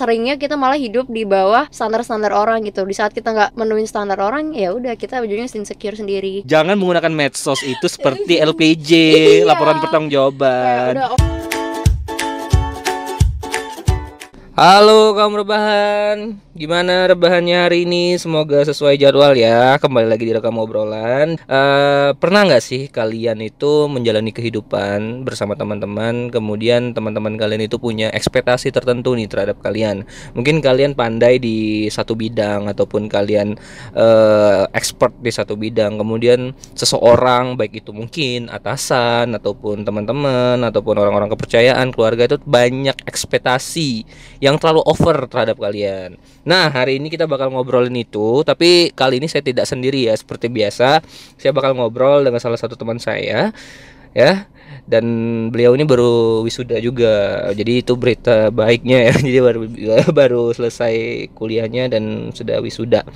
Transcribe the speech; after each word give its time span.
seringnya 0.00 0.40
kita 0.40 0.56
malah 0.56 0.80
hidup 0.80 1.12
di 1.12 1.28
bawah 1.28 1.68
standar-standar 1.68 2.32
orang 2.32 2.64
gitu 2.64 2.88
di 2.88 2.96
saat 2.96 3.12
kita 3.12 3.36
nggak 3.36 3.50
menuin 3.52 3.84
standar 3.84 4.16
orang 4.16 4.56
ya 4.56 4.72
udah 4.72 4.96
kita 4.96 5.20
ujungnya 5.20 5.44
insecure 5.46 5.92
sendiri 5.92 6.40
Jangan 6.42 6.72
menggunakan 6.72 7.12
medsos 7.12 7.60
itu 7.60 7.84
seperti 7.84 8.40
LPJ, 8.50 8.88
Iya. 8.90 9.44
laporan 9.44 9.76
pertanggungjawaban. 9.76 10.96
udah 10.96 11.39
Halo 14.60 15.16
kaum 15.16 15.40
rebahan, 15.40 16.36
gimana 16.52 17.08
rebahannya 17.08 17.64
hari 17.64 17.88
ini? 17.88 18.20
Semoga 18.20 18.60
sesuai 18.60 19.00
jadwal 19.00 19.32
ya. 19.32 19.80
Kembali 19.80 20.04
lagi 20.04 20.28
di 20.28 20.36
rekam 20.36 20.60
obrolan. 20.60 21.40
Eh, 21.40 22.10
pernah 22.20 22.44
nggak 22.44 22.60
sih 22.60 22.92
kalian 22.92 23.40
itu 23.40 23.88
menjalani 23.88 24.36
kehidupan 24.36 25.24
bersama 25.24 25.56
teman-teman, 25.56 26.28
kemudian 26.28 26.92
teman-teman 26.92 27.40
kalian 27.40 27.64
itu 27.64 27.80
punya 27.80 28.12
ekspektasi 28.12 28.68
tertentu 28.68 29.16
nih 29.16 29.32
terhadap 29.32 29.64
kalian? 29.64 30.04
Mungkin 30.36 30.60
kalian 30.60 30.92
pandai 30.92 31.40
di 31.40 31.88
satu 31.88 32.12
bidang 32.12 32.68
ataupun 32.68 33.08
kalian 33.08 33.56
eh, 33.96 34.62
expert 34.76 35.16
di 35.24 35.32
satu 35.32 35.56
bidang, 35.56 35.96
kemudian 35.96 36.52
seseorang 36.76 37.56
baik 37.56 37.80
itu 37.80 37.96
mungkin 37.96 38.52
atasan 38.52 39.32
ataupun 39.40 39.88
teman-teman 39.88 40.60
ataupun 40.68 41.00
orang-orang 41.00 41.32
kepercayaan 41.32 41.96
keluarga 41.96 42.28
itu 42.28 42.36
banyak 42.44 43.08
ekspektasi 43.08 44.04
yang 44.49 44.49
terlalu 44.56 44.82
over 44.88 45.28
terhadap 45.28 45.60
kalian. 45.60 46.16
Nah, 46.42 46.72
hari 46.72 46.96
ini 46.96 47.12
kita 47.12 47.28
bakal 47.28 47.52
ngobrolin 47.52 47.94
itu, 47.94 48.42
tapi 48.42 48.90
kali 48.96 49.20
ini 49.20 49.28
saya 49.28 49.44
tidak 49.44 49.68
sendiri 49.68 50.08
ya, 50.08 50.14
seperti 50.16 50.48
biasa. 50.48 51.04
Saya 51.36 51.52
bakal 51.52 51.76
ngobrol 51.76 52.24
dengan 52.24 52.40
salah 52.40 52.56
satu 52.56 52.74
teman 52.74 52.96
saya, 52.98 53.52
ya. 54.16 54.48
Dan 54.90 55.06
beliau 55.54 55.78
ini 55.78 55.86
baru 55.86 56.42
wisuda 56.42 56.82
juga. 56.82 57.46
Jadi 57.54 57.84
itu 57.84 57.94
berita 57.94 58.50
baiknya 58.50 59.10
ya. 59.10 59.14
Jadi 59.26 59.38
baru 59.38 59.60
baru 60.10 60.44
selesai 60.50 61.26
kuliahnya 61.36 61.92
dan 61.92 62.34
sudah 62.34 62.58
wisuda. 62.58 63.06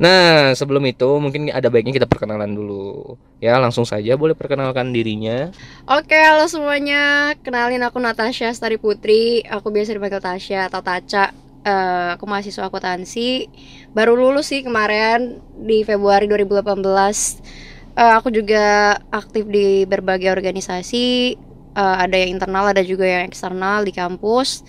Nah, 0.00 0.56
sebelum 0.56 0.80
itu 0.88 1.04
mungkin 1.20 1.52
ada 1.52 1.68
baiknya 1.68 1.92
kita 1.92 2.08
perkenalan 2.08 2.56
dulu. 2.56 3.20
Ya, 3.36 3.60
langsung 3.60 3.84
saja 3.84 4.16
boleh 4.16 4.32
perkenalkan 4.32 4.96
dirinya. 4.96 5.52
Oke, 5.84 6.16
halo 6.16 6.48
semuanya. 6.48 7.36
Kenalin 7.44 7.84
aku 7.84 8.00
Natasha 8.00 8.48
Stari 8.56 8.80
Putri. 8.80 9.44
Aku 9.44 9.68
biasa 9.68 9.92
dipanggil 9.92 10.24
Tasya 10.24 10.72
atau 10.72 10.80
Taca. 10.80 11.36
Eh, 11.60 12.08
aku 12.16 12.24
mahasiswa 12.24 12.64
akuntansi. 12.72 13.52
Baru 13.92 14.16
lulus 14.16 14.48
sih 14.48 14.64
kemarin 14.64 15.36
di 15.60 15.84
Februari 15.84 16.24
2018. 16.24 17.44
Eh, 17.92 18.12
aku 18.16 18.32
juga 18.32 18.96
aktif 19.12 19.44
di 19.52 19.84
berbagai 19.84 20.32
organisasi. 20.32 21.36
Eh, 21.76 21.96
ada 22.00 22.16
yang 22.16 22.40
internal, 22.40 22.72
ada 22.72 22.80
juga 22.80 23.04
yang 23.04 23.28
eksternal 23.28 23.84
di 23.84 23.92
kampus. 23.92 24.64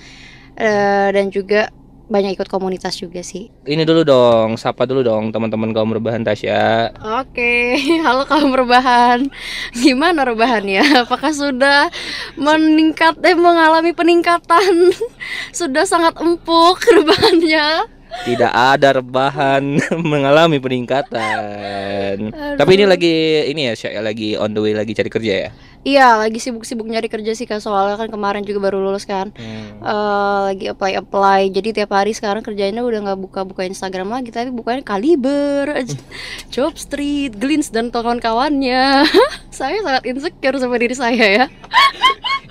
Eh, 0.59 1.09
dan 1.15 1.31
juga 1.31 1.71
banyak 2.11 2.35
ikut 2.35 2.51
komunitas 2.51 2.99
juga 2.99 3.23
sih. 3.23 3.47
Ini 3.63 3.87
dulu 3.87 4.03
dong, 4.03 4.59
sapa 4.59 4.83
dulu 4.83 4.99
dong 4.99 5.31
teman-teman 5.31 5.71
kaum 5.71 5.95
rebahan 5.95 6.27
Tasya. 6.27 6.91
Oke, 7.23 7.79
halo 8.05 8.27
kaum 8.27 8.51
rebahan. 8.51 9.31
Gimana 9.71 10.27
rebahannya? 10.27 10.83
Apakah 11.07 11.31
sudah 11.31 11.87
meningkat 12.35 13.15
eh 13.23 13.33
mengalami 13.33 13.95
peningkatan? 13.95 14.91
sudah 15.59 15.87
sangat 15.87 16.19
empuk 16.19 16.83
rebahannya. 16.83 17.87
Tidak 18.11 18.51
ada 18.51 18.99
rebahan 18.99 19.79
mengalami 20.03 20.59
peningkatan. 20.59 22.35
Tapi 22.59 22.71
ini 22.75 22.83
lagi 22.83 23.15
ini 23.47 23.71
ya, 23.71 23.73
Syak, 23.73 24.03
lagi 24.03 24.35
on 24.35 24.51
the 24.51 24.59
way 24.59 24.75
lagi 24.75 24.91
cari 24.91 25.07
kerja 25.07 25.33
ya. 25.47 25.49
Iya, 25.81 26.13
lagi 26.21 26.37
sibuk-sibuk 26.37 26.85
nyari 26.85 27.09
kerja 27.09 27.33
sih 27.33 27.49
Kak. 27.49 27.57
Soalnya 27.57 27.97
kan 27.97 28.13
kemarin 28.13 28.45
juga 28.45 28.69
baru 28.69 28.77
lulus 28.77 29.01
kan. 29.09 29.33
Hmm. 29.33 29.81
Eh, 29.81 30.39
lagi 30.53 30.65
apply 30.69 30.93
apply. 31.01 31.49
Jadi 31.49 31.81
tiap 31.81 31.89
hari 31.97 32.13
sekarang 32.13 32.45
kerjanya 32.45 32.85
udah 32.85 33.01
nggak 33.01 33.19
buka-buka 33.19 33.65
Instagram 33.65 34.13
lagi, 34.13 34.29
tapi 34.29 34.53
bukanya 34.53 34.85
Kaliber, 34.85 35.65
Job 36.53 36.77
Street, 36.77 37.33
Glints 37.33 37.73
dan 37.73 37.89
kawan-kawannya. 37.89 39.09
saya 39.49 39.81
sangat 39.81 40.05
insecure 40.05 40.57
sama 40.61 40.77
diri 40.77 40.93
saya 40.93 41.25
ya. 41.41 41.45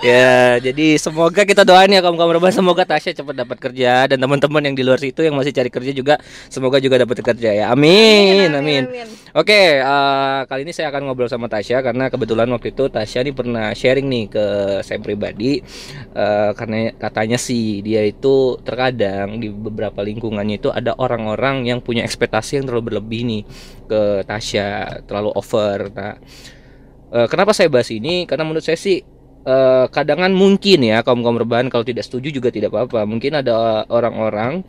Ya, 0.00 0.56
jadi 0.56 0.96
semoga 0.96 1.44
kita 1.44 1.60
doain 1.60 1.92
ya 1.92 2.00
kaum 2.00 2.16
kaum 2.16 2.32
rebahan 2.32 2.56
semoga 2.56 2.88
Tasya 2.88 3.20
cepat 3.20 3.36
dapat 3.36 3.60
kerja 3.60 4.08
dan 4.08 4.16
teman-teman 4.16 4.64
yang 4.64 4.72
di 4.72 4.80
luar 4.80 4.96
situ 4.96 5.20
yang 5.20 5.36
masih 5.36 5.52
cari 5.52 5.68
kerja 5.68 5.92
juga 5.92 6.16
semoga 6.48 6.80
juga 6.80 7.04
dapat 7.04 7.20
kerja 7.20 7.52
ya. 7.52 7.68
Amin, 7.68 8.48
amin. 8.48 8.88
Oke, 9.36 9.76
eh, 9.76 10.40
kali 10.48 10.64
ini 10.64 10.72
saya 10.72 10.88
akan 10.88 11.04
ngobrol 11.04 11.28
sama 11.28 11.52
Tasya 11.52 11.84
karena 11.84 12.08
kebetulan 12.08 12.48
waktu 12.48 12.72
itu 12.72 12.88
Tasya 12.88 13.19
nih 13.24 13.34
pernah 13.36 13.66
sharing 13.72 14.06
nih 14.08 14.24
ke 14.30 14.44
saya 14.84 14.98
pribadi 15.02 15.60
eh, 16.14 16.50
karena 16.54 16.92
katanya 16.96 17.38
sih 17.40 17.80
dia 17.84 18.02
itu 18.04 18.56
terkadang 18.62 19.40
di 19.40 19.48
beberapa 19.50 20.00
lingkungannya 20.02 20.56
itu 20.60 20.68
ada 20.72 20.96
orang-orang 20.96 21.68
yang 21.68 21.78
punya 21.80 22.02
ekspektasi 22.04 22.60
yang 22.60 22.66
terlalu 22.68 22.96
berlebih 22.96 23.20
nih 23.26 23.42
ke 23.90 24.00
Tasya, 24.22 25.02
terlalu 25.04 25.30
over. 25.34 25.90
Nah, 25.90 26.14
eh, 27.10 27.26
kenapa 27.26 27.50
saya 27.56 27.66
bahas 27.72 27.90
ini? 27.90 28.24
Karena 28.28 28.46
menurut 28.46 28.64
saya 28.64 28.78
sih 28.78 29.02
eh, 29.46 29.86
kadangan 29.90 30.30
mungkin 30.32 30.84
ya 30.84 31.00
kaum 31.02 31.24
kaum 31.24 31.38
rebahan 31.40 31.66
kalau 31.72 31.82
tidak 31.82 32.06
setuju 32.06 32.28
juga 32.30 32.48
tidak 32.54 32.70
apa-apa. 32.72 33.02
Mungkin 33.08 33.42
ada 33.42 33.84
orang-orang 33.88 34.62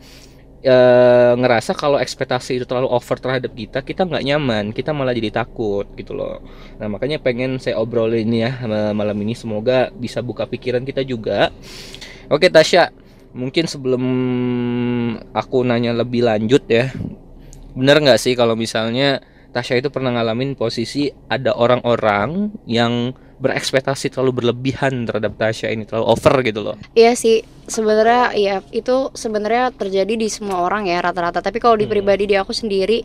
eh, 0.62 1.32
ngerasa 1.36 1.74
kalau 1.74 1.98
ekspektasi 1.98 2.62
itu 2.62 2.66
terlalu 2.66 2.88
over 2.90 3.18
terhadap 3.18 3.52
kita, 3.52 3.82
kita 3.82 4.06
nggak 4.06 4.24
nyaman, 4.24 4.64
kita 4.70 4.90
malah 4.94 5.12
jadi 5.14 5.30
takut 5.44 5.86
gitu 5.98 6.14
loh. 6.16 6.40
Nah 6.78 6.86
makanya 6.90 7.18
pengen 7.18 7.58
saya 7.58 7.78
obrolin 7.82 8.30
ya 8.32 8.62
ma- 8.66 8.94
malam 8.94 9.18
ini, 9.22 9.34
semoga 9.36 9.90
bisa 9.94 10.22
buka 10.22 10.46
pikiran 10.46 10.82
kita 10.86 11.02
juga. 11.06 11.50
Oke 12.32 12.48
Tasya, 12.48 12.90
mungkin 13.36 13.66
sebelum 13.68 14.04
aku 15.32 15.64
nanya 15.66 15.92
lebih 15.96 16.24
lanjut 16.24 16.64
ya, 16.68 16.90
bener 17.76 17.96
nggak 18.04 18.20
sih 18.20 18.34
kalau 18.36 18.54
misalnya 18.58 19.20
Tasya 19.52 19.84
itu 19.84 19.92
pernah 19.92 20.16
ngalamin 20.16 20.56
posisi 20.56 21.12
ada 21.28 21.52
orang-orang 21.52 22.56
yang 22.64 23.12
berekspektasi 23.42 24.08
terlalu 24.08 24.38
berlebihan 24.38 25.02
terhadap 25.02 25.34
Tasya 25.34 25.68
ini 25.68 25.82
terlalu 25.82 26.06
over 26.06 26.34
gitu 26.40 26.62
loh. 26.62 26.76
Iya 26.94 27.12
sih, 27.12 27.42
sebenarnya 27.66 28.30
ya 28.32 28.56
itu 28.70 29.10
sebenarnya 29.12 29.74
terjadi 29.74 30.14
di 30.14 30.28
semua 30.30 30.62
orang 30.62 30.86
ya 30.86 31.02
rata-rata. 31.02 31.42
Tapi 31.42 31.58
kalau 31.58 31.74
di 31.74 31.84
Hmm. 31.84 31.92
pribadi 31.92 32.30
di 32.30 32.38
aku 32.38 32.54
sendiri 32.54 33.02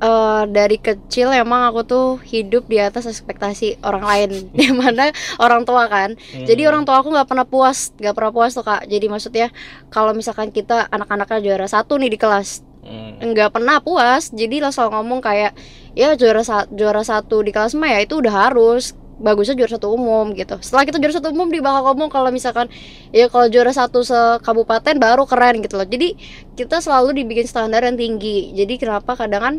eh, 0.00 0.42
dari 0.48 0.80
kecil 0.80 1.28
emang 1.28 1.68
aku 1.68 1.80
tuh 1.84 2.06
hidup 2.24 2.64
di 2.64 2.80
atas 2.80 3.04
ekspektasi 3.04 3.84
orang 3.84 4.00
lain, 4.00 4.30
di 4.56 4.72
mana 4.72 5.12
orang 5.36 5.68
tua 5.68 5.84
kan. 5.86 6.16
Jadi 6.32 6.64
Hmm. 6.64 6.70
orang 6.72 6.82
tua 6.84 7.04
aku 7.04 7.12
nggak 7.12 7.28
pernah 7.28 7.44
puas, 7.44 7.92
nggak 7.96 8.16
pernah 8.16 8.32
puas 8.32 8.56
tuh 8.56 8.64
kak. 8.64 8.88
Jadi 8.88 9.06
maksudnya 9.06 9.52
kalau 9.88 10.16
misalkan 10.16 10.48
kita 10.48 10.88
anak-anaknya 10.88 11.44
juara 11.44 11.68
satu 11.68 12.00
nih 12.00 12.08
di 12.08 12.16
kelas, 12.16 12.64
Hmm. 12.80 13.20
nggak 13.20 13.52
pernah 13.52 13.76
puas. 13.78 14.32
Jadi 14.32 14.64
langsung 14.64 14.88
ngomong 14.88 15.20
kayak 15.20 15.52
ya 15.92 16.16
juara 16.16 16.40
sa- 16.40 16.64
juara 16.72 17.04
satu 17.04 17.44
di 17.44 17.52
kelas 17.52 17.76
mah 17.76 17.92
ya 17.92 18.00
itu 18.00 18.16
udah 18.16 18.48
harus 18.48 18.96
bagusnya 19.20 19.54
juara 19.54 19.76
satu 19.76 19.92
umum 19.92 20.32
gitu. 20.32 20.56
Setelah 20.58 20.88
kita 20.88 20.96
juara 20.96 21.14
satu 21.14 21.28
umum 21.30 21.46
dia 21.46 21.60
bakal 21.60 21.92
ngomong 21.92 22.08
kalau 22.08 22.32
misalkan 22.32 22.66
ya 23.12 23.28
kalau 23.28 23.46
juara 23.46 23.70
satu 23.70 24.00
sekabupaten 24.00 24.96
baru 24.96 25.28
keren 25.28 25.60
gitu 25.60 25.76
loh. 25.76 25.84
Jadi 25.84 26.16
kita 26.56 26.80
selalu 26.80 27.12
dibikin 27.14 27.44
standar 27.44 27.84
yang 27.84 27.94
tinggi. 27.94 28.56
Jadi 28.56 28.80
kenapa 28.80 29.14
kadang 29.14 29.42
kan 29.42 29.54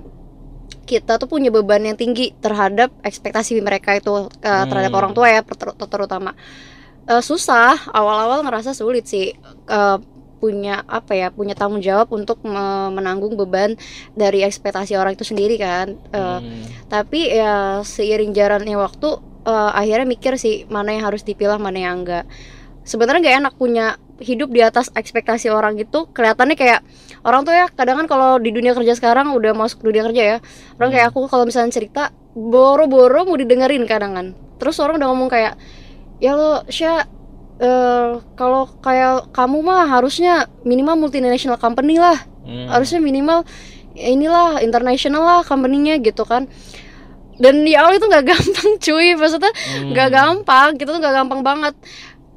kita 0.81 1.15
tuh 1.15 1.29
punya 1.29 1.47
beban 1.47 1.79
yang 1.79 1.95
tinggi 1.95 2.33
terhadap 2.35 2.91
ekspektasi 2.99 3.61
mereka 3.61 3.95
itu 3.95 4.11
eh, 4.41 4.65
terhadap 4.65 4.91
Hmm. 4.91 4.99
orang 4.99 5.11
tua 5.13 5.29
ya 5.29 5.41
ter- 5.45 5.77
terutama 5.77 6.33
Eh, 7.01 7.17
susah 7.19 7.89
awal-awal 7.91 8.45
ngerasa 8.45 8.73
sulit 8.73 9.05
sih 9.05 9.33
Eh, 9.67 9.97
punya 10.37 10.81
apa 10.85 11.13
ya 11.13 11.29
punya 11.29 11.53
tanggung 11.53 11.81
jawab 11.81 12.09
untuk 12.09 12.41
me- 12.41 12.89
menanggung 12.89 13.33
beban 13.33 13.77
dari 14.13 14.41
ekspektasi 14.41 14.93
orang 14.93 15.13
itu 15.13 15.21
sendiri 15.21 15.57
kan 15.57 15.97
Eh, 16.09 16.19
Hmm. 16.39 16.61
tapi 16.87 17.29
ya 17.29 17.81
seiring 17.81 18.33
jalannya 18.33 18.73
waktu 18.75 19.17
eh, 19.45 19.71
akhirnya 19.75 20.07
mikir 20.07 20.33
sih 20.37 20.65
mana 20.67 20.95
yang 20.95 21.07
harus 21.07 21.21
dipilah 21.25 21.57
mana 21.57 21.79
yang 21.79 22.03
enggak. 22.03 22.25
Sebenarnya 22.81 23.21
nggak 23.21 23.37
enak 23.45 23.53
punya 23.61 23.85
hidup 24.21 24.53
di 24.53 24.61
atas 24.61 24.93
ekspektasi 24.93 25.49
orang 25.49 25.81
gitu 25.81 26.05
kelihatannya 26.13 26.53
kayak 26.53 26.85
orang 27.25 27.41
tuh 27.41 27.57
ya 27.57 27.65
kadang 27.73 28.05
kan 28.05 28.07
kalau 28.09 28.37
di 28.37 28.53
dunia 28.53 28.77
kerja 28.77 28.93
sekarang 28.93 29.33
udah 29.33 29.57
masuk 29.57 29.81
dunia 29.81 30.05
kerja 30.05 30.21
ya 30.21 30.37
orang 30.77 30.93
kayak 30.93 31.09
aku 31.09 31.25
kalau 31.25 31.49
misalnya 31.49 31.73
cerita 31.73 32.13
boro-boro 32.37 33.25
mau 33.25 33.37
didengerin 33.37 33.85
kadang 33.89 34.13
kan. 34.13 34.27
Terus 34.61 34.77
orang 34.77 35.01
udah 35.01 35.09
ngomong 35.09 35.29
kayak 35.29 35.57
ya 36.21 36.37
lo 36.37 36.61
Sya 36.69 37.05
eh, 37.61 38.21
kalau 38.37 38.69
kayak 38.81 39.33
kamu 39.33 39.57
mah 39.65 39.89
harusnya 39.89 40.45
minimal 40.65 41.09
multinational 41.09 41.57
company 41.57 41.97
lah. 41.97 42.29
Hmm. 42.41 42.67
harusnya 42.73 42.97
minimal 42.97 43.45
inilah 43.93 44.65
international 44.65 45.21
lah 45.21 45.41
company-nya 45.45 46.01
gitu 46.01 46.25
kan 46.25 46.49
dan 47.41 47.65
di 47.65 47.73
awal 47.73 47.97
itu 47.97 48.05
nggak 48.05 48.25
gampang 48.31 48.71
cuy. 48.77 49.17
Maksudnya 49.17 49.51
nggak 49.91 50.07
Hmm. 50.07 50.17
gampang. 50.17 50.69
Kita 50.77 50.89
tuh 50.93 50.99
nggak 51.01 51.15
gampang 51.17 51.41
banget. 51.41 51.75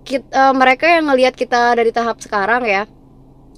Kita, 0.05 0.53
mereka 0.53 0.85
yang 0.89 1.09
ngelihat 1.13 1.37
kita 1.37 1.77
dari 1.77 1.93
tahap 1.93 2.21
sekarang 2.21 2.65
ya. 2.65 2.85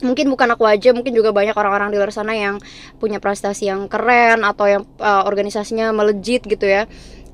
Mungkin 0.05 0.29
bukan 0.29 0.53
aku 0.53 0.69
aja 0.69 0.93
mungkin 0.93 1.17
juga 1.17 1.33
banyak 1.33 1.57
orang-orang 1.57 1.89
di 1.89 1.97
luar 1.97 2.13
sana 2.13 2.37
yang 2.37 2.61
punya 3.01 3.17
prestasi 3.17 3.73
yang 3.73 3.89
keren 3.89 4.45
atau 4.45 4.69
yang 4.69 4.83
uh, 5.01 5.25
organisasinya 5.25 5.89
melejit 5.97 6.45
gitu 6.45 6.69
ya. 6.69 6.85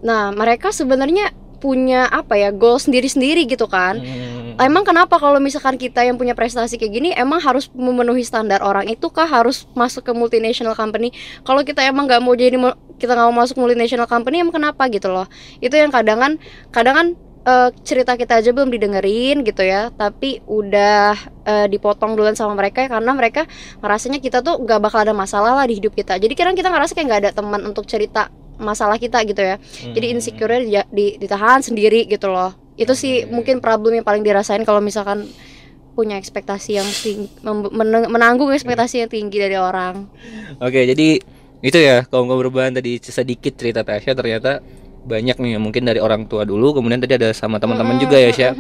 Nah 0.07 0.31
mereka 0.31 0.71
sebenarnya 0.71 1.35
punya 1.63 2.11
apa 2.11 2.35
ya 2.35 2.51
goal 2.51 2.83
sendiri-sendiri 2.83 3.47
gitu 3.47 3.71
kan. 3.71 4.03
Hmm. 4.03 4.59
emang 4.61 4.85
kenapa 4.85 5.17
kalau 5.17 5.41
misalkan 5.41 5.81
kita 5.81 6.05
yang 6.05 6.21
punya 6.21 6.37
prestasi 6.37 6.77
kayak 6.77 6.93
gini 6.93 7.09
emang 7.15 7.39
harus 7.39 7.71
memenuhi 7.71 8.27
standar 8.27 8.61
orang? 8.67 8.91
Itu 8.91 9.15
kah 9.15 9.31
harus 9.31 9.71
masuk 9.79 10.11
ke 10.11 10.13
multinational 10.13 10.75
company? 10.75 11.15
Kalau 11.47 11.63
kita 11.63 11.87
emang 11.87 12.11
nggak 12.11 12.21
mau 12.21 12.35
jadi 12.35 12.59
kita 12.99 13.15
nggak 13.15 13.29
mau 13.31 13.39
masuk 13.47 13.63
multinational 13.63 14.11
company 14.11 14.43
emang 14.43 14.59
kenapa 14.59 14.91
gitu 14.91 15.09
loh? 15.09 15.31
Itu 15.63 15.79
yang 15.79 15.95
kadangan 15.95 16.37
kadangan 16.75 17.15
eh, 17.47 17.71
cerita 17.87 18.19
kita 18.19 18.43
aja 18.43 18.51
belum 18.53 18.69
didengerin 18.75 19.47
gitu 19.47 19.63
ya. 19.65 19.89
Tapi 19.95 20.45
udah 20.45 21.15
eh, 21.47 21.67
dipotong 21.71 22.19
duluan 22.19 22.35
sama 22.37 22.59
mereka 22.59 22.91
karena 22.91 23.15
mereka 23.15 23.49
ngerasanya 23.81 24.19
kita 24.19 24.45
tuh 24.45 24.61
nggak 24.61 24.83
bakal 24.83 25.01
ada 25.01 25.15
masalah 25.15 25.55
lah 25.57 25.65
di 25.65 25.79
hidup 25.81 25.95
kita. 25.95 26.19
Jadi 26.19 26.35
kadang 26.35 26.59
kita 26.59 26.69
ngerasa 26.69 26.93
kayak 26.93 27.07
nggak 27.09 27.21
ada 27.25 27.33
teman 27.33 27.63
untuk 27.65 27.89
cerita 27.89 28.29
masalah 28.63 28.97
kita 28.97 29.21
gitu 29.27 29.43
ya 29.43 29.57
jadi 29.93 30.07
Hmm. 30.09 30.15
insecure 30.17 30.57
di, 30.63 30.73
di- 30.91 31.15
ditahan 31.19 31.61
sendiri 31.61 32.07
gitu 32.07 32.31
loh 32.31 32.55
itu 32.79 32.95
sih 32.97 33.27
Oke. 33.27 33.31
mungkin 33.31 33.57
problem 33.61 33.99
yang 34.01 34.07
paling 34.07 34.25
dirasain 34.25 34.65
kalau 34.65 34.81
misalkan 34.81 35.29
punya 35.93 36.17
ekspektasi 36.17 36.81
yang 36.81 36.89
tinggi 36.89 37.29
menanggung 38.09 38.49
ekspektasi 38.49 39.05
yang 39.05 39.11
tinggi 39.13 39.37
dari 39.37 39.61
orang 39.61 40.09
Oke, 40.57 40.89
jadi 40.89 41.21
itu 41.63 41.79
ya 41.79 42.03
kaum 42.09 42.27
kaum 42.27 42.41
perubahan 42.41 42.73
tadi 42.73 42.97
sedikit 42.99 43.55
cerita 43.55 43.85
Tasya 43.85 44.17
ternyata 44.17 44.65
banyak 45.03 45.35
nih 45.35 45.59
mungkin 45.59 45.83
dari 45.83 45.99
orang 45.99 46.25
tua 46.25 46.43
dulu 46.43 46.75
kemudian 46.75 46.99
tadi 46.99 47.15
ada 47.15 47.31
sama 47.31 47.59
teman-teman 47.59 47.99
juga 47.99 48.17
ya 48.17 48.31
Sya. 48.31 48.51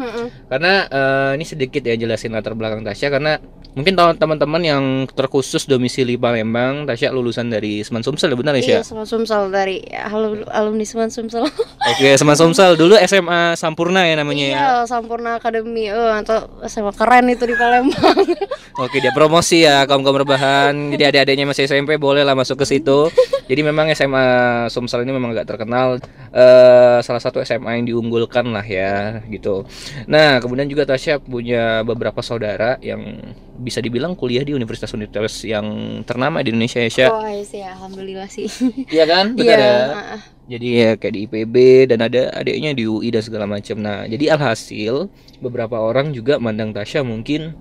Karena 0.46 0.84
eh, 0.84 1.30
ini 1.34 1.44
sedikit 1.44 1.80
ya 1.80 1.94
jelasin 1.94 2.30
latar 2.30 2.52
belakang 2.52 2.82
Tasya 2.82 3.08
karena 3.08 3.38
mungkin 3.72 3.96
teman-teman 3.96 4.60
yang 4.60 4.84
terkhusus 5.08 5.64
domisili 5.64 6.20
Palembang, 6.20 6.84
Tasya 6.84 7.08
lulusan 7.08 7.48
dari 7.48 7.80
Seman 7.80 8.02
Sumsel 8.02 8.28
ya 8.28 8.36
benar 8.36 8.52
ya 8.52 8.62
Sya? 8.62 8.74
iya 8.74 8.82
sama 8.82 9.02
Sumsel 9.02 9.48
dari 9.48 9.80
alum- 9.88 10.44
alumni 10.46 10.84
Seman 10.84 11.08
Sumsel 11.08 11.48
Oke, 11.80 12.08
Seman 12.14 12.36
Sumsel 12.36 12.76
dulu 12.76 13.00
SMA 13.00 13.54
Sampurna 13.54 14.04
ya 14.04 14.14
namanya 14.14 14.44
ya. 14.44 14.52
iya 14.52 14.72
Sampurna 14.84 15.36
Academy 15.36 15.88
eh 15.88 16.12
atau 16.18 16.52
sama 16.66 16.92
keren 16.92 17.26
itu 17.28 17.48
di 17.48 17.54
Palembang 17.54 18.18
Oke, 18.82 18.98
dia 18.98 19.12
promosi 19.12 19.62
ya 19.62 19.84
kaum 19.84 20.00
kaum 20.00 20.16
rebahan. 20.16 20.72
Jadi 20.90 21.04
adik-adiknya 21.04 21.44
masih 21.44 21.68
SMP 21.68 22.00
boleh 22.00 22.24
lah 22.24 22.32
masuk 22.32 22.56
ke 22.56 22.64
situ. 22.64 23.12
Jadi 23.44 23.60
memang 23.60 23.92
SMA 23.92 24.24
Sumsel 24.68 25.04
ini 25.04 25.12
memang 25.12 25.36
agak 25.36 25.44
terkenal 25.44 26.00
eh 26.32 26.98
salah 27.04 27.20
satu 27.20 27.44
SMA 27.44 27.76
yang 27.76 27.84
diunggulkan 27.92 28.48
lah 28.48 28.64
ya 28.64 29.20
gitu. 29.28 29.68
Nah, 30.08 30.40
kemudian 30.40 30.64
juga 30.64 30.88
Tasya 30.88 31.20
punya 31.20 31.84
beberapa 31.84 32.24
saudara 32.24 32.80
yang 32.80 33.20
bisa 33.60 33.78
dibilang 33.84 34.16
kuliah 34.16 34.40
di 34.42 34.56
universitas-universitas 34.56 35.44
yang 35.44 35.66
ternama 36.08 36.40
di 36.40 36.50
Indonesia 36.50 36.80
ya, 36.82 36.90
Sya. 36.90 37.06
oh 37.12 37.22
iya 37.28 37.44
sih 37.44 37.62
alhamdulillah 37.62 38.26
sih 38.32 38.48
Iya 38.96 39.04
kan? 39.06 39.36
Benar 39.36 39.44
iya 39.44 39.60
ya? 39.60 39.76
heeh. 39.92 40.20
Jadi 40.42 40.66
ya 40.74 40.90
kayak 40.98 41.14
di 41.14 41.20
IPB 41.30 41.56
dan 41.94 41.98
ada 42.02 42.20
adiknya 42.34 42.74
di 42.74 42.84
UI 42.88 43.14
dan 43.14 43.22
segala 43.22 43.46
macam. 43.46 43.76
Nah, 43.78 44.08
jadi 44.10 44.34
alhasil 44.34 45.06
beberapa 45.38 45.78
orang 45.78 46.10
juga 46.10 46.42
mandang 46.42 46.74
Tasya 46.74 47.06
mungkin 47.06 47.54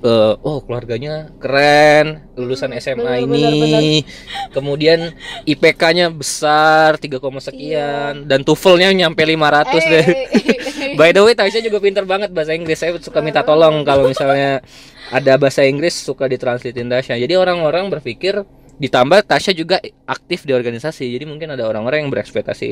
eh, 0.00 0.34
oh 0.40 0.58
keluarganya 0.64 1.28
keren, 1.36 2.32
lulusan 2.36 2.72
SMA 2.80 3.00
benar, 3.00 3.24
ini. 3.24 4.02
Kemudian 4.50 5.12
IPK-nya 5.44 6.08
besar 6.10 6.96
3, 6.96 7.20
sekian 7.40 8.24
dan 8.24 8.40
TOEFL-nya 8.42 8.92
nyampe 8.96 9.22
500 9.22 9.92
deh. 9.92 10.06
Eh, 10.06 10.96
By 10.98 11.12
the 11.12 11.22
way, 11.22 11.36
Tasya 11.36 11.60
juga 11.60 11.78
pinter 11.78 12.04
banget 12.08 12.32
bahasa 12.32 12.56
Inggris. 12.56 12.80
Saya 12.80 12.96
suka 12.98 13.20
minta 13.20 13.44
tolong 13.44 13.84
kalau 13.84 14.08
misalnya 14.08 14.64
ada 15.12 15.32
bahasa 15.36 15.62
Inggris 15.66 15.94
suka 15.94 16.26
ditranslatein 16.26 16.88
Tasya. 16.88 17.20
Jadi 17.20 17.34
orang-orang 17.36 17.90
berpikir 17.92 18.42
ditambah 18.80 19.28
Tasya 19.28 19.52
juga 19.52 19.76
aktif 20.08 20.48
di 20.48 20.56
organisasi. 20.56 21.04
Jadi 21.12 21.24
mungkin 21.28 21.52
ada 21.52 21.68
orang-orang 21.68 22.08
yang 22.08 22.10
berekspektasi 22.10 22.70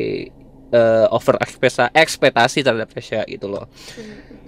eh, 0.73 1.07
over 1.13 1.37
ekspektasi 1.41 1.93
ekspektasi 1.93 2.59
terhadap 2.65 2.89
Tasya 2.93 3.29
gitu 3.29 3.47
loh. 3.49 3.69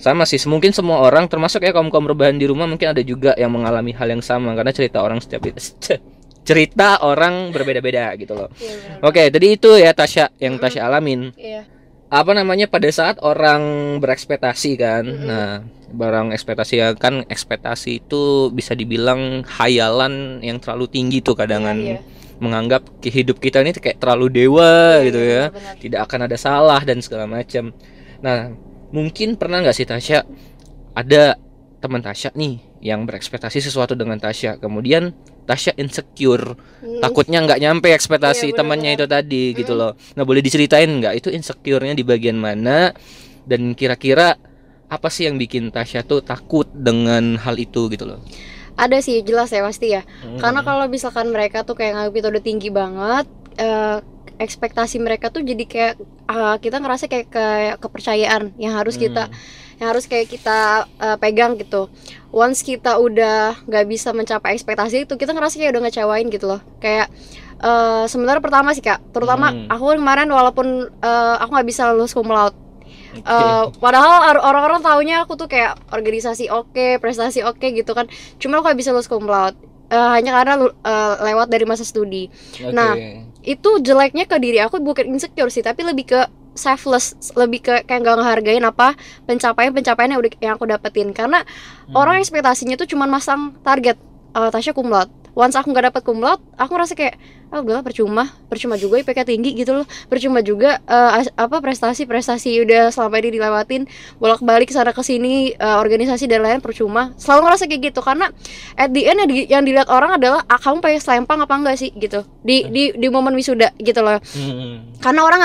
Sama 0.01 0.25
sih, 0.25 0.41
mungkin 0.49 0.73
semua 0.73 1.05
orang 1.05 1.29
termasuk 1.29 1.61
ya 1.61 1.71
kaum 1.71 1.93
kaum 1.93 2.09
rebahan 2.09 2.35
di 2.35 2.49
rumah 2.49 2.65
mungkin 2.65 2.91
ada 2.91 3.05
juga 3.05 3.37
yang 3.37 3.53
mengalami 3.53 3.93
hal 3.93 4.09
yang 4.09 4.25
sama 4.25 4.57
karena 4.57 4.73
cerita 4.73 5.05
orang 5.05 5.21
setiap 5.21 5.45
cerita 6.49 7.05
orang 7.05 7.53
berbeda-beda 7.53 8.17
gitu 8.17 8.33
loh. 8.33 8.49
iya, 8.57 8.75
benar. 8.97 9.07
Oke, 9.07 9.23
jadi 9.29 9.47
itu 9.55 9.71
ya 9.77 9.93
Tasya 9.93 10.33
yang 10.41 10.57
Tasya 10.57 10.89
alamin 10.89 11.37
iya 11.37 11.69
apa 12.11 12.35
namanya 12.35 12.67
pada 12.67 12.91
saat 12.91 13.23
orang 13.23 13.63
berekspektasi 14.03 14.75
kan 14.75 15.07
Mm-mm. 15.07 15.31
nah 15.31 15.63
barang 15.95 16.35
ekspektasi 16.35 16.75
ya 16.75 16.91
kan 16.99 17.23
ekspektasi 17.23 18.03
itu 18.03 18.51
bisa 18.51 18.75
dibilang 18.75 19.47
hayalan 19.47 20.43
yang 20.43 20.59
terlalu 20.59 20.91
tinggi 20.91 21.23
tuh 21.23 21.39
kadangan 21.39 21.79
Iya, 21.79 21.87
iya. 21.95 21.99
menganggap 22.43 22.83
hidup 22.99 23.39
kita 23.39 23.63
ini 23.63 23.71
kayak 23.71 24.03
terlalu 24.03 24.27
dewa 24.27 24.99
Iya, 24.99 25.07
gitu 25.07 25.21
iya, 25.23 25.31
ya 25.31 25.45
benar. 25.55 25.75
tidak 25.79 26.01
akan 26.03 26.21
ada 26.27 26.35
salah 26.35 26.81
dan 26.83 26.99
segala 26.99 27.31
macam 27.31 27.71
nah 28.19 28.51
mungkin 28.91 29.35
pernah 29.35 29.63
nggak 29.63 29.77
sih 29.77 29.87
Tasya? 29.87 30.27
Ada 30.95 31.39
teman 31.81 32.05
Tasya 32.05 32.37
nih 32.37 32.61
yang 32.85 33.09
berekspektasi 33.09 33.65
sesuatu 33.65 33.97
dengan 33.97 34.21
Tasya. 34.21 34.61
Kemudian 34.61 35.15
Tasya 35.49 35.75
insecure. 35.81 36.55
Mm, 36.85 37.01
takutnya 37.03 37.39
nggak 37.43 37.61
nyampe 37.61 37.89
ekspektasi 37.91 38.53
Iya, 38.53 38.57
temannya 38.61 38.95
itu 38.95 39.07
tadi 39.09 39.57
gitu 39.57 39.73
loh. 39.75 39.97
Nah 40.15 40.23
boleh 40.23 40.45
diceritain 40.45 40.89
nggak? 40.89 41.25
Itu 41.25 41.29
insecure-nya 41.33 41.97
di 41.97 42.05
bagian 42.05 42.37
mana? 42.37 42.93
Dan 43.47 43.73
kira-kira 43.75 44.37
apa 44.91 45.09
sih 45.09 45.27
yang 45.31 45.39
bikin 45.39 45.71
Tasya 45.71 46.05
tuh 46.05 46.21
takut 46.21 46.67
dengan 46.71 47.39
hal 47.41 47.57
itu 47.57 47.89
gitu 47.89 48.05
loh? 48.05 48.21
ada 48.81 48.99
sih 49.05 49.21
jelas 49.21 49.53
ya 49.53 49.61
pasti 49.61 49.93
ya. 49.93 50.03
Hmm. 50.25 50.41
Karena 50.41 50.65
kalau 50.65 50.89
misalkan 50.89 51.29
mereka 51.29 51.69
tuh 51.69 51.77
kayak 51.77 52.01
nganggap 52.01 52.15
itu 52.17 52.29
udah 52.33 52.43
tinggi 52.43 52.69
banget, 52.73 53.27
eh, 53.61 53.99
ekspektasi 54.41 54.97
mereka 54.97 55.29
tuh 55.29 55.45
jadi 55.45 55.65
kayak 55.65 55.95
ah, 56.27 56.57
kita 56.57 56.81
ngerasa 56.81 57.07
kayak 57.07 57.29
kayak 57.29 57.77
kepercayaan 57.77 58.57
yang 58.57 58.73
harus 58.73 58.97
kita 58.97 59.29
Hmm. 59.29 59.37
yang 59.77 59.89
harus 59.91 60.05
kayak 60.05 60.27
kita 60.27 60.59
eh, 60.97 61.17
pegang 61.17 61.55
gitu. 61.55 61.93
Once 62.31 62.61
kita 62.61 62.97
udah 62.97 63.61
nggak 63.63 63.85
bisa 63.87 64.11
mencapai 64.11 64.53
ekspektasi 64.53 65.05
itu, 65.05 65.15
kita 65.15 65.31
ngerasa 65.31 65.57
kayak 65.57 65.73
udah 65.73 65.83
ngecewain 65.85 66.27
gitu 66.27 66.47
loh. 66.49 66.61
Kayak 66.79 67.13
eh, 67.59 68.05
sebenarnya 68.07 68.41
pertama 68.41 68.73
sih 68.73 68.81
kak, 68.81 69.05
terutama 69.11 69.53
Hmm. 69.53 69.69
aku 69.69 69.93
kemarin 69.95 70.29
walaupun 70.29 70.67
eh, 70.91 71.35
aku 71.39 71.51
nggak 71.53 71.69
bisa 71.69 71.93
lulus 71.93 72.11
cum 72.11 72.27
laude 72.27 72.57
Oke. 73.11 73.27
Eh, 73.27 73.65
padahal 73.77 74.31
or- 74.31 74.45
orang-orang 74.45 74.81
taunya 74.81 75.17
aku 75.21 75.35
tuh 75.35 75.47
kayak 75.47 75.75
organisasi 75.91 76.47
oke, 76.47 76.99
prestasi 76.99 77.43
oke 77.43 77.67
gitu 77.67 77.91
kan. 77.91 78.07
Cuma 78.39 78.59
aku 78.59 78.71
gak 78.71 78.79
bisa 78.79 78.95
lulus 78.95 79.11
cum 79.11 79.27
laude. 79.27 79.59
Eh, 79.91 79.99
hanya 80.15 80.31
karena 80.31 80.55
eh, 80.63 81.15
lewat 81.27 81.51
dari 81.51 81.67
masa 81.67 81.83
studi. 81.83 82.31
Oke. 82.55 82.71
nah, 82.71 82.95
Itu 83.43 83.81
jeleknya 83.81 84.29
ke 84.29 84.37
diri 84.37 84.61
aku 84.61 84.81
bukan 84.81 85.09
insecure 85.17 85.49
sih, 85.49 85.65
tapi 85.65 85.85
lebih 85.87 86.07
ke 86.13 86.21
selfless, 86.53 87.15
lebih 87.39 87.63
ke 87.63 87.75
kayak 87.87 88.03
gak 88.03 88.17
ngehargain 88.21 88.65
apa 88.67 88.99
pencapaian-pencapaian 89.25 90.11
yang 90.13 90.21
udah 90.21 90.33
yang 90.43 90.55
aku 90.59 90.67
dapetin 90.67 91.15
karena 91.15 91.47
Hmm. 91.87 91.95
orang 91.97 92.21
ekspektasinya 92.21 92.75
tuh 92.75 92.91
cuma 92.91 93.07
masang 93.07 93.55
target 93.63 93.97
eh, 94.35 94.51
Tasya 94.51 94.75
laude. 94.77 95.20
Once 95.33 95.55
aku 95.55 95.71
nggak 95.71 95.89
dapet 95.89 96.03
cum 96.03 96.19
laude, 96.19 96.43
aku 96.55 96.71
ngerasa 96.73 96.95
kayak 96.95 97.17
ah 97.51 97.59
udahlah 97.59 97.83
percuma, 97.83 98.31
percuma 98.47 98.75
juga 98.75 98.99
IPK 98.99 99.27
tinggi 99.27 99.51
gitu 99.55 99.75
loh, 99.75 99.87
percuma 100.07 100.39
juga 100.39 100.79
as- 101.13 101.35
apa 101.35 101.59
prestasi-prestasi 101.59 102.63
udah 102.63 102.91
selama 102.91 103.19
ini 103.19 103.35
dilewatin 103.35 103.83
bolak-balik 104.17 104.71
sana 104.71 104.91
ke 104.91 105.03
sini 105.03 105.51
eh, 105.53 105.77
organisasi 105.77 106.25
dan 106.25 106.41
lain 106.41 106.59
percuma. 106.59 107.11
Selalu 107.17 107.41
ngerasa 107.43 107.65
kayak 107.67 107.83
gitu 107.91 108.01
karena 108.01 108.31
at 108.75 108.91
the 108.91 109.03
end 109.03 109.19
yang, 109.19 109.29
di- 109.29 109.49
yang 109.49 109.63
dilihat 109.63 109.87
orang 109.87 110.15
adalah 110.15 110.47
ah, 110.47 110.57
kamu 110.57 110.79
pengen 110.79 111.01
selempang 111.01 111.39
apa 111.39 111.55
enggak 111.55 111.77
sih? 111.77 111.91
gitu. 111.93 112.23
Di 112.41 112.71
di 112.71 112.95
di 112.95 113.07
momen 113.07 113.35
wisuda 113.35 113.75
gitu 113.77 114.01
loh. 114.01 114.23
Hmm. 114.23 114.95
karena 115.01 115.21
orang 115.25 115.41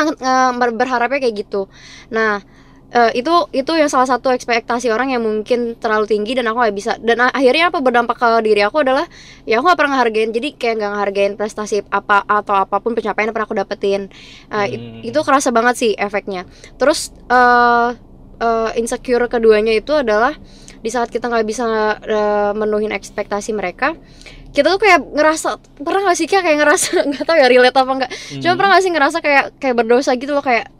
ber- 0.59 0.75
berharapnya 0.75 1.17
kayak 1.17 1.35
gitu. 1.41 1.65
Nah 2.09 2.43
eh, 2.95 3.11
itu 3.13 3.33
itu 3.51 3.71
yang 3.75 3.91
salah 3.91 4.07
satu 4.07 4.31
ekspektasi 4.31 4.87
orang 4.87 5.11
yang 5.11 5.19
mungkin 5.19 5.75
terlalu 5.75 6.07
tinggi 6.07 6.31
dan 6.31 6.47
aku 6.47 6.57
nggak 6.57 6.75
bisa 6.75 6.91
dan 6.97 7.27
akhirnya 7.27 7.67
apa 7.67 7.83
berdampak 7.83 8.15
ke 8.15 8.27
diri 8.41 8.63
aku 8.63 8.81
adalah 8.81 9.03
ya 9.43 9.59
aku 9.59 9.67
nggak 9.67 9.75
pernah 9.75 9.91
ngehargain 9.93 10.31
jadi 10.31 10.47
kayak 10.55 10.75
nggak 10.79 10.91
ngehargain 10.95 11.33
prestasi 11.35 11.83
apa 11.85 12.23
atau 12.23 12.55
apa 12.55 12.79
pun 12.79 12.95
pencapaian 12.95 13.27
yang 13.27 13.35
pernah 13.35 13.45
aku 13.45 13.57
dapetin 13.57 14.07
Eh, 14.47 14.67
it- 14.71 14.79
Hmm. 14.79 15.01
itu 15.03 15.19
kerasa 15.21 15.51
banget 15.51 15.75
sih 15.75 15.91
efeknya 15.91 16.47
terus 16.75 17.11
eh 17.27 17.89
eh, 18.37 18.69
insecure 18.75 19.27
keduanya 19.27 19.71
itu 19.71 19.91
adalah 19.91 20.31
di 20.79 20.87
saat 20.87 21.09
kita 21.09 21.27
nggak 21.27 21.45
bisa 21.45 21.65
eh, 21.99 22.51
menuhin 22.53 22.91
ekspektasi 22.91 23.51
mereka 23.51 23.95
kita 24.51 24.71
tuh 24.71 24.79
kayak 24.79 25.03
ngerasa 25.11 25.59
pernah 25.77 26.07
gak 26.07 26.15
sih 26.15 26.27
kayak 26.27 26.47
ngerasa 26.55 26.87
nggak 27.11 27.23
tahu 27.23 27.35
ya 27.35 27.47
relate 27.47 27.75
apa 27.75 27.91
enggak 27.91 28.11
Cuma 28.39 28.47
Hmm. 28.47 28.55
pernah 28.55 28.69
gak 28.71 28.83
sih 28.83 28.91
ngerasa 28.93 29.17
kayak 29.19 29.45
kayak 29.59 29.75
berdosa 29.75 30.15
gitu 30.15 30.31
loh 30.31 30.39
kayak 30.39 30.71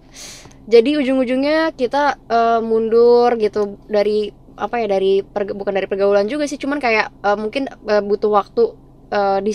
jadi 0.66 0.98
ujung-ujungnya 1.02 1.74
kita 1.78 2.18
eh, 2.30 2.60
mundur 2.62 3.38
gitu 3.38 3.78
dari 3.86 4.34
apa 4.56 4.80
ya 4.80 4.88
dari 4.88 5.20
perg- 5.22 5.54
bukan 5.54 5.74
dari 5.76 5.88
pergaulan 5.88 6.26
juga 6.26 6.48
sih 6.50 6.58
cuman 6.58 6.82
kayak 6.82 7.12
eh, 7.24 7.38
mungkin 7.38 7.70
eh, 7.70 8.04
butuh 8.04 8.32
waktu 8.34 8.64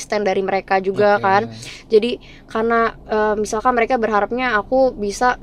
stand 0.00 0.24
dari 0.24 0.40
mereka 0.40 0.80
juga 0.80 1.20
Oke. 1.20 1.26
kan 1.26 1.42
jadi 1.90 2.16
karena 2.48 2.96
eh, 3.04 3.34
misalkan 3.36 3.76
mereka 3.76 4.00
berharapnya 4.00 4.56
aku 4.56 4.94
bisa 4.96 5.36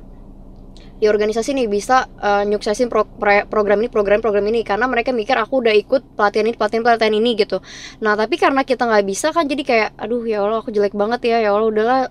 di 0.97 1.05
organisasi 1.05 1.53
nih 1.53 1.67
bisa 1.69 2.09
uh, 2.17 2.41
nyuksesin 2.43 2.89
pro, 2.89 3.05
pro, 3.05 3.45
program 3.45 3.79
ini 3.81 3.89
program 3.89 4.19
program 4.21 4.45
ini. 4.49 4.65
Karena 4.65 4.89
mereka 4.89 5.13
mikir 5.13 5.37
aku 5.37 5.61
udah 5.61 5.73
ikut 5.73 6.17
pelatihan 6.17 6.49
ini 6.49 6.55
pelatihan 6.57 6.83
pelatihan 6.83 7.13
ini 7.13 7.31
gitu. 7.37 7.61
Nah 8.01 8.17
tapi 8.17 8.35
karena 8.35 8.65
kita 8.65 8.89
nggak 8.89 9.05
bisa 9.05 9.29
kan 9.31 9.45
jadi 9.45 9.63
kayak 9.63 9.89
aduh 9.97 10.25
ya 10.25 10.41
allah 10.41 10.59
aku 10.65 10.73
jelek 10.73 10.97
banget 10.97 11.29
ya 11.29 11.37
ya 11.45 11.53
allah 11.53 11.69
udahlah 11.69 12.01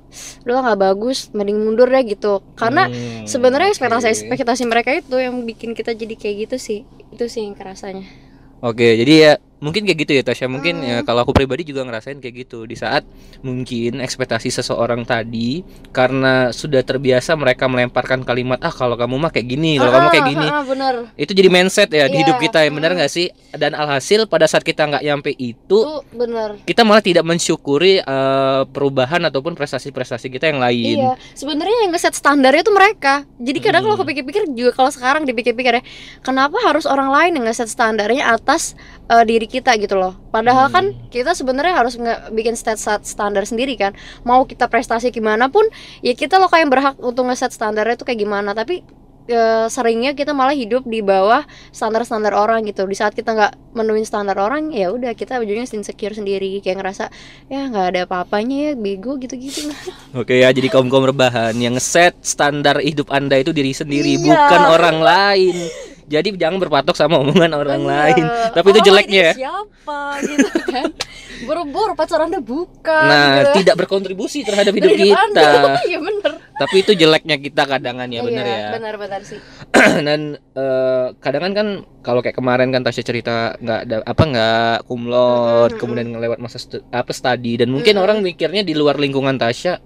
udahlah 0.47 0.63
nggak 0.73 0.81
bagus 0.81 1.29
mending 1.35 1.59
mundur 1.59 1.91
deh 1.91 2.03
gitu. 2.07 2.43
Karena 2.55 2.87
Hmm, 2.87 3.27
sebenarnya 3.27 3.75
ekspektasi 3.75 4.31
ekspektasi 4.31 4.63
mereka 4.71 4.95
itu 4.95 5.19
yang 5.19 5.43
bikin 5.43 5.75
kita 5.75 5.93
jadi 5.93 6.15
kayak 6.15 6.37
gitu 6.47 6.57
sih. 6.57 6.81
Itu 7.11 7.27
sih 7.27 7.43
yang 7.45 7.59
kerasanya. 7.59 8.07
Oke, 8.65 8.97
jadi 8.97 9.15
ya 9.21 9.33
mungkin 9.59 9.85
kayak 9.85 9.99
gitu 10.03 10.13
ya 10.13 10.23
Tasya. 10.23 10.47
Mungkin 10.47 10.75
Hmm. 10.77 10.89
ya 10.89 10.97
kalau 11.01 11.23
aku 11.23 11.33
pribadi 11.33 11.65
juga 11.65 11.83
ngerasain 11.83 12.19
kayak 12.19 12.47
gitu 12.47 12.65
di 12.65 12.75
saat 12.75 13.03
mungkin 13.41 13.99
ekspektasi 13.99 14.49
seseorang 14.51 15.03
tadi 15.03 15.61
karena 15.91 16.51
sudah 16.51 16.81
terbiasa 16.81 17.33
mereka 17.35 17.65
melemparkan 17.67 18.23
kalimat 18.23 18.61
ah 18.61 18.71
kalau 18.71 18.95
kamu 18.95 19.17
mah 19.17 19.31
kayak 19.31 19.49
gini, 19.49 19.77
kalau 19.77 19.93
kamu 19.93 20.09
kayak 20.11 20.27
gini. 20.29 20.47
ah, 20.47 20.55
ah, 20.55 20.65
bener 20.65 20.95
Itu 21.15 21.33
jadi 21.33 21.49
mindset 21.49 21.89
ya 21.89 22.07
di 22.07 22.17
Iya, 22.17 22.21
hidup 22.23 22.37
kita 22.39 22.59
ya, 22.61 22.71
benar 22.71 22.91
hmm. 22.93 22.99
nggak 23.01 23.11
sih? 23.11 23.27
Dan 23.53 23.73
alhasil 23.73 24.25
pada 24.27 24.45
saat 24.45 24.61
kita 24.61 24.85
nggak 24.85 25.03
nyampe 25.03 25.31
itu, 25.33 25.55
itu 25.57 25.81
bener 26.13 26.61
kita 26.63 26.83
malah 26.83 27.01
tidak 27.01 27.23
mensyukuri 27.23 27.99
eh, 27.99 28.63
perubahan 28.67 29.23
ataupun 29.25 29.55
prestasi-prestasi 29.55 30.29
kita 30.29 30.49
yang 30.49 30.61
lain. 30.61 30.97
Iya, 30.99 31.11
sebenarnya 31.33 31.77
yang 31.83 31.93
ngeset 31.93 32.13
standarnya 32.13 32.61
tuh 32.61 32.73
mereka. 32.73 33.15
Jadi 33.37 33.59
kadang 33.59 33.83
kalau 33.83 33.95
Hmm. 33.95 34.03
aku 34.03 34.11
pikir-pikir 34.11 34.43
juga 34.53 34.71
kalau 34.73 34.91
sekarang 34.91 35.25
dipikir-pikir 35.25 35.73
ya, 35.73 35.83
kenapa 36.21 36.59
harus 36.63 36.85
orang 36.85 37.09
lain 37.09 37.33
yang 37.37 37.45
ngeset 37.47 37.67
standarnya 37.67 38.29
atas 38.29 38.77
eh, 39.07 39.23
diri 39.23 39.46
kita 39.49 39.75
gitu 39.77 39.95
loh. 39.95 40.15
Padahal 40.29 40.69
kan 40.69 40.85
Hmm. 40.91 41.09
kita 41.09 41.33
sebenarnya 41.33 41.75
harus 41.75 41.95
nge 41.95 42.31
bikin 42.31 42.55
stat 42.55 42.77
stat 42.77 43.03
standar 43.03 43.43
sendiri 43.43 43.75
kan. 43.75 43.95
Mau 44.23 44.45
kita 44.45 44.67
prestasi 44.67 45.09
gimana 45.09 45.49
pun, 45.49 45.65
ya 46.01 46.13
kita 46.13 46.37
loh 46.37 46.47
kayak 46.47 46.63
yang 46.67 46.73
berhak 46.73 46.97
untuk 46.99 47.25
ngeset 47.25 47.51
standarnya 47.51 47.95
itu 47.95 48.05
kayak 48.05 48.21
gimana. 48.21 48.53
Tapi 48.53 48.83
eh, 49.27 49.67
seringnya 49.67 50.15
kita 50.15 50.31
malah 50.31 50.55
hidup 50.55 50.87
di 50.87 51.03
bawah 51.03 51.43
standar-standar 51.75 52.31
orang 52.31 52.63
gitu. 52.63 52.87
Di 52.87 52.95
saat 52.95 53.11
kita 53.11 53.35
nggak 53.35 53.75
menuin 53.75 54.07
standar 54.07 54.39
orang, 54.39 54.71
ya 54.71 54.95
udah 54.95 55.13
kita 55.13 55.43
ujungnya 55.43 55.67
insecure 55.67 56.15
sendiri, 56.15 56.63
kayak 56.63 56.79
ngerasa 56.79 57.11
ya 57.51 57.67
nggak 57.67 57.87
ada 57.91 58.01
apa-apanya 58.07 58.71
ya, 58.71 58.73
bego 58.79 59.19
gitu-gitu. 59.19 59.67
Oke 60.15 60.39
ya, 60.39 60.55
jadi 60.55 60.71
kaum 60.71 60.87
kaum 60.87 61.03
rebahan 61.05 61.59
yang 61.59 61.75
ngeset 61.75 62.15
standar 62.23 62.79
hidup 62.79 63.11
anda 63.11 63.35
itu 63.35 63.51
diri 63.51 63.75
sendiri, 63.75 64.15
Iya. 64.15 64.31
bukan 64.31 64.63
orang 64.63 64.99
lain. 65.03 65.57
Jadi 66.07 66.29
jangan 66.35 66.57
berpatok 66.57 66.95
sama 66.95 67.19
omongan 67.19 67.51
orang 67.51 67.83
Iya. 67.83 67.91
lain. 67.91 68.25
Tapi 68.55 68.67
itu 68.69 68.79
Oh, 68.79 68.87
jeleknya 68.87 69.21
ya. 69.21 69.33
ini 69.33 69.41
siapa 69.41 70.01
gitu 70.23 70.49
kan 70.65 70.89
boro-boro 71.37 71.93
pacar 71.93 72.23
anda 72.23 72.41
bukan 72.41 73.05
Nah, 73.05 73.45
gitu. 73.45 73.61
tidak 73.61 73.77
berkontribusi 73.77 74.41
terhadap 74.41 74.73
hidup 74.73 74.89
hidup 74.89 75.19
kita. 75.29 75.45
Iya 75.85 75.99
bener 76.01 76.33
Tapi 76.57 76.77
itu 76.81 76.93
jeleknya 76.95 77.37
kita 77.37 77.63
kadangan 77.67 78.09
ya, 78.09 78.25
benar 78.25 78.45
Iya, 78.45 78.57
ya. 78.57 78.69
benar-benar 78.73 79.21
sih 79.21 79.37
Dan 80.07 80.21
eh, 80.57 81.07
kadangan 81.15 81.53
kan 81.53 81.67
kalau 82.01 82.25
kayak 82.25 82.35
kemarin 82.35 82.71
kan 82.71 82.81
Tasya 82.81 83.05
cerita 83.05 83.35
nggak 83.59 83.81
ada 83.85 83.97
apa 84.01 84.23
nggak 84.25 84.77
kumlot, 84.87 85.71
Mm-mm, 85.71 85.81
kemudian 85.83 86.09
ngelewat 86.09 86.39
masa 86.39 86.57
stu- 86.57 86.87
apa 86.89 87.13
studi 87.13 87.59
dan 87.59 87.69
mungkin 87.69 87.93
Mm-mm. 87.93 88.05
orang 88.07 88.19
mikirnya 88.23 88.63
di 88.63 88.73
luar 88.73 88.97
lingkungan 88.97 89.37
Tasya 89.37 89.77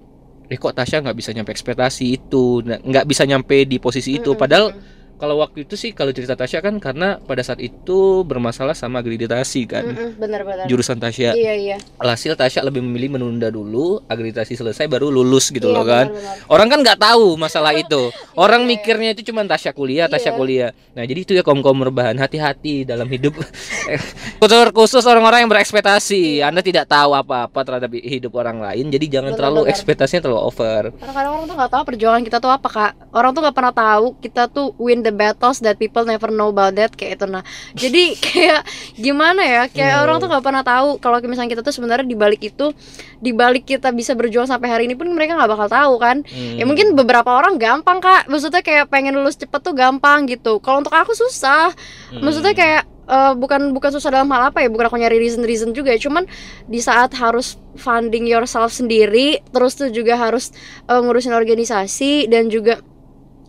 Eh 0.46 0.58
kok 0.58 0.74
Tasya 0.74 0.98
nggak 1.00 1.14
bisa 1.14 1.30
nyampe 1.30 1.50
ekspektasi 1.50 2.04
itu, 2.12 2.58
nggak 2.62 3.06
bisa 3.06 3.22
nyampe 3.22 3.62
di 3.64 3.78
posisi 3.78 4.18
itu. 4.18 4.34
Padahal. 4.34 4.74
Kalau 5.20 5.36
waktu 5.38 5.68
itu 5.68 5.76
sih 5.76 5.92
kalau 5.92 6.10
cerita 6.10 6.32
Tasya 6.32 6.58
kan 6.58 6.80
karena 6.80 7.20
pada 7.20 7.44
saat 7.44 7.60
itu 7.60 8.24
bermasalah 8.24 8.72
sama 8.72 9.04
akreditasi 9.04 9.68
kan 9.68 9.84
Mm-mm, 9.84 10.16
benar-benar 10.16 10.64
jurusan 10.64 10.96
Tasya. 10.96 11.36
iya 11.36 11.52
iya 11.52 11.76
Alhasil 12.00 12.32
Tasya 12.32 12.64
lebih 12.64 12.80
memilih 12.80 13.20
menunda 13.20 13.52
dulu 13.52 14.00
akreditasi 14.08 14.56
selesai 14.56 14.88
baru 14.88 15.12
lulus 15.12 15.52
gitu 15.52 15.68
Iya, 15.68 15.76
loh 15.76 15.84
kan. 15.84 16.06
benar-benar. 16.08 16.48
Orang 16.48 16.66
kan 16.66 16.78
nggak 16.80 16.98
tahu 16.98 17.36
masalah 17.36 17.76
itu. 17.84 18.08
Orang 18.32 18.64
Iya. 18.64 18.68
mikirnya 18.72 19.10
itu 19.12 19.28
cuma 19.28 19.44
Tasya 19.44 19.76
kuliah, 19.76 20.08
Tasya 20.08 20.32
Iya. 20.32 20.38
kuliah. 20.38 20.70
Nah 20.96 21.04
jadi 21.04 21.20
itu 21.20 21.32
ya 21.36 21.42
kaum 21.44 21.60
kaum 21.60 21.76
rebahan 21.84 22.16
hati-hati 22.16 22.88
dalam 22.88 23.04
hidup. 23.06 23.36
khusus 24.70 25.04
orang-orang 25.04 25.44
yang 25.44 25.50
berekspektasi. 25.52 26.40
Anda 26.40 26.64
tidak 26.64 26.88
tahu 26.88 27.12
apa-apa 27.12 27.60
terhadap 27.66 27.90
hidup 27.92 28.32
orang 28.34 28.62
lain. 28.62 28.88
Jadi 28.88 29.06
jangan 29.10 29.34
Benar, 29.34 29.38
terlalu 29.38 29.60
ekspektasinya 29.68 30.22
terlalu 30.24 30.40
over. 30.40 30.82
Karena 30.96 31.12
kadang 31.12 31.32
orang 31.36 31.44
tuh 31.46 31.56
nggak 31.58 31.70
tahu 31.70 31.82
perjuangan 31.84 32.22
kita 32.24 32.38
tuh 32.40 32.50
apa 32.50 32.68
kak 32.70 32.92
Orang 33.10 33.30
tuh 33.34 33.40
nggak 33.42 33.56
pernah 33.56 33.74
tahu 33.74 34.06
kita 34.22 34.42
tuh 34.48 34.72
win 34.78 35.02
the 35.02 35.09
battles 35.10 35.60
that 35.60 35.76
people 35.76 36.02
never 36.02 36.28
know 36.28 36.48
about 36.48 36.74
that 36.74 36.94
kayak 36.94 37.18
itu. 37.18 37.26
Nah 37.26 37.42
Jadi 37.72 38.14
kayak 38.24 38.62
gimana 38.94 39.42
ya? 39.42 39.62
Kayak 39.66 39.94
Hmm. 39.96 40.04
orang 40.06 40.16
tuh 40.18 40.28
nggak 40.30 40.44
pernah 40.44 40.62
tahu 40.62 40.88
kalau 40.98 41.16
misalnya 41.22 41.50
kita 41.52 41.62
tuh 41.62 41.74
sebenarnya 41.74 42.06
di 42.06 42.16
balik 42.16 42.40
itu 42.40 42.72
di 43.18 43.30
balik 43.30 43.64
kita 43.64 43.90
bisa 43.90 44.14
berjuang 44.14 44.46
sampai 44.46 44.68
hari 44.70 44.82
ini 44.88 44.96
pun 44.96 45.10
mereka 45.10 45.36
nggak 45.36 45.50
bakal 45.50 45.68
tahu 45.68 45.94
kan? 45.98 46.16
Ya 46.24 46.62
Hmm. 46.62 46.66
mungkin 46.66 46.94
beberapa 46.94 47.28
orang 47.28 47.60
gampang 47.60 48.00
kak. 48.00 48.26
Maksudnya 48.26 48.62
kayak 48.62 48.88
pengen 48.88 49.14
lulus 49.14 49.36
cepet 49.36 49.60
tuh 49.60 49.72
gampang 49.72 50.24
gitu. 50.24 50.58
Kalau 50.58 50.80
untuk 50.80 50.92
aku 50.92 51.12
susah. 51.12 51.70
Hmm. 52.10 52.22
Maksudnya 52.22 52.54
kayak 52.54 52.82
eh, 53.10 53.34
bukan 53.34 53.74
bukan 53.74 53.90
susah 53.90 54.14
dalam 54.14 54.30
hal 54.30 54.54
apa 54.54 54.62
ya 54.62 54.70
bukan 54.70 54.86
aku 54.86 54.94
nyari 54.94 55.18
reason 55.18 55.42
reason 55.42 55.74
juga 55.74 55.90
ya. 55.90 55.98
Cuman 55.98 56.30
di 56.64 56.78
saat 56.78 57.10
harus 57.18 57.58
funding 57.74 58.26
yourself 58.26 58.70
sendiri 58.70 59.42
terus 59.50 59.74
tuh 59.74 59.90
juga 59.90 60.14
harus 60.14 60.54
eh, 60.86 60.94
ngurusin 60.94 61.34
organisasi 61.34 62.30
dan 62.30 62.46
juga 62.46 62.78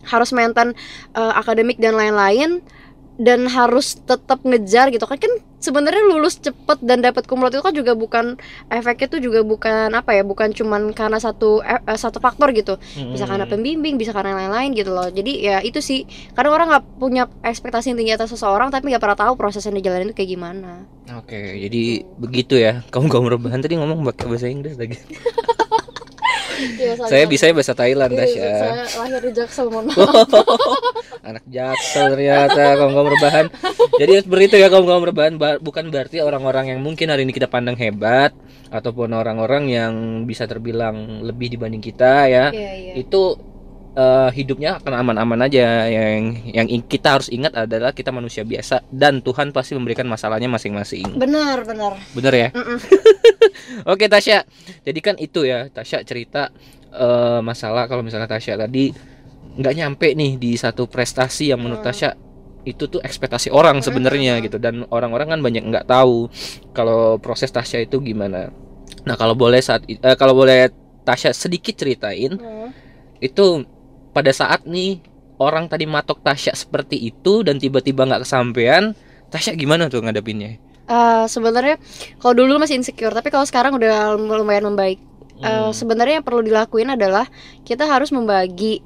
harus 0.06 0.30
maintain 0.34 0.74
eh, 1.14 1.32
akademik 1.36 1.78
dan 1.78 1.94
lain-lain 1.94 2.62
dan 3.20 3.44
harus 3.46 4.00
tetap 4.02 4.40
ngejar 4.42 4.88
gitu. 4.88 5.04
Kan 5.04 5.20
kan 5.20 5.32
sebenarnya 5.62 6.02
lulus 6.10 6.42
cepet 6.42 6.82
dan 6.82 7.04
dapat 7.04 7.28
kumlot 7.28 7.54
itu 7.54 7.62
kan 7.62 7.70
juga 7.70 7.92
bukan 7.94 8.34
efeknya 8.66 9.06
tuh 9.06 9.20
juga 9.22 9.46
bukan 9.46 9.94
apa 9.94 10.16
ya 10.16 10.26
bukan 10.26 10.50
cuman 10.50 10.90
karena 10.90 11.22
satu 11.22 11.62
eh, 11.62 11.78
eh, 11.78 11.98
satu 11.98 12.18
faktor 12.18 12.50
gitu. 12.56 12.80
Bisa 13.14 13.28
karena 13.28 13.46
pembimbing 13.46 14.00
bisa 14.00 14.10
karena 14.10 14.34
lain-lain 14.34 14.74
gitu 14.74 14.90
loh. 14.90 15.06
Jadi 15.12 15.44
ya 15.44 15.60
itu 15.60 15.78
sih 15.78 16.08
kadang 16.34 16.56
orang 16.56 16.72
nggak 16.72 16.84
punya 16.98 17.28
ekspektasi 17.44 17.92
yang 17.92 17.98
tinggi 18.00 18.14
atas 18.16 18.32
seseorang 18.32 18.72
tapi 18.72 18.90
nggak 18.90 19.02
pernah 19.02 19.18
tahu 19.18 19.38
proses 19.38 19.62
yang 19.68 19.76
dijalanin 19.76 20.10
itu 20.10 20.16
kayak 20.16 20.30
gimana. 20.32 20.88
Oke, 21.14 21.38
jadi 21.38 22.08
begitu 22.16 22.56
ya. 22.56 22.80
Kaum 22.88 23.06
kaum 23.12 23.28
rebahan 23.28 23.60
tadi 23.60 23.76
ngomong 23.76 24.02
pakai 24.08 24.26
bahasa 24.26 24.48
Inggris 24.48 24.74
lagi. 24.80 24.98
Iya, 26.62 26.92
Saya 27.02 27.24
bisa 27.26 27.50
bahasa 27.50 27.72
Thailand, 27.72 28.12
Tasya. 28.12 28.42
saya 28.46 28.74
lahir 29.00 29.20
di 29.20 29.32
Jaksel 29.32 29.66
mohon 29.66 29.86
maaf. 29.90 30.30
anak 31.22 31.44
jaksel 31.46 32.10
ternyata 32.10 32.74
kaum 32.74 32.92
kaum 32.92 33.08
rebahan 33.08 33.46
jadi 33.94 34.20
seperti 34.20 34.44
itu 34.44 34.56
ya 34.58 34.68
kaum 34.68 34.82
kaum 34.82 35.02
rebahan 35.02 35.34
Ba- 35.36 35.58
bukan 35.58 35.86
berarti 35.86 36.18
orang-orang 36.18 36.74
yang 36.74 36.80
mungkin 36.80 37.08
hari 37.08 37.22
ini 37.22 37.30
kita 37.30 37.46
pandang 37.46 37.74
hebat 37.76 38.34
ataupun 38.68 39.12
orang-orang 39.12 39.70
yang 39.70 39.92
bisa 40.22 40.44
terbilang 40.44 41.22
lebih 41.22 41.46
dibanding 41.48 41.78
kita 41.78 42.26
ya 42.26 42.50
Iya, 42.50 42.72
iya. 42.74 42.92
itu 42.98 43.38
eh, 43.92 44.30
hidupnya 44.32 44.82
akan 44.82 44.92
aman-aman 44.98 45.46
aja 45.46 45.86
yang 45.86 46.42
yang 46.44 46.66
kita 46.82 47.14
harus 47.14 47.28
ingat 47.28 47.54
adalah 47.56 47.92
kita 47.92 48.10
manusia 48.10 48.42
biasa 48.42 48.82
dan 48.88 49.20
Tuhan 49.20 49.54
pasti 49.54 49.76
memberikan 49.76 50.08
masalahnya 50.08 50.48
masing-masing 50.48 51.06
benar 51.14 51.62
benar 51.62 52.02
bener 52.12 52.34
ya 52.34 52.48
Mm-mm. 52.50 52.78
Oke 53.92 54.06
Tasya, 54.06 54.44
jadi 54.82 55.00
kan 55.02 55.14
itu 55.18 55.44
ya 55.44 55.66
Tasya 55.68 56.02
cerita 56.02 56.50
eh, 56.92 57.40
masalah 57.40 57.88
kalau 57.88 58.04
misalnya 58.04 58.28
Tasya 58.28 58.56
tadi 58.56 58.92
nggak 59.52 59.74
nyampe 59.76 60.08
nih 60.16 60.40
di 60.40 60.56
satu 60.56 60.88
prestasi 60.88 61.52
yang 61.52 61.60
menurut 61.60 61.84
Hmm. 61.84 61.90
Tasya 61.92 62.10
itu 62.62 62.86
tuh 62.86 63.02
ekspektasi 63.02 63.50
orang 63.50 63.82
sebenarnya 63.82 64.38
Hmm. 64.38 64.44
gitu 64.46 64.56
dan 64.56 64.86
orang-orang 64.88 65.34
kan 65.34 65.40
banyak 65.42 65.64
nggak 65.66 65.86
tahu 65.90 66.30
kalau 66.72 67.18
proses 67.18 67.50
Tasya 67.50 67.84
itu 67.84 67.98
gimana. 68.00 68.54
Nah 69.02 69.14
kalau 69.18 69.34
boleh 69.34 69.58
saat 69.58 69.82
eh, 69.88 69.98
kalau 70.16 70.32
boleh 70.32 70.70
Tasya 71.02 71.34
sedikit 71.34 71.74
ceritain 71.74 72.38
Hmm. 72.38 72.70
itu 73.18 73.66
pada 74.12 74.30
saat 74.30 74.62
nih 74.64 75.02
orang 75.40 75.66
tadi 75.66 75.84
matok 75.90 76.22
Tasya 76.22 76.54
seperti 76.54 77.00
itu 77.02 77.42
dan 77.42 77.58
tiba-tiba 77.58 78.06
nggak 78.06 78.22
kesampaian 78.22 78.94
Tasya 79.32 79.56
gimana 79.56 79.88
tuh 79.88 80.04
ngadepinnya? 80.04 80.60
Eh, 80.82 81.24
sebenarnya 81.30 81.78
kalau 82.18 82.34
dulu 82.34 82.58
masih 82.58 82.74
insecure 82.78 83.14
tapi 83.14 83.30
kalau 83.30 83.46
sekarang 83.46 83.78
udah 83.78 84.18
lumayan 84.18 84.66
membaik 84.66 84.98
Eh, 85.42 85.48
Hmm. 85.48 85.74
sebenarnya 85.74 86.22
yang 86.22 86.26
perlu 86.26 86.38
dilakuin 86.44 86.94
adalah 86.94 87.26
kita 87.66 87.82
harus 87.90 88.14
membagi 88.14 88.78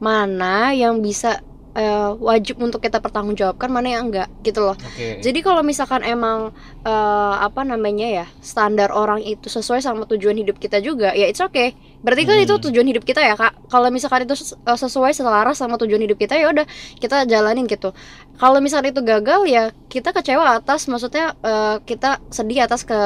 mana 0.00 0.72
yang 0.72 1.00
bisa 1.04 1.40
eh, 1.76 2.10
wajib 2.18 2.58
untuk 2.58 2.80
kita 2.82 2.98
pertanggungjawabkan 2.98 3.68
mana 3.70 3.88
yang 3.98 4.08
enggak 4.10 4.28
gitu 4.42 4.64
loh 4.64 4.74
Oke. 4.78 5.20
Jadi 5.20 5.38
kalau 5.44 5.60
misalkan 5.62 6.02
emang 6.02 6.50
eh, 6.82 7.34
apa 7.38 7.60
namanya 7.62 8.08
ya 8.08 8.26
standar 8.40 8.88
orang 8.94 9.20
itu 9.22 9.46
sesuai 9.52 9.80
sama 9.84 10.08
tujuan 10.08 10.36
hidup 10.38 10.56
kita 10.58 10.80
juga, 10.82 11.12
ya 11.12 11.28
it's 11.28 11.42
okay. 11.44 11.76
Berarti 11.98 12.22
kan 12.24 12.36
Hmm. 12.38 12.46
itu 12.46 12.54
tujuan 12.70 12.86
hidup 12.86 13.02
kita 13.02 13.18
ya 13.18 13.34
kak. 13.34 13.58
Kalau 13.66 13.90
misalkan 13.90 14.24
itu 14.24 14.34
eh, 14.38 14.78
sesuai 14.78 15.12
selaras 15.14 15.58
sama 15.58 15.74
tujuan 15.78 15.98
hidup 16.02 16.18
kita 16.18 16.38
ya 16.38 16.50
udah 16.54 16.66
kita 17.02 17.26
jalanin 17.26 17.66
gitu. 17.66 17.90
Kalau 18.38 18.62
misalkan 18.62 18.94
itu 18.94 19.02
gagal 19.02 19.50
ya 19.50 19.74
kita 19.90 20.14
kecewa 20.14 20.58
atas, 20.62 20.86
maksudnya 20.86 21.34
eh, 21.42 21.76
kita 21.82 22.22
sedih 22.30 22.64
atas 22.64 22.86
ke 22.86 22.98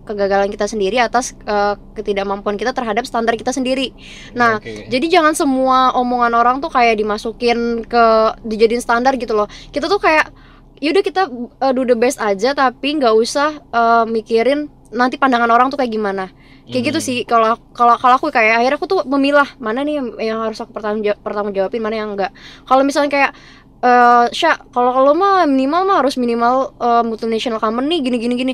kegagalan 0.00 0.50
kita 0.50 0.66
sendiri 0.66 0.98
atas 0.98 1.38
eh, 1.46 1.74
ketidakmampuan 1.94 2.58
kita 2.58 2.74
terhadap 2.74 3.06
standar 3.06 3.38
kita 3.38 3.54
sendiri. 3.54 3.94
Nah, 4.34 4.58
Oke. 4.58 4.90
jadi 4.90 5.06
jangan 5.06 5.38
semua 5.38 5.94
omongan 5.94 6.34
orang 6.34 6.56
tuh 6.58 6.72
kayak 6.74 6.98
dimasukin 6.98 7.86
ke 7.86 8.04
dijadiin 8.42 8.82
standar 8.82 9.14
gitu 9.14 9.38
loh. 9.38 9.46
Kita 9.70 9.86
tuh 9.86 10.02
kayak 10.02 10.34
yaudah 10.80 11.04
kita 11.04 11.28
uh, 11.60 11.72
do 11.76 11.84
the 11.84 11.92
best 11.94 12.16
aja 12.18 12.56
tapi 12.56 12.96
nggak 12.96 13.12
usah 13.12 13.60
uh, 13.68 14.08
mikirin 14.08 14.72
nanti 14.90 15.20
pandangan 15.20 15.52
orang 15.52 15.68
tuh 15.68 15.76
kayak 15.76 15.92
gimana 15.92 16.32
kayak 16.70 16.84
gitu 16.94 16.98
Hmm. 16.98 17.06
sih 17.08 17.16
kalau 17.26 17.58
kalau 17.76 17.94
kalau 18.00 18.14
aku 18.18 18.28
kayak 18.30 18.62
akhirnya 18.62 18.78
aku 18.80 18.88
tuh 18.90 19.00
memilah 19.06 19.48
mana 19.58 19.82
nih 19.86 19.94
yang, 19.98 20.08
yang 20.18 20.38
harus 20.44 20.58
aku 20.62 20.70
pertanggung 20.76 21.02
jawab, 21.06 21.18
pertanggung 21.22 21.54
jawabin 21.56 21.82
mana 21.82 21.96
yang 22.00 22.10
enggak 22.14 22.30
kalau 22.68 22.82
misalnya 22.86 23.10
kayak 23.10 23.32
eh 23.80 24.26
Sya, 24.36 24.60
kalau 24.76 24.92
kalau 24.92 25.12
mah 25.16 25.48
minimal 25.48 25.88
mah 25.88 25.96
harus 26.04 26.20
minimal 26.20 26.76
eh, 26.76 27.02
multinational 27.06 27.56
company 27.56 28.04
gini 28.04 28.16
gini 28.20 28.34
gini 28.36 28.52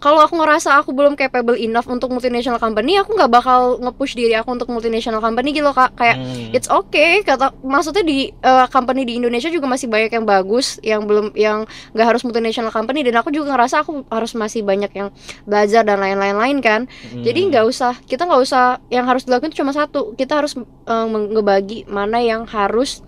kalau 0.00 0.24
aku 0.24 0.34
ngerasa 0.34 0.80
aku 0.80 0.90
belum 0.90 1.12
capable 1.12 1.54
enough 1.54 1.84
untuk 1.86 2.08
multinational 2.08 2.56
company 2.56 2.96
aku 2.96 3.12
nggak 3.12 3.28
bakal 3.28 3.76
nge-push 3.78 4.16
diri 4.16 4.32
aku 4.32 4.56
untuk 4.56 4.72
multinational 4.72 5.20
company 5.20 5.52
gitu 5.52 5.68
loh 5.68 5.76
kak 5.76 5.92
kayak 5.94 6.16
Hmm. 6.20 6.56
It's 6.56 6.66
okay 6.66 7.20
kata 7.20 7.52
maksudnya 7.60 8.02
di 8.02 8.32
uh, 8.40 8.66
company 8.66 9.04
di 9.04 9.20
Indonesia 9.20 9.46
juga 9.46 9.68
masih 9.68 9.86
banyak 9.86 10.10
yang 10.10 10.26
bagus 10.26 10.80
yang 10.80 11.04
belum 11.04 11.36
yang 11.36 11.68
nggak 11.92 12.06
harus 12.06 12.22
multinational 12.24 12.72
company 12.72 13.04
dan 13.04 13.20
aku 13.20 13.30
juga 13.30 13.54
ngerasa 13.54 13.84
aku 13.84 14.08
harus 14.08 14.32
masih 14.34 14.64
banyak 14.64 14.90
yang 14.90 15.08
belajar 15.44 15.84
dan 15.84 16.00
lain-lain 16.00 16.36
lain 16.36 16.58
kan 16.58 16.80
Hmm. 16.90 17.22
jadi 17.22 17.38
nggak 17.52 17.64
usah 17.68 17.92
kita 18.08 18.24
nggak 18.24 18.40
usah 18.40 18.80
yang 18.88 19.04
harus 19.04 19.28
dilakukan 19.28 19.52
itu 19.52 19.60
cuma 19.62 19.70
satu 19.70 20.16
kita 20.16 20.40
harus 20.40 20.56
uh, 20.88 21.06
ngebagi 21.06 21.84
mana 21.86 22.18
yang 22.18 22.48
harus 22.48 23.04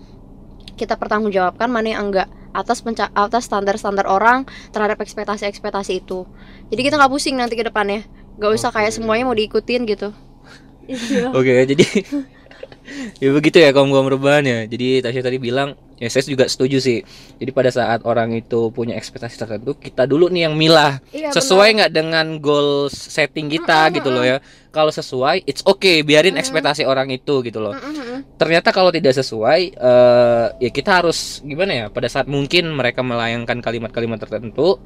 kita 0.77 0.97
pertanggungjawabkan 0.97 1.69
mana 1.69 1.97
yang 1.97 2.13
enggak 2.13 2.29
atas 2.53 2.85
penca 2.85 3.09
atas 3.17 3.49
standar-standar 3.49 4.07
orang 4.09 4.45
terhadap 4.71 5.01
ekspektasi-ekspektasi 5.01 6.05
itu 6.05 6.29
jadi 6.69 6.81
kita 6.93 6.95
nggak 7.01 7.13
pusing 7.13 7.37
nanti 7.37 7.57
ke 7.59 7.65
depannya 7.67 8.05
nggak 8.37 8.53
usah 8.53 8.71
kayak 8.73 8.93
Oke. 8.93 8.97
semuanya 9.01 9.25
mau 9.29 9.37
diikutin 9.37 9.83
gitu 9.89 10.13
iya 10.87 11.31
Oke, 11.33 11.65
jadi 11.67 11.85
ya 13.23 13.31
begitu 13.31 13.57
ya 13.63 13.71
kaum 13.71 13.91
kaum 13.91 14.09
rebahan 14.11 14.45
ya. 14.45 14.59
Jadi 14.67 15.03
Tasya 15.03 15.23
tadi 15.23 15.39
bilang, 15.39 15.79
ya 16.03 16.11
saya 16.11 16.27
juga 16.27 16.51
setuju 16.51 16.83
sih. 16.83 16.99
Jadi 17.39 17.51
pada 17.55 17.71
saat 17.71 18.03
orang 18.03 18.35
itu 18.35 18.75
punya 18.75 18.99
ekspektasi 18.99 19.39
tertentu, 19.39 19.79
kita 19.79 20.03
dulu 20.03 20.27
nih 20.27 20.51
yang 20.51 20.59
milah 20.59 20.99
Iya, 21.15 21.31
sesuai 21.31 21.79
nggak 21.79 21.93
dengan 21.95 22.27
goal 22.43 22.91
setting 22.91 23.47
kita 23.47 23.87
Mm-mm, 23.87 23.95
gitu 24.03 24.11
loh 24.11 24.27
ya. 24.27 24.43
Kalau 24.75 24.91
sesuai, 24.91 25.47
it's 25.47 25.63
okay, 25.63 26.03
biarin 26.03 26.35
Mm. 26.35 26.43
ekspektasi 26.43 26.83
orang 26.83 27.07
itu 27.15 27.45
gitu 27.47 27.63
loh. 27.63 27.77
benar. 27.79 27.95
Mm-mm. 27.95 28.19
Ternyata 28.35 28.75
kalau 28.75 28.91
tidak 28.91 29.15
sesuai, 29.15 29.61
eh, 29.79 30.47
ya 30.59 30.71
kita 30.75 30.91
harus 31.05 31.39
gimana 31.47 31.73
ya? 31.73 31.87
Pada 31.93 32.11
saat 32.11 32.27
mungkin 32.27 32.73
mereka 32.75 33.05
melayangkan 33.07 33.63
kalimat-kalimat 33.63 34.19
tertentu, 34.19 34.81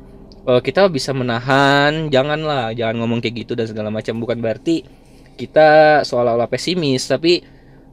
eh, 0.45 0.61
kita 0.61 0.91
bisa 0.93 1.17
menahan. 1.17 2.13
Janganlah, 2.13 2.77
jangan 2.77 3.01
ngomong 3.01 3.25
kayak 3.25 3.47
gitu 3.47 3.57
dan 3.57 3.71
segala 3.71 3.89
macam. 3.89 4.19
Bukan 4.21 4.37
berarti 4.43 4.85
kita 5.37 6.03
seolah-olah 6.05 6.51
pesimis, 6.51 7.07
tapi 7.09 7.41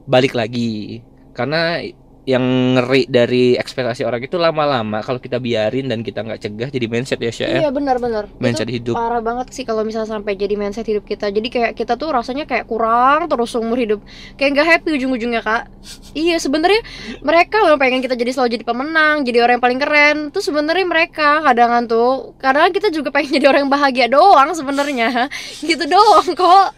balik 0.04 0.36
lagi 0.36 1.00
karena 1.32 1.80
yang 2.24 2.40
ngeri 2.76 3.04
dari 3.04 3.52
ekspektasi 3.52 4.00
orang 4.08 4.24
itu 4.24 4.40
lama-lama 4.40 5.04
kalau 5.04 5.20
kita 5.20 5.36
biarin 5.36 5.92
dan 5.92 6.00
kita 6.00 6.24
nggak 6.24 6.40
cegah 6.40 6.68
jadi 6.72 6.86
mindset 6.88 7.20
ya 7.20 7.32
Syah 7.32 7.48
ya 7.48 7.58
Iya 7.64 7.70
benar-benar. 7.70 8.32
mindset 8.40 8.68
Itu 8.72 8.76
hidup 8.80 8.94
parah 8.96 9.20
banget 9.20 9.52
sih 9.52 9.68
kalau 9.68 9.84
misalnya 9.84 10.08
sampai 10.08 10.32
jadi 10.32 10.56
mindset 10.56 10.88
hidup 10.88 11.04
kita. 11.04 11.28
Jadi 11.28 11.48
kayak 11.52 11.72
kita 11.76 12.00
tuh 12.00 12.16
rasanya 12.16 12.48
kayak 12.48 12.64
kurang 12.64 13.28
terus 13.28 13.52
umur 13.60 13.76
hidup. 13.76 14.00
Kayak 14.40 14.50
nggak 14.56 14.66
happy 14.72 14.90
ujung-ujungnya 14.96 15.44
kak. 15.44 15.68
Iya 16.16 16.40
sebenarnya 16.40 16.80
mereka 17.20 17.60
yang 17.60 17.76
pengen 17.76 18.00
kita 18.00 18.16
jadi 18.16 18.30
selalu 18.32 18.50
jadi 18.56 18.64
pemenang, 18.64 19.16
jadi 19.28 19.38
orang 19.44 19.60
yang 19.60 19.64
paling 19.64 19.80
keren. 19.80 20.16
Tuh 20.32 20.40
sebenarnya 20.40 20.86
mereka 20.88 21.44
kadangan 21.44 21.84
tuh, 21.84 22.32
kadang 22.40 22.72
kita 22.72 22.88
juga 22.88 23.12
pengen 23.12 23.36
jadi 23.36 23.52
orang 23.52 23.68
yang 23.68 23.72
bahagia 23.72 24.06
doang 24.08 24.56
sebenarnya. 24.56 25.28
Gitu 25.68 25.84
doang 25.84 26.28
kok. 26.32 26.72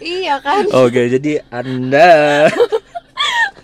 Iya 0.00 0.40
kan? 0.44 0.64
oke 0.72 1.00
jadi 1.16 1.44
anda 1.52 2.48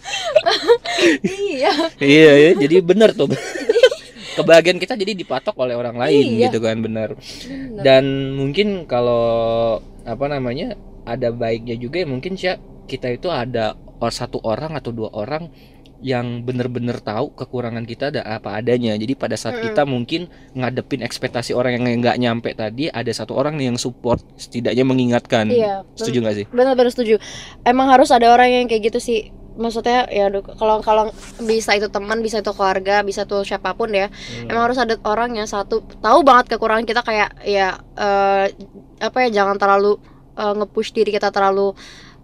iya. 1.24 1.72
iya 2.00 2.32
ya 2.34 2.50
jadi 2.56 2.82
benar 2.82 3.12
tuh 3.12 3.30
kebahagiaan 4.36 4.76
kita 4.76 4.94
jadi 4.94 5.16
dipatok 5.16 5.56
oleh 5.56 5.72
orang 5.72 5.96
lain 5.96 6.36
Iya. 6.36 6.52
gitu 6.52 6.60
kan 6.60 6.76
benar 6.84 7.16
Bener. 7.16 7.82
dan 7.82 8.04
mungkin 8.36 8.84
kalau 8.84 9.80
apa 10.04 10.24
namanya 10.28 10.76
ada 11.08 11.32
baiknya 11.32 11.74
juga 11.80 12.04
ya 12.04 12.06
mungkin 12.08 12.36
sih 12.36 12.52
kita 12.84 13.16
itu 13.16 13.32
ada 13.32 13.74
satu 14.12 14.38
orang 14.44 14.76
atau 14.76 14.92
dua 14.92 15.08
orang 15.16 15.48
yang 16.04 16.44
bener-bener 16.44 17.00
tahu 17.00 17.32
kekurangan 17.32 17.88
kita 17.88 18.12
ada 18.12 18.20
apa 18.20 18.60
adanya 18.60 18.92
jadi 19.00 19.16
pada 19.16 19.32
saat 19.32 19.64
kita 19.64 19.88
mungkin 19.88 20.28
ngadepin 20.52 21.00
ekspektasi 21.00 21.56
orang 21.56 21.80
yang 21.80 22.04
nggak 22.04 22.20
nyampe 22.20 22.52
tadi 22.52 22.92
ada 22.92 23.08
satu 23.16 23.32
orang 23.32 23.56
nih 23.56 23.72
yang 23.72 23.80
support 23.80 24.20
setidaknya 24.36 24.84
mengingatkan 24.84 25.48
Iya. 25.48 25.88
setuju 25.96 26.20
nggak 26.20 26.36
sih 26.36 26.46
benar-benar 26.52 26.92
setuju 26.92 27.16
emang 27.64 27.88
harus 27.88 28.12
ada 28.12 28.28
orang 28.28 28.52
yang 28.52 28.64
kayak 28.68 28.92
gitu 28.92 29.00
sih 29.00 29.32
maksudnya 29.56 30.04
ya 30.06 30.28
kalau 30.54 30.78
kalau 30.80 31.04
bisa 31.40 31.72
itu 31.72 31.88
teman 31.88 32.20
bisa 32.20 32.38
itu 32.38 32.52
keluarga 32.52 33.00
bisa 33.00 33.24
tuh 33.24 33.40
siapa 33.42 33.72
pun 33.72 33.88
ya 33.90 34.08
Hmm. 34.08 34.48
emang 34.52 34.68
harus 34.68 34.78
ada 34.78 34.94
orang 35.02 35.34
yang 35.34 35.48
satu 35.48 35.80
tahu 35.98 36.20
banget 36.20 36.54
kekurangan 36.54 36.84
kita 36.84 37.00
kayak 37.00 37.30
ya 37.42 37.74
eh, 37.96 38.44
apa 39.00 39.16
ya 39.26 39.42
jangan 39.42 39.56
terlalu 39.56 39.96
eh, 40.34 40.52
nge-push 40.54 40.92
diri 40.92 41.10
kita 41.10 41.32
terlalu 41.32 41.72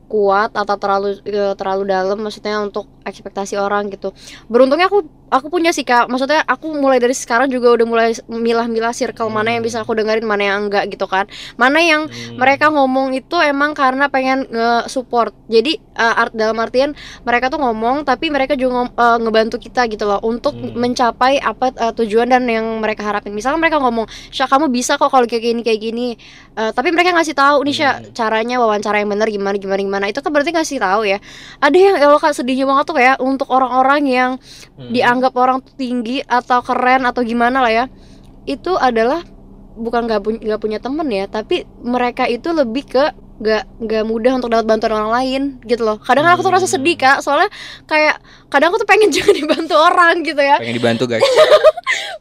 kuat 0.07 0.53
atau 0.53 0.77
terlalu 0.77 1.16
eh, 1.25 1.55
terlalu 1.57 1.88
dalam 1.88 2.21
maksudnya 2.21 2.61
untuk 2.61 2.85
ekspektasi 3.03 3.57
orang 3.57 3.88
gitu 3.88 4.12
beruntungnya 4.47 4.92
aku 4.92 5.09
aku 5.33 5.49
punya 5.49 5.73
sih 5.73 5.81
kak 5.83 6.12
maksudnya 6.12 6.45
aku 6.45 6.77
mulai 6.77 7.01
dari 7.01 7.16
sekarang 7.16 7.49
juga 7.49 7.73
udah 7.73 7.87
mulai 7.88 8.09
milah-milah 8.29 8.92
circle 8.92 9.33
mana 9.33 9.57
yang 9.57 9.64
bisa 9.64 9.81
aku 9.81 9.97
dengerin 9.97 10.23
mana 10.23 10.42
yang 10.45 10.68
enggak 10.68 10.92
gitu 10.92 11.09
kan 11.09 11.25
mana 11.57 11.81
yang 11.81 12.05
Hmm. 12.05 12.37
mereka 12.37 12.68
ngomong 12.68 13.16
itu 13.16 13.40
emang 13.40 13.73
karena 13.73 14.12
pengen 14.12 14.45
nge-support 14.45 15.33
jadi 15.49 15.79
uh, 15.97 16.21
art 16.21 16.33
dalam 16.35 16.59
artian 16.59 16.92
mereka 17.23 17.49
tuh 17.49 17.57
ngomong 17.57 18.05
tapi 18.05 18.29
mereka 18.29 18.53
juga 18.53 18.90
uh, 18.92 19.16
ngebantu 19.16 19.57
kita 19.57 19.88
gitu 19.88 20.05
loh 20.05 20.21
untuk 20.21 20.53
Hmm. 20.53 20.75
mencapai 20.77 21.38
apa 21.38 21.73
uh, 21.79 21.92
tujuan 21.95 22.29
dan 22.29 22.45
yang 22.45 22.66
mereka 22.83 23.07
harapin 23.07 23.33
misalnya 23.33 23.57
mereka 23.57 23.79
ngomong 23.79 24.05
Sya 24.29 24.45
kamu 24.45 24.68
bisa 24.68 24.99
kok 24.99 25.09
kalau 25.09 25.25
kayak 25.25 25.42
gini 25.42 25.61
kayak 25.62 25.81
gini 25.81 26.09
Uh, 26.53 26.68
tapi 26.68 26.92
mereka 26.92 27.16
ngasih 27.16 27.33
tahu 27.33 27.62
nih 27.62 27.73
Sya 27.73 27.90
Hmm. 27.95 28.12
caranya 28.12 28.59
wawancara 28.59 28.99
yang 28.99 29.09
benar 29.09 29.31
gimana 29.31 29.55
gimana 29.57 29.79
gimana 29.79 30.05
itu 30.11 30.18
kan 30.18 30.29
berarti 30.29 30.51
ngasih 30.53 30.83
tahu 30.83 31.07
ya 31.07 31.16
ada 31.62 31.79
yang 31.79 31.95
ya 31.97 32.12
kak 32.18 32.35
sedihnya 32.35 32.66
banget 32.66 32.85
tuh 32.90 32.99
ya 32.99 33.14
untuk 33.23 33.47
orang-orang 33.49 34.03
yang 34.05 34.31
Hmm. 34.75 34.90
dianggap 34.90 35.21
orang 35.38 35.62
tuh 35.62 35.74
tinggi 35.78 36.18
atau 36.26 36.58
keren 36.66 37.06
atau 37.06 37.22
gimana 37.22 37.62
lah 37.62 37.70
ya. 37.70 37.85
Itu 38.48 38.74
adalah 38.74 39.22
bukan 39.78 40.04
nggak 40.11 40.20
punya 40.20 40.56
punya 40.61 40.78
temen 40.85 41.08
ya 41.08 41.24
tapi 41.24 41.64
mereka 41.80 42.28
itu 42.28 42.52
lebih 42.52 42.85
ke 42.85 43.04
nggak 43.42 43.64
nggak 43.82 44.04
mudah 44.06 44.38
untuk 44.38 44.52
dapat 44.54 44.66
bantuan 44.68 44.94
orang 44.98 45.12
lain 45.18 45.42
gitu 45.66 45.82
loh. 45.82 45.98
Kadang 45.98 46.26
aku 46.30 46.46
tuh 46.46 46.52
rasa 46.54 46.66
Hmm. 46.68 46.74
sedih 46.78 46.96
kak. 46.98 47.18
Soalnya 47.24 47.50
kayak 47.90 48.22
kadang 48.53 48.69
aku 48.69 48.79
tuh 48.79 48.88
pengen 48.88 49.09
juga 49.17 49.33
dibantu 49.33 49.75
orang 49.75 50.21
gitu 50.21 50.38
ya. 50.38 50.61
Pengen 50.61 50.77
dibantu 50.77 51.05
guys. 51.09 51.25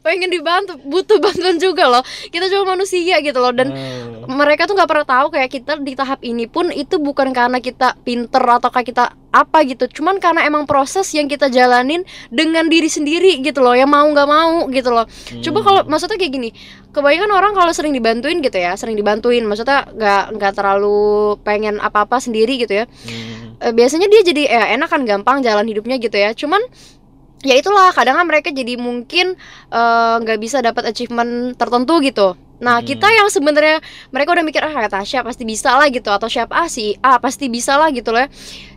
Pengen 0.02 0.28
dibantu 0.28 0.76
butuh 0.82 1.16
bantuan 1.16 1.56
juga 1.56 1.86
loh. 1.86 2.02
Kita 2.28 2.50
cuma 2.50 2.74
manusia 2.74 3.20
gitu 3.20 3.38
loh. 3.38 3.54
Dan 3.54 3.70
Hmm. 3.72 4.28
mereka 4.28 4.64
tuh 4.64 4.74
nggak 4.74 4.86
pernah 4.86 5.06
tahu 5.06 5.26
kayak 5.30 5.50
kita 5.50 5.72
di 5.78 5.94
tahap 5.94 6.20
ini 6.22 6.44
pun 6.44 6.68
itu 6.68 6.98
bukan 6.98 7.30
karena 7.30 7.58
kita 7.58 7.94
pinter 8.00 8.42
atau 8.42 8.68
kayak 8.68 8.86
kita 8.86 9.04
apa 9.30 9.58
gitu. 9.64 9.88
Cuman 9.90 10.18
karena 10.18 10.42
emang 10.42 10.64
proses 10.64 11.08
yang 11.10 11.24
kita 11.24 11.48
jalanin 11.48 12.02
dengan 12.28 12.66
diri 12.66 12.86
sendiri 12.86 13.40
gitu 13.40 13.60
loh 13.60 13.72
yang 13.72 13.88
mau 13.88 14.04
nggak 14.04 14.28
mau 14.28 14.66
gitu 14.68 14.90
loh. 14.90 15.06
Coba 15.38 15.58
Hmm. 15.58 15.66
kalau 15.66 15.80
maksudnya 15.86 16.16
kayak 16.16 16.32
gini 16.32 16.50
kebanyakan 16.92 17.32
orang 17.32 17.52
kalau 17.52 17.72
sering 17.72 17.90
dibantuin 17.90 18.38
gitu 18.38 18.52
ya 18.54 18.76
sering 18.76 18.92
dibantuin 18.92 19.40
maksudnya 19.42 19.88
nggak 19.88 20.36
nggak 20.36 20.52
terlalu 20.52 21.00
pengen 21.40 21.80
apa 21.80 22.04
apa 22.04 22.18
sendiri 22.18 22.58
gitu 22.58 22.74
ya. 22.74 22.84
Hmm. 22.84 23.41
Eh, 23.62 23.70
biasanya 23.70 24.10
dia 24.10 24.20
jadi 24.26 24.42
ya 24.50 24.62
enak 24.74 24.90
kan 24.90 25.06
gampang 25.06 25.38
jalan 25.46 25.62
hidupnya 25.70 25.96
gitu 26.02 26.18
ya. 26.18 26.34
Cuman 26.34 26.58
ya 27.46 27.54
itulah 27.58 27.90
kadang 27.94 28.18
kan 28.18 28.26
mereka 28.26 28.50
jadi 28.50 28.74
mungkin 28.74 29.38
eh, 29.70 30.14
nggak 30.18 30.38
bisa 30.42 30.58
dapat 30.58 30.90
achievement 30.90 31.54
tertentu 31.54 32.02
gitu. 32.02 32.34
Nah 32.62 32.78
Hmm. 32.78 32.86
kita 32.86 33.10
yang 33.10 33.26
sebenarnya 33.26 33.82
mereka 34.14 34.34
udah 34.34 34.44
mikir 34.46 34.62
ah 34.62 34.86
Tasya 34.86 35.26
pasti 35.26 35.42
bisa 35.42 35.74
lah 35.74 35.90
gitu 35.90 36.10
atau 36.14 36.30
siapa 36.30 36.54
ah 36.54 36.70
si 36.70 36.94
ah 37.02 37.18
pasti 37.18 37.50
bisa 37.50 37.74
lah 37.74 37.90
gitu 37.90 38.14
lah 38.14 38.30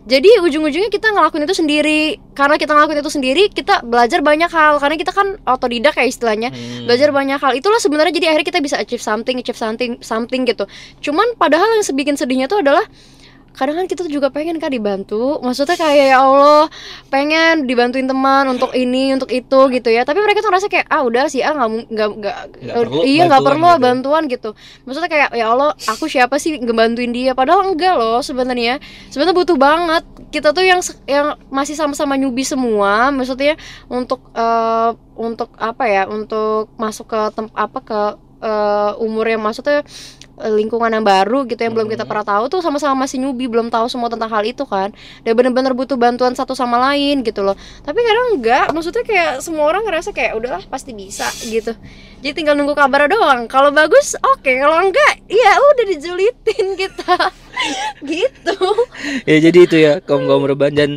jadi 0.05 0.37
ujung-ujungnya 0.45 0.93
kita 0.93 1.09
ngelakuin 1.17 1.49
itu 1.49 1.57
sendiri. 1.57 2.01
Karena 2.37 2.61
kita 2.61 2.77
ngelakuin 2.77 3.01
itu 3.01 3.09
sendiri 3.09 3.43
kita 3.49 3.81
belajar 3.81 4.21
banyak 4.21 4.53
hal. 4.53 4.77
Karena 4.77 5.01
kita 5.01 5.09
kan 5.09 5.41
otodidak 5.49 5.97
ya 5.97 6.05
istilahnya. 6.05 6.53
Hmm. 6.53 6.85
belajar 6.85 7.09
banyak 7.09 7.41
hal. 7.41 7.57
Itulah 7.57 7.81
sebenarnya 7.81 8.13
jadi 8.13 8.29
akhirnya 8.29 8.47
kita 8.53 8.61
bisa 8.61 8.77
achieve 8.77 9.01
something 9.01 9.41
achieve 9.41 9.57
something 9.57 9.97
something 10.05 10.45
gitu. 10.45 10.69
Cuman 11.01 11.33
padahal 11.41 11.73
yang 11.73 11.81
sebikin 11.81 12.13
sedihnya 12.13 12.45
tuh 12.45 12.61
adalah 12.61 12.85
kadang 13.55 13.79
kan 13.79 13.85
kita 13.87 14.03
tuh 14.03 14.11
juga 14.11 14.27
pengen 14.29 14.59
kan 14.59 14.69
dibantu. 14.69 15.39
Maksudnya 15.39 15.79
kayak 15.79 16.05
ya 16.11 16.17
Allah 16.19 16.67
pengen 17.07 17.63
dibantuin 17.65 18.05
teman 18.05 18.51
untuk 18.51 18.75
ini 18.75 19.15
untuk 19.15 19.31
itu 19.31 19.59
gitu 19.71 19.89
ya. 19.89 20.03
Tapi 20.03 20.19
mereka 20.19 20.43
tuh 20.43 20.51
ngerasa 20.51 20.67
kayak 20.67 20.87
ah 20.91 21.01
udah 21.07 21.25
sih 21.31 21.41
ah 21.41 21.55
nggak 21.55 22.09
nggak 22.19 22.37
perlu 22.75 23.01
iya 23.07 23.25
nggak 23.31 23.43
perlu 23.43 23.69
gitu. 23.71 23.81
bantuan 23.81 24.23
gitu. 24.27 24.49
Maksudnya 24.83 25.09
kayak 25.09 25.29
ya 25.33 25.45
Allah 25.55 25.71
aku 25.87 26.05
siapa 26.11 26.35
sih 26.37 26.59
ngebantuin 26.59 27.15
dia? 27.15 27.31
Padahal 27.31 27.71
enggak 27.71 27.95
loh 27.95 28.19
sebenarnya. 28.19 28.83
Sebenarnya 29.09 29.35
butuh 29.35 29.57
banget. 29.57 30.03
Kita 30.29 30.51
tuh 30.51 30.67
yang 30.67 30.83
yang 31.07 31.39
masih 31.47 31.79
sama-sama 31.79 32.19
nyubi 32.19 32.43
semua. 32.43 33.09
Maksudnya 33.15 33.55
untuk 33.87 34.19
eh, 34.35 34.91
untuk 35.15 35.55
apa 35.55 35.87
ya 35.87 36.03
untuk 36.11 36.69
masuk 36.75 37.07
ke 37.07 37.19
tem 37.31 37.47
apa 37.55 37.79
ke 37.79 38.01
eh, 38.43 38.91
umur 38.99 39.25
yang 39.31 39.39
maksudnya 39.39 39.87
lingkungan 40.37 40.89
yang 40.89 41.01
baru 41.01 41.43
gitu 41.43 41.59
yang 41.59 41.71
belum 41.71 41.87
kita 41.87 42.03
Hmm. 42.03 42.11
pernah 42.11 42.25
tahu 42.27 42.43
tuh 42.47 42.59
sama-sama 42.59 43.03
masih 43.03 43.17
newbie 43.17 43.47
belum 43.47 43.67
tahu 43.67 43.87
semua 43.87 44.07
tentang 44.07 44.27
hal 44.27 44.43
itu 44.43 44.63
kan. 44.63 44.91
Dan 45.21 45.31
bener-bener 45.33 45.71
butuh 45.71 45.95
bantuan 45.95 46.31
satu 46.31 46.51
sama 46.51 46.75
lain 46.81 47.21
gitu 47.21 47.39
loh. 47.39 47.55
Tapi 47.81 47.95
kadang 47.97 48.27
enggak 48.35 48.65
maksudnya 48.69 49.01
kayak 49.01 49.39
semua 49.39 49.63
orang 49.65 49.83
ngerasa 49.83 50.11
kayak 50.11 50.35
udahlah 50.35 50.63
pasti 50.65 50.91
bisa 50.91 51.23
gitu. 51.41 51.71
Jadi 52.19 52.33
tinggal 52.33 52.53
nunggu 52.53 52.73
kabar 52.73 53.05
doang. 53.05 53.45
Kalau 53.45 53.69
bagus 53.69 54.13
oke. 54.17 54.49
Kalau 54.49 54.81
enggak 54.81 55.23
ya 55.25 55.51
udah 55.55 55.85
dijulitin 55.87 56.67
kita. 56.75 57.15
Gitu. 58.03 58.57
Ya 59.23 59.37
jadi 59.39 59.59
itu 59.61 59.77
ya 59.77 59.93
kaum 59.99 60.27
kaum 60.27 60.43
rebahan. 60.43 60.75
Dan 60.75 60.91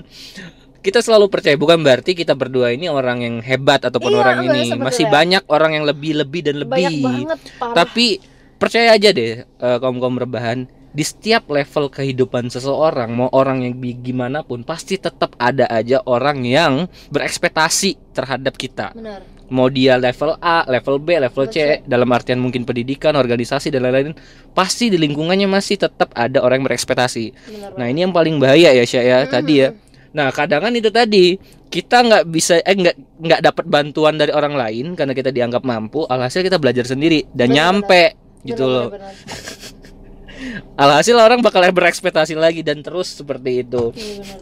kita 0.79 0.99
selalu 0.99 1.29
percaya 1.29 1.55
bukan 1.55 1.79
berarti 1.79 2.15
kita 2.15 2.35
berdua 2.35 2.71
ini 2.71 2.87
orang 2.87 3.19
yang 3.21 3.37
hebat 3.39 3.79
ataupun 3.81 4.11
Iya, 4.11 4.19
orang 4.19 4.37
ini. 4.45 4.75
masih 4.75 5.07
banyak 5.07 5.47
orang 5.47 5.75
yang 5.75 5.85
lebih 5.85 6.17
lebih 6.17 6.43
dan 6.43 6.59
lebih. 6.59 6.75
banyak 6.75 6.95
banget 6.99 7.39
parah. 7.57 7.75
Tapi 7.77 8.19
percaya 8.59 8.93
aja 8.93 9.15
deh 9.15 9.47
kaum 9.59 10.03
kaum 10.03 10.19
rebahan. 10.19 10.69
Di 10.89 11.05
setiap 11.05 11.53
level 11.53 11.93
kehidupan 11.93 12.49
seseorang 12.49 13.13
mau 13.13 13.29
orang 13.31 13.63
yang 13.63 13.77
gimana 14.03 14.43
pun 14.43 14.65
pasti 14.65 14.97
tetap 14.97 15.37
ada 15.39 15.69
aja 15.69 16.03
orang 16.09 16.43
yang 16.43 16.89
berekspektasi 17.13 18.17
terhadap 18.17 18.57
kita. 18.57 18.97
Benar. 18.97 19.23
Mau 19.53 19.69
dia 19.69 20.01
level 20.01 20.37
A, 20.41 20.65
level 20.69 20.97
B, 21.01 21.17
level 21.21 21.45
Level 21.47 21.47
C, 21.53 21.85
dalam 21.85 22.09
artian 22.13 22.41
mungkin 22.41 22.65
pendidikan, 22.65 23.17
organisasi 23.17 23.69
dan 23.73 23.85
lain-lain, 23.85 24.17
pasti 24.57 24.89
di 24.89 24.97
lingkungannya 25.01 25.49
masih 25.49 25.77
tetap 25.77 26.13
ada 26.17 26.41
orang 26.41 26.65
yang 26.65 26.73
berekspektasi. 26.73 27.33
benar 27.33 27.71
Nah 27.77 27.87
ini 27.89 28.09
yang 28.09 28.13
paling 28.13 28.41
bahaya 28.41 28.73
ya 28.73 28.85
Syah 28.85 29.05
ya 29.05 29.19
tadi 29.29 29.65
ya. 29.65 29.73
Nah 30.13 30.33
kadang 30.33 30.69
kan 30.69 30.73
itu 30.73 30.89
tadi 30.89 31.37
kita 31.69 32.01
nggak 32.01 32.25
bisa 32.33 32.61
eh 32.65 32.77
nggak 32.77 32.97
nggak 33.23 33.41
dapat 33.45 33.65
bantuan 33.69 34.17
dari 34.17 34.33
orang 34.33 34.57
lain 34.57 34.97
karena 34.97 35.13
kita 35.13 35.33
dianggap 35.33 35.65
mampu. 35.65 36.09
Alhasil 36.09 36.41
kita 36.45 36.57
belajar 36.57 36.89
sendiri 36.89 37.29
dan 37.33 37.53
Benar, 37.53 37.57
nyampe 37.57 38.03
gitu 38.43 38.65
loh. 38.65 38.89
Alhasil 40.79 41.19
orang 41.19 41.43
bakal 41.43 41.67
berekspektasi 41.75 42.39
lagi 42.39 42.63
dan 42.63 42.79
terus 42.79 43.11
seperti 43.11 43.67
itu. 43.67 43.91
Iya, 43.91 44.39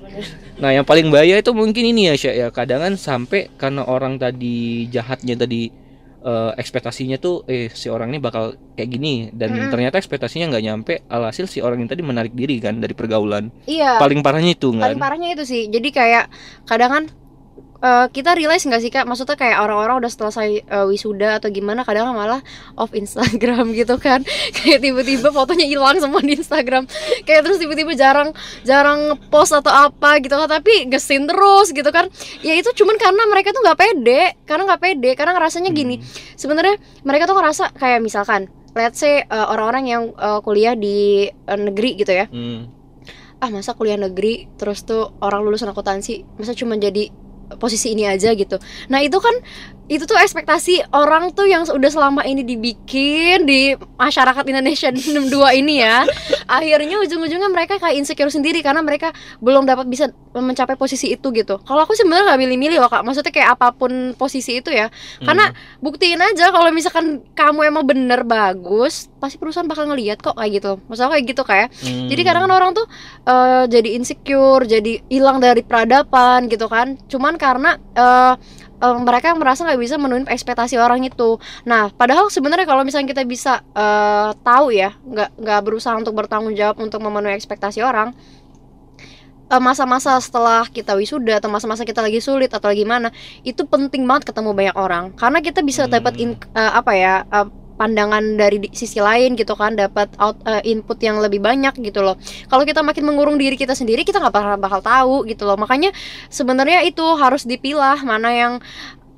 Nah 0.61 0.71
yang 0.73 0.85
paling 0.85 1.09
bahaya 1.09 1.41
itu 1.41 1.57
mungkin 1.57 1.89
ini 1.89 2.13
ya 2.13 2.15
Syah 2.21 2.35
ya. 2.37 2.49
Kadang 2.53 2.85
kan 2.85 2.95
sampai 3.01 3.49
karena 3.57 3.81
orang 3.89 4.21
tadi 4.21 4.85
jahatnya 4.93 5.41
tadi 5.41 5.73
eh, 6.21 6.53
ekspektasinya 6.61 7.17
tuh 7.17 7.49
eh 7.49 7.73
si 7.73 7.89
orang 7.89 8.13
ini 8.13 8.21
bakal 8.21 8.61
kayak 8.77 8.89
gini 8.93 9.15
dan 9.33 9.57
Mm-mm. 9.57 9.73
ternyata 9.73 9.97
ekspektasinya 9.97 10.53
nggak 10.53 10.65
nyampe. 10.69 10.95
Alhasil 11.09 11.49
si 11.49 11.65
orang 11.65 11.81
yang 11.81 11.89
tadi 11.89 12.05
menarik 12.05 12.37
diri 12.37 12.61
kan 12.61 12.77
dari 12.77 12.93
pergaulan. 12.93 13.49
iya 13.65 13.97
Paling 13.97 14.21
parahnya 14.21 14.53
itu 14.53 14.77
kan. 14.77 14.93
paling 14.93 15.01
parahnya 15.01 15.29
itu 15.33 15.49
sih 15.49 15.73
jadi 15.73 15.89
kayak 15.89 16.25
kadang 16.69 16.91
kan 16.93 17.05
eh, 17.83 18.07
kita 18.13 18.37
realize 18.37 18.65
nggak 18.65 18.83
sih 18.83 18.91
kak? 18.93 19.05
Maksudnya 19.05 19.37
kayak 19.37 19.59
orang-orang 19.61 20.01
udah 20.01 20.11
selesai 20.13 20.49
eh, 20.65 20.87
wisuda 20.89 21.41
atau 21.41 21.49
gimana 21.53 21.83
kadang 21.83 22.13
malah 22.13 22.41
off 22.79 22.93
Instagram 22.97 23.73
gitu 23.81 23.97
kan. 23.97 24.23
Kayak 24.57 24.85
tiba-tiba 24.85 25.29
fotonya 25.33 25.67
hilang 25.69 25.97
semua 25.99 26.21
di 26.23 26.37
Instagram. 26.37 26.85
Kayak 27.25 27.41
terus 27.49 27.59
tiba-tiba 27.61 27.93
jarang 27.97 28.33
jarang 28.63 29.21
post 29.29 29.53
atau 29.57 29.73
apa 29.73 30.21
gitu 30.21 30.37
kan 30.37 30.49
tapi 30.49 30.89
gesin 30.89 31.29
terus 31.29 31.73
gitu 31.73 31.89
kan. 31.93 32.09
Ya 32.41 32.57
itu 32.57 32.71
cuman 32.73 32.97
karena 32.97 33.23
mereka 33.29 33.53
tuh 33.53 33.63
nggak 33.65 33.79
pede 33.79 34.23
karena 34.49 34.63
nggak 34.69 34.83
pede 34.83 35.11
karena 35.17 35.33
ngerasanya 35.37 35.71
gini. 35.73 36.01
Sebenarnya 36.37 36.77
mereka 37.03 37.29
tuh 37.29 37.37
ngerasa 37.37 37.75
kayak 37.77 38.01
misalkan 38.05 38.49
let's 38.77 39.01
say 39.01 39.25
eh, 39.25 39.47
orang-orang 39.49 39.85
yang 39.89 40.03
eh, 40.13 40.41
kuliah 40.45 40.77
di 40.77 41.27
eh, 41.27 41.59
negeri 41.59 41.91
gitu 41.97 42.13
ya. 42.13 42.29
Hmm. 42.29 42.69
ah 43.37 43.53
masa 43.53 43.77
kuliah 43.77 44.01
negeri 44.01 44.49
terus 44.57 44.89
tuh 44.89 45.13
orang 45.21 45.45
lulusan 45.45 45.69
akuntansi 45.69 46.25
masa 46.41 46.57
cuma 46.57 46.73
jadi 46.81 47.13
posisi 47.55 47.95
ini 47.95 48.05
aja 48.11 48.35
gitu. 48.35 48.59
Nah 48.91 48.99
itu 49.03 49.19
kan 49.23 49.35
itu 49.87 50.03
tuh 50.03 50.19
ekspektasi 50.19 50.91
orang 50.91 51.31
tuh 51.31 51.47
yang 51.47 51.63
udah 51.63 51.91
selama 51.91 52.27
ini 52.27 52.43
dibikin 52.43 53.47
di 53.47 53.71
masyarakat 53.95 54.43
Indonesia 54.43 54.91
62 54.95 55.31
ini 55.63 55.79
ya. 55.79 56.03
Akhirnya 56.47 56.99
ujung-ujungnya 57.01 57.47
mereka 57.47 57.79
kayak 57.79 57.95
insecure 57.95 58.31
sendiri 58.31 58.63
karena 58.63 58.83
mereka 58.83 59.15
belum 59.39 59.63
dapat 59.63 59.87
bisa 59.87 60.11
mencapai 60.35 60.75
posisi 60.75 61.15
itu 61.15 61.31
gitu. 61.31 61.63
Kalau 61.63 61.87
aku 61.87 61.95
sebenarnya 61.95 62.35
nggak 62.35 62.41
milih-milih 62.43 62.79
loh 62.83 62.91
kak. 62.91 63.07
Maksudnya 63.07 63.31
kayak 63.31 63.55
apa 63.55 63.71
pun 63.73 63.91
posisi 64.15 64.59
itu 64.59 64.75
ya. 64.75 64.91
Karena 65.23 65.55
buktiin 65.79 66.19
aja 66.19 66.51
kalau 66.51 66.75
misalkan 66.75 67.23
kamu 67.33 67.71
emang 67.71 67.87
bener 67.87 68.27
bagus 68.27 69.07
pasti 69.17 69.39
perusahaan 69.39 69.67
bakal 69.67 69.87
ngeliat 69.87 70.19
kok 70.19 70.35
kayak 70.35 70.61
gitu. 70.61 70.83
Maksudnya 70.91 71.11
kayak 71.15 71.25
gitu 71.31 71.43
kayak 71.43 71.69
Hmm. 71.77 72.09
jadi 72.09 72.23
kadang 72.25 72.43
kan 72.49 72.53
orang 72.53 72.71
tuh 72.73 72.87
eh, 73.23 73.65
jadi 73.69 73.89
insecure, 73.95 74.67
jadi 74.67 75.03
hilang 75.07 75.39
dari 75.39 75.63
peradaban 75.63 76.51
gitu 76.51 76.67
kan. 76.67 76.99
Cuman 77.07 77.39
karena 77.39 77.79
eh, 77.95 78.35
eh, 78.83 78.97
mereka 79.01 79.33
merasa 79.37 79.65
nggak 79.67 79.81
bisa 79.81 79.95
memenuhi 80.01 80.29
ekspektasi 80.29 80.77
orang 80.81 81.01
itu. 81.05 81.39
Nah, 81.69 81.89
padahal 81.95 82.29
sebenarnya 82.33 82.67
kalau 82.69 82.83
misalnya 82.87 83.09
kita 83.13 83.23
bisa 83.29 83.63
eh, 83.77 84.31
tahu 84.45 84.67
ya, 84.75 84.95
nggak 85.05 85.31
nggak 85.41 85.61
berusaha 85.67 85.95
untuk 85.97 86.15
bertanggung 86.19 86.55
jawab 86.57 86.77
untuk 86.83 87.01
memenuhi 87.05 87.35
ekspektasi 87.37 87.81
orang. 87.85 88.13
eh, 89.53 89.63
Masa-masa 89.63 90.19
setelah 90.23 90.67
kita 90.67 90.93
wisuda 90.99 91.39
atau 91.39 91.51
masa-masa 91.53 91.83
kita 91.87 92.03
lagi 92.03 92.19
sulit 92.23 92.51
atau 92.51 92.69
lagi 92.71 92.83
mana 92.87 93.09
itu 93.47 93.63
penting 93.67 94.03
banget 94.09 94.31
ketemu 94.33 94.51
banyak 94.55 94.77
orang 94.77 95.05
karena 95.15 95.39
kita 95.43 95.61
bisa 95.63 95.87
dapat 95.87 96.15
in- 96.19 96.39
eh, 96.55 96.73
apa 96.75 96.93
ya 96.97 97.15
eh, 97.27 97.49
pandangan 97.77 98.41
dari 98.41 98.59
sisi 98.73 98.99
lain 98.99 99.37
gitu 99.37 99.53
kan 99.55 99.77
dapat 99.77 100.09
out 100.17 100.41
eh, 100.49 100.65
input 100.73 100.97
yang 100.99 101.21
lebih 101.21 101.39
banyak 101.39 101.77
gitu 101.85 102.01
loh. 102.01 102.17
Kalau 102.49 102.65
kita 102.65 102.81
makin 102.81 103.05
mengurung 103.05 103.37
diri 103.37 103.55
kita 103.55 103.77
sendiri 103.77 104.03
kita 104.03 104.19
nggak 104.19 104.35
bakal 104.35 104.55
bakal 104.57 104.81
tahu 104.81 105.17
gitu 105.29 105.45
loh. 105.45 105.61
Makanya 105.61 105.93
sebenarnya 106.33 106.83
itu 106.89 107.05
harus 107.21 107.45
dipilah 107.45 108.01
mana 108.03 108.33
yang 108.33 108.53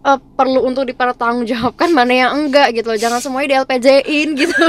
eh, 0.03 0.18
perlu 0.37 0.66
untuk 0.66 0.85
dipertanggungjawabkan 0.90 1.94
mana 1.94 2.12
yang 2.12 2.31
enggak 2.35 2.75
gitu 2.75 2.90
loh. 2.92 2.99
Jangan 2.99 3.23
semuanya 3.23 3.49
di 3.49 3.57
LPJ-in 3.64 4.29
gitu. 4.37 4.66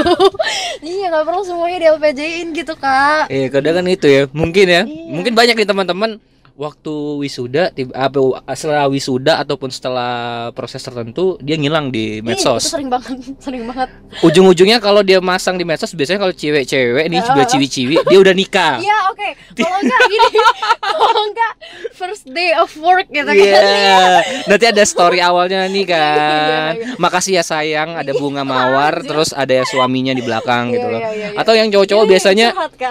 Iya 0.80 1.12
nggak 1.12 1.26
perlu 1.28 1.42
semuanya 1.44 1.78
di 1.82 1.86
LPJ-in 1.92 2.46
gitu 2.56 2.72
kak. 2.72 3.28
Eh 3.28 3.52
kadang 3.52 3.82
kan 3.82 3.84
itu 3.84 4.06
ya. 4.08 4.22
Mungkin 4.32 4.66
ya. 4.66 4.82
Iya. 4.88 5.12
mungkin 5.12 5.32
banyak 5.36 5.58
nih 5.60 5.68
teman-teman 5.68 6.16
waktu 6.54 6.94
wisuda 7.20 7.70
tiba 7.70 7.92
apa 7.94 8.18
setelah 8.54 8.86
wisuda 8.86 9.42
ataupun 9.42 9.68
setelah 9.68 10.12
proses 10.54 10.80
tertentu 10.80 11.34
dia 11.40 11.58
ngilang 11.58 11.90
di 11.90 12.18
Ih, 12.18 12.24
itu 12.24 12.26
medsos 12.26 12.70
sering 12.70 12.88
banget 12.88 13.18
sering 13.44 13.64
banget 13.66 13.88
ujung-ujungnya 14.22 14.78
kalau 14.78 15.02
dia 15.02 15.18
masang 15.18 15.58
di 15.58 15.64
medsos 15.66 15.92
biasanya 15.92 16.22
kalau 16.22 16.34
cewek-cewek 16.34 17.04
nih 17.10 17.20
sudah 17.22 17.44
ciwi-ciwi 17.46 17.96
dia 18.06 18.18
udah 18.20 18.34
nikah 18.34 18.76
Iya 18.80 18.98
oke 19.12 19.28
kalau 19.56 19.78
enggak 19.82 20.00
gini 20.08 20.28
kalau 20.84 21.22
enggak 21.28 21.52
first 21.92 22.24
day 22.30 22.54
of 22.56 22.70
work 22.78 23.06
gitu 23.10 23.28
Iya, 23.30 23.60
kan 23.60 24.22
nanti 24.46 24.64
ada 24.66 24.82
story 24.84 25.18
awalnya 25.20 25.64
nih 25.68 25.84
kan. 25.86 26.72
Iya, 26.76 26.92
iya. 26.92 26.96
Makasih 26.98 27.32
ya 27.40 27.44
sayang, 27.44 27.96
ada 27.96 28.12
bunga 28.16 28.42
mawar, 28.42 29.00
terus 29.04 29.30
ada 29.32 29.52
ya 29.52 29.64
suaminya 29.64 30.12
di 30.12 30.22
belakang 30.24 30.72
gitu 30.74 30.86
Iya, 30.86 30.92
loh. 30.92 31.00
iya, 31.00 31.10
iya, 31.12 31.28
iya. 31.32 31.38
Atau 31.40 31.54
yang 31.56 31.68
cowok-cowok 31.68 32.04
Ini 32.06 32.10
biasanya, 32.12 32.48
gitu? 32.52 32.88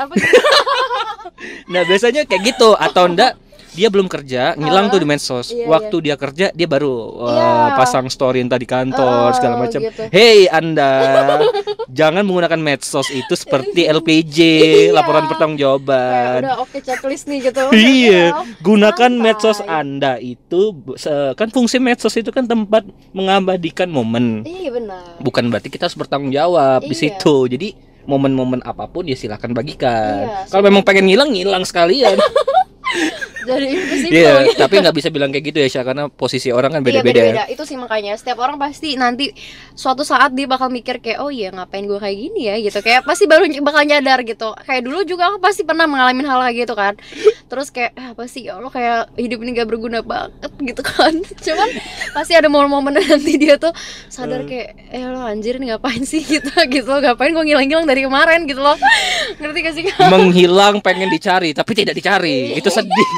nah 1.74 1.82
biasanya 1.86 2.22
kayak 2.26 2.42
gitu. 2.46 2.70
Atau 2.76 3.04
enggak, 3.10 3.34
dia 3.80 3.88
belum 3.88 4.06
kerja, 4.06 4.54
ngilang 4.54 4.86
Ah, 4.86 4.92
tuh 4.92 5.00
di 5.00 5.08
medsos. 5.08 5.48
iya, 5.50 5.64
Waktu 5.66 5.96
dia 6.02 6.16
kerja, 6.16 6.52
dia 6.52 6.68
baru 6.68 6.92
uh, 7.16 7.32
Iya. 7.32 7.48
pasang 7.74 8.06
story 8.06 8.44
entah 8.44 8.60
di 8.60 8.68
kantor 8.68 9.08
Ah, 9.26 9.32
segala 9.32 9.56
macam. 9.58 9.80
gitu. 9.80 10.04
Hey 10.10 10.46
anda, 10.46 10.92
jangan 11.90 12.22
menggunakan 12.22 12.60
medsos 12.60 13.08
itu 13.08 13.32
seperti 13.34 13.88
LPJ, 13.96 14.38
Iya. 14.38 14.92
laporan 14.92 15.24
Kayak 15.24 15.32
pertanggungjawaban. 15.32 16.40
udah 16.44 16.56
oke 16.60 16.78
checklist 16.78 17.26
nih 17.26 17.40
gitu 17.42 17.62
Iya, 17.96 18.36
Ya, 18.36 18.44
gunakan 18.60 19.12
medsos 19.14 19.64
Anda 19.64 20.20
itu 20.20 20.76
kan 21.34 21.48
fungsi 21.48 21.80
medsos 21.80 22.12
itu 22.14 22.30
kan 22.30 22.44
tempat 22.44 22.84
mengabadikan 23.12 23.88
momen. 23.88 24.44
iya 24.44 24.68
benar 24.70 25.16
Bukan 25.20 25.48
berarti 25.48 25.68
kita 25.68 25.86
harus 25.86 25.96
bertanggung 25.96 26.30
jawab 26.30 26.82
di 26.82 26.92
Iya. 26.92 27.16
situ. 27.16 27.48
Jadi 27.48 27.70
momen-momen 28.02 28.60
apa 28.62 28.86
pun 28.86 29.06
ya 29.06 29.14
silahkan 29.14 29.52
bagikan. 29.52 30.26
Iya, 30.26 30.50
Kalau 30.50 30.64
memang 30.64 30.82
pengen 30.82 31.06
ngilang, 31.06 31.30
ngilang 31.30 31.62
sekalian. 31.62 32.18
Jadi 33.42 33.66
invisible 33.76 34.12
Iya, 34.12 34.34
gitu. 34.46 34.60
tapi 34.60 34.74
nggak 34.80 34.96
bisa 34.96 35.10
bilang 35.10 35.30
kayak 35.30 35.46
gitu 35.46 35.58
ya, 35.58 35.68
Syah, 35.68 35.84
karena 35.84 36.04
posisi 36.08 36.50
orang 36.50 36.72
kan 36.72 36.82
Iya, 36.82 36.88
beda-beda. 37.00 37.16
ya. 37.16 37.26
beda-beda. 37.26 37.44
Itu 37.48 37.64
sih 37.64 37.76
makanya 37.76 38.14
setiap 38.14 38.38
orang 38.38 38.56
pasti 38.56 38.94
nanti 38.94 39.32
suatu 39.74 40.02
saat 40.02 40.32
dia 40.32 40.46
bakal 40.46 40.68
mikir 40.68 41.00
kayak 41.00 41.20
oh 41.20 41.30
iya 41.30 41.50
ngapain 41.50 41.84
gue 41.84 41.96
kayak 41.96 42.18
gini 42.18 42.42
ya 42.46 42.56
gitu. 42.60 42.80
Kayak 42.80 43.04
pasti 43.04 43.26
baru 43.26 43.44
bakal 43.62 43.84
nyadar 43.84 44.20
gitu. 44.22 44.50
Kayak 44.60 44.82
dulu 44.84 45.00
juga 45.04 45.30
aku 45.30 45.38
pasti 45.40 45.62
pernah 45.62 45.86
mengalami 45.86 46.22
hal 46.22 46.40
kayak 46.42 46.58
gitu 46.60 46.74
kan. 46.74 46.94
Terus 47.46 47.68
kayak 47.70 47.92
ah, 47.96 48.12
apa 48.12 48.24
sih 48.26 48.46
ya 48.46 48.56
Allah 48.56 48.70
kayak 48.70 49.00
hidup 49.16 49.40
ini 49.40 49.50
gak 49.54 49.68
berguna 49.68 50.00
banget 50.00 50.52
gitu 50.60 50.82
kan. 50.82 51.14
Cuman 51.46 51.70
pasti 52.12 52.34
ada 52.34 52.48
momen-momen 52.48 52.94
nanti 53.00 53.36
dia 53.36 53.56
tuh 53.56 53.72
sadar 54.08 54.40
Hmm. 54.40 54.48
kayak 54.48 54.70
eh 54.90 55.04
lo 55.04 55.20
anjir 55.20 55.58
ini 55.58 55.68
ngapain 55.68 56.00
sih 56.02 56.22
gitu 56.22 56.48
gitu. 56.66 56.92
Ngapain 56.92 57.30
gue 57.30 57.44
ngilang-ngilang 57.44 57.84
dari 57.84 58.02
kemarin 58.02 58.44
gitu 58.46 58.60
loh. 58.60 58.76
Ngerti 59.36 59.60
gak 59.60 59.74
sih? 59.74 59.84
Menghilang 60.08 60.80
pengen 60.80 61.08
dicari, 61.08 61.52
tapi 61.52 61.72
tidak 61.74 61.94
dicari. 61.94 62.56
Itu 62.56 62.72
sedih. 62.80 63.10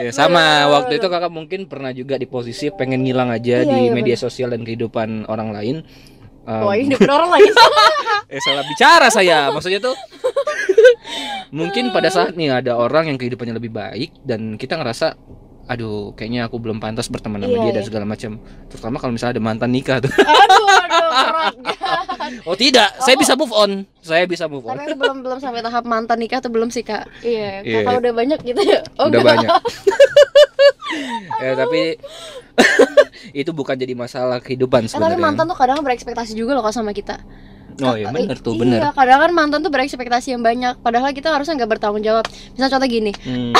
Ya, 0.00 0.10
sama 0.16 0.40
Bener, 0.40 0.72
waktu 0.72 0.92
itu 0.96 1.06
kakak 1.12 1.32
mungkin 1.32 1.60
pernah 1.68 1.92
juga 1.92 2.16
di 2.16 2.24
posisi 2.24 2.72
pengen 2.72 3.04
ngilang 3.04 3.28
aja 3.28 3.60
Iya, 3.60 3.68
di 3.68 3.80
iya, 3.88 3.92
media 3.92 4.16
sosial 4.16 4.56
dan 4.56 4.64
kehidupan 4.64 5.28
orang 5.28 5.52
lain. 5.52 5.76
Um, 6.48 6.72
ini 6.72 6.96
bener 6.96 7.20
orang 7.20 7.30
lain. 7.36 7.52
Eh 8.30 8.40
salah 8.40 8.64
bicara 8.64 9.10
saya. 9.12 9.50
Maksudnya 9.52 9.82
tuh 9.82 9.92
mungkin 11.50 11.90
pada 11.90 12.08
saat 12.08 12.38
nih 12.38 12.62
ada 12.62 12.78
orang 12.78 13.10
yang 13.12 13.18
kehidupannya 13.18 13.58
lebih 13.58 13.74
baik 13.74 14.10
dan 14.24 14.56
kita 14.56 14.78
ngerasa 14.78 15.18
aduh 15.66 16.12
kayaknya 16.12 16.44
aku 16.44 16.56
belum 16.56 16.78
pantas 16.78 17.06
berteman 17.06 17.38
sama 17.38 17.50
Iya, 17.50 17.60
dia 17.60 17.72
dan 17.72 17.82
iya. 17.82 17.88
segala 17.88 18.04
macam. 18.04 18.38
Terutama 18.68 18.96
kalau 18.96 19.12
misalnya 19.12 19.34
ada 19.34 19.42
mantan 19.42 19.70
nikah 19.70 19.98
tuh. 19.98 20.10
aduh 20.10 20.66
aduh. 20.78 21.10
Oh 22.46 22.54
tidak, 22.54 22.94
saya 23.00 23.18
bisa 23.18 23.34
move 23.34 23.50
on. 23.50 23.82
Saya 24.00 24.22
bisa 24.24 24.46
move 24.46 24.62
on. 24.62 24.78
Tapi 24.78 24.94
belum 24.94 25.20
belum 25.20 25.38
sampai 25.38 25.60
tahap 25.60 25.82
mantan 25.82 26.16
nikah 26.16 26.38
atau 26.38 26.48
belum 26.48 26.70
sih 26.70 26.80
kak? 26.80 27.10
Iya. 27.20 27.60
Iya. 27.60 27.82
Kalau 27.82 27.98
udah 27.98 28.14
banyak 28.14 28.38
gitu 28.40 28.60
ya? 28.62 28.80
Oh, 28.96 29.10
Udah 29.10 29.18
enggak. 29.18 29.34
banyak. 29.34 29.50
ya 31.42 31.52
tapi 31.60 31.98
itu 33.32 33.50
bukan 33.50 33.74
jadi 33.74 33.94
masalah 33.94 34.38
kehidupan 34.38 34.84
Eh, 34.84 34.88
tapi 34.88 34.94
sebenarnya. 34.96 35.20
mantan 35.20 35.44
tuh 35.46 35.58
kadang 35.58 35.82
berekspektasi 35.82 36.32
juga 36.34 36.54
loh 36.54 36.62
kak 36.62 36.72
sama 36.72 36.90
kita. 36.90 37.18
Oh 37.82 37.94
iya 37.94 38.08
benar 38.08 38.36
tuh, 38.36 38.52
Iya, 38.52 38.60
benar. 38.60 38.80
kadang 38.92 39.18
kan 39.18 39.30
mantan 39.30 39.60
tuh 39.60 39.68
berekspektasi 39.68 40.32
yang 40.32 40.40
banyak. 40.40 40.78
Padahal 40.78 41.10
kita 41.10 41.30
harusnya 41.30 41.56
nggak 41.56 41.70
bertanggung 41.70 42.00
jawab. 42.00 42.24
Misal 42.52 42.68
contoh 42.68 42.86
gini, 42.86 43.12
Hmm. 43.16 43.52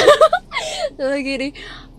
contoh 0.96 1.18
gini. 1.18 1.48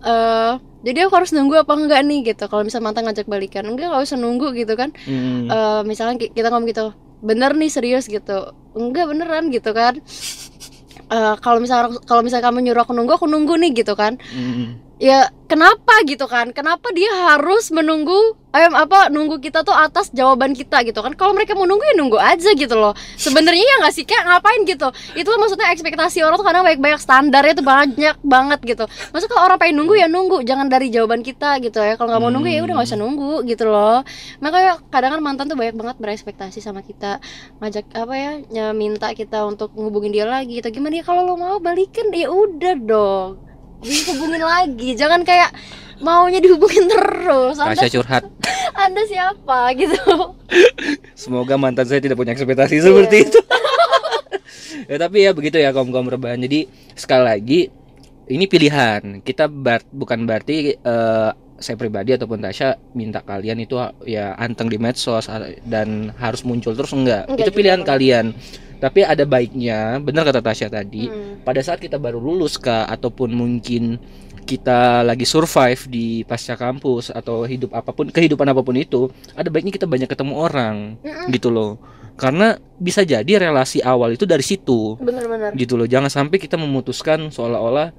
eh 0.02 0.52
jadi 0.82 1.06
aku 1.06 1.14
harus 1.14 1.30
nunggu 1.30 1.56
apa 1.58 1.72
enggak 1.72 2.00
nih 2.02 2.18
gitu. 2.28 2.44
Kalau 2.44 2.62
misal 2.62 2.80
mantan 2.80 3.04
ngajak 3.04 3.24
balikan, 3.24 3.62
enggak 3.64 3.86
nggak 3.88 4.02
usah 4.02 4.16
nunggu 4.16 4.50
gitu 4.52 4.74
kan. 4.74 4.90
Hmm. 5.00 5.46
Eh 5.46 5.80
misalkan 5.84 6.16
ki- 6.16 6.30
kita 6.30 6.48
ngomong 6.48 6.66
gitu, 6.66 6.90
bener 7.20 7.52
nih 7.52 7.68
serius 7.68 8.06
gitu. 8.06 8.50
Enggak 8.72 9.06
beneran 9.06 9.48
gitu 9.48 9.70
kan. 9.70 9.98
Eh 11.04 11.36
kalau 11.38 11.60
misal 11.60 11.78
kalau 12.02 12.24
misal 12.24 12.40
kamu 12.40 12.62
nyuruh 12.62 12.82
aku 12.82 12.92
nunggu, 12.92 13.12
aku 13.12 13.26
nunggu 13.26 13.52
nih 13.58 13.76
gitu 13.76 13.92
kan. 13.92 14.16
Hmm. 14.24 14.80
Ya 15.02 15.26
kenapa 15.50 16.06
gitu 16.06 16.30
kan? 16.30 16.54
Kenapa 16.54 16.94
dia 16.94 17.10
harus 17.10 17.74
menunggu 17.74 18.38
ayam 18.54 18.78
apa 18.78 19.10
nunggu 19.10 19.42
kita 19.42 19.66
tuh 19.66 19.74
atas 19.74 20.14
jawaban 20.14 20.54
kita 20.54 20.78
gitu 20.86 21.02
kan? 21.02 21.18
Kalau 21.18 21.34
mereka 21.34 21.58
mau 21.58 21.66
nunggu 21.66 21.82
ya 21.82 21.94
nunggu 21.98 22.22
aja 22.22 22.54
gitu 22.54 22.78
loh. 22.78 22.94
Sebenarnya 23.18 23.66
ya 23.66 23.74
nggak 23.82 23.94
sih 23.98 24.06
kayak 24.06 24.30
ngapain 24.30 24.62
gitu? 24.62 24.94
Itu 25.18 25.26
kan 25.26 25.38
maksudnya 25.42 25.74
ekspektasi 25.74 26.22
orang 26.22 26.38
tuh 26.38 26.46
kadang 26.46 26.62
banyak-banyak 26.62 27.00
standarnya 27.02 27.52
tuh 27.58 27.66
banyak 27.66 28.16
banget 28.22 28.60
gitu. 28.62 28.84
Maksud 28.86 29.26
kalau 29.26 29.42
orang 29.50 29.58
pengen 29.58 29.82
nunggu 29.82 29.94
ya 29.98 30.06
nunggu. 30.06 30.46
Jangan 30.46 30.70
dari 30.70 30.86
jawaban 30.94 31.26
kita 31.26 31.58
gitu 31.58 31.82
ya. 31.82 31.98
Kalau 31.98 32.14
nggak 32.14 32.22
mau 32.22 32.30
nunggu 32.30 32.46
ya 32.46 32.62
udah 32.62 32.74
nggak 32.78 32.88
usah 32.94 33.00
nunggu 33.02 33.42
gitu 33.50 33.66
loh. 33.66 34.06
Makanya 34.38 34.78
kadang 34.86 35.18
kan 35.18 35.20
mantan 35.26 35.50
tuh 35.50 35.58
banyak 35.58 35.74
banget 35.74 35.96
berekspektasi 35.98 36.62
sama 36.62 36.86
kita. 36.86 37.18
Ngajak 37.58 37.90
apa 37.98 38.14
ya 38.14 38.30
ya 38.54 38.66
minta 38.70 39.10
kita 39.10 39.42
untuk 39.50 39.74
ngubungin 39.74 40.14
dia 40.14 40.30
lagi 40.30 40.62
atau 40.62 40.70
gimana 40.70 41.02
ya? 41.02 41.04
Kalau 41.04 41.26
lo 41.26 41.34
mau 41.34 41.58
balikan 41.58 42.14
ya 42.14 42.30
udah 42.30 42.78
dong 42.78 43.51
dihubungin 43.82 44.42
lagi 44.42 44.94
jangan 44.94 45.26
kayak 45.26 45.50
maunya 46.02 46.42
dihubungin 46.42 46.90
terus 46.90 47.56
anda, 47.62 47.78
Tasya 47.78 47.90
curhat. 48.02 48.22
anda 48.84 49.02
siapa 49.06 49.70
gitu 49.78 50.34
Semoga 51.14 51.54
mantan 51.56 51.86
saya 51.86 52.02
tidak 52.02 52.18
punya 52.18 52.34
ekspektasi 52.34 52.82
seperti 52.82 53.30
itu. 53.30 53.40
ya 54.90 54.96
tapi 54.98 55.24
ya 55.24 55.30
begitu 55.32 55.56
ya 55.56 55.70
kaum 55.70 55.88
kaum 55.94 56.10
rebahan. 56.10 56.42
Jadi 56.42 56.68
sekali 56.92 57.24
lagi 57.24 57.60
ini 58.28 58.44
pilihan. 58.50 59.22
Kita 59.24 59.46
bar- 59.48 59.86
bukan 59.88 60.26
berarti 60.26 60.76
eh, 60.76 61.30
saya 61.62 61.76
pribadi 61.78 62.18
ataupun 62.18 62.42
Tasya 62.42 62.92
minta 62.98 63.22
kalian 63.22 63.62
itu 63.62 63.78
ya 64.04 64.34
anteng 64.34 64.66
di 64.66 64.76
medsos 64.82 65.30
dan 65.64 66.10
harus 66.18 66.42
muncul 66.42 66.74
terus 66.74 66.92
enggak. 66.92 67.30
Enggak 67.30 67.46
itu 67.48 67.50
pilihan 67.54 67.80
kalian. 67.86 68.34
Tapi 68.82 69.06
ada 69.06 69.22
baiknya, 69.22 70.02
benar 70.02 70.26
kata 70.26 70.42
Tasya 70.42 70.66
tadi, 70.66 71.06
Hmm. 71.06 71.46
pada 71.46 71.62
saat 71.62 71.78
kita 71.78 71.96
baru 71.96 72.18
lulus 72.18 72.58
kak 72.58 72.90
ataupun 72.90 73.30
mungkin 73.30 74.02
kita 74.42 75.06
lagi 75.06 75.22
survive 75.22 75.86
di 75.86 76.06
pasca 76.22 76.58
kampus 76.58 77.14
atau 77.14 77.46
hidup 77.46 77.70
apa 77.70 77.94
pun 77.94 78.10
kehidupan 78.10 78.42
apa 78.42 78.58
pun 78.58 78.74
itu 78.74 79.06
ada 79.32 79.46
baiknya 79.46 79.70
kita 79.70 79.86
banyak 79.86 80.10
ketemu 80.10 80.34
orang 80.34 80.98
Mm-mm. 80.98 81.30
gitu 81.30 81.46
loh 81.46 81.78
karena 82.12 82.58
bisa 82.74 83.06
jadi 83.06 83.38
relasi 83.38 83.78
awal 83.80 84.10
itu 84.12 84.26
dari 84.26 84.42
situ 84.42 84.98
bener-bener 84.98 85.54
gitu 85.54 85.78
loh 85.78 85.86
jangan 85.86 86.10
sampai 86.10 86.42
kita 86.42 86.58
memutuskan 86.58 87.30
seolah-olah 87.30 87.94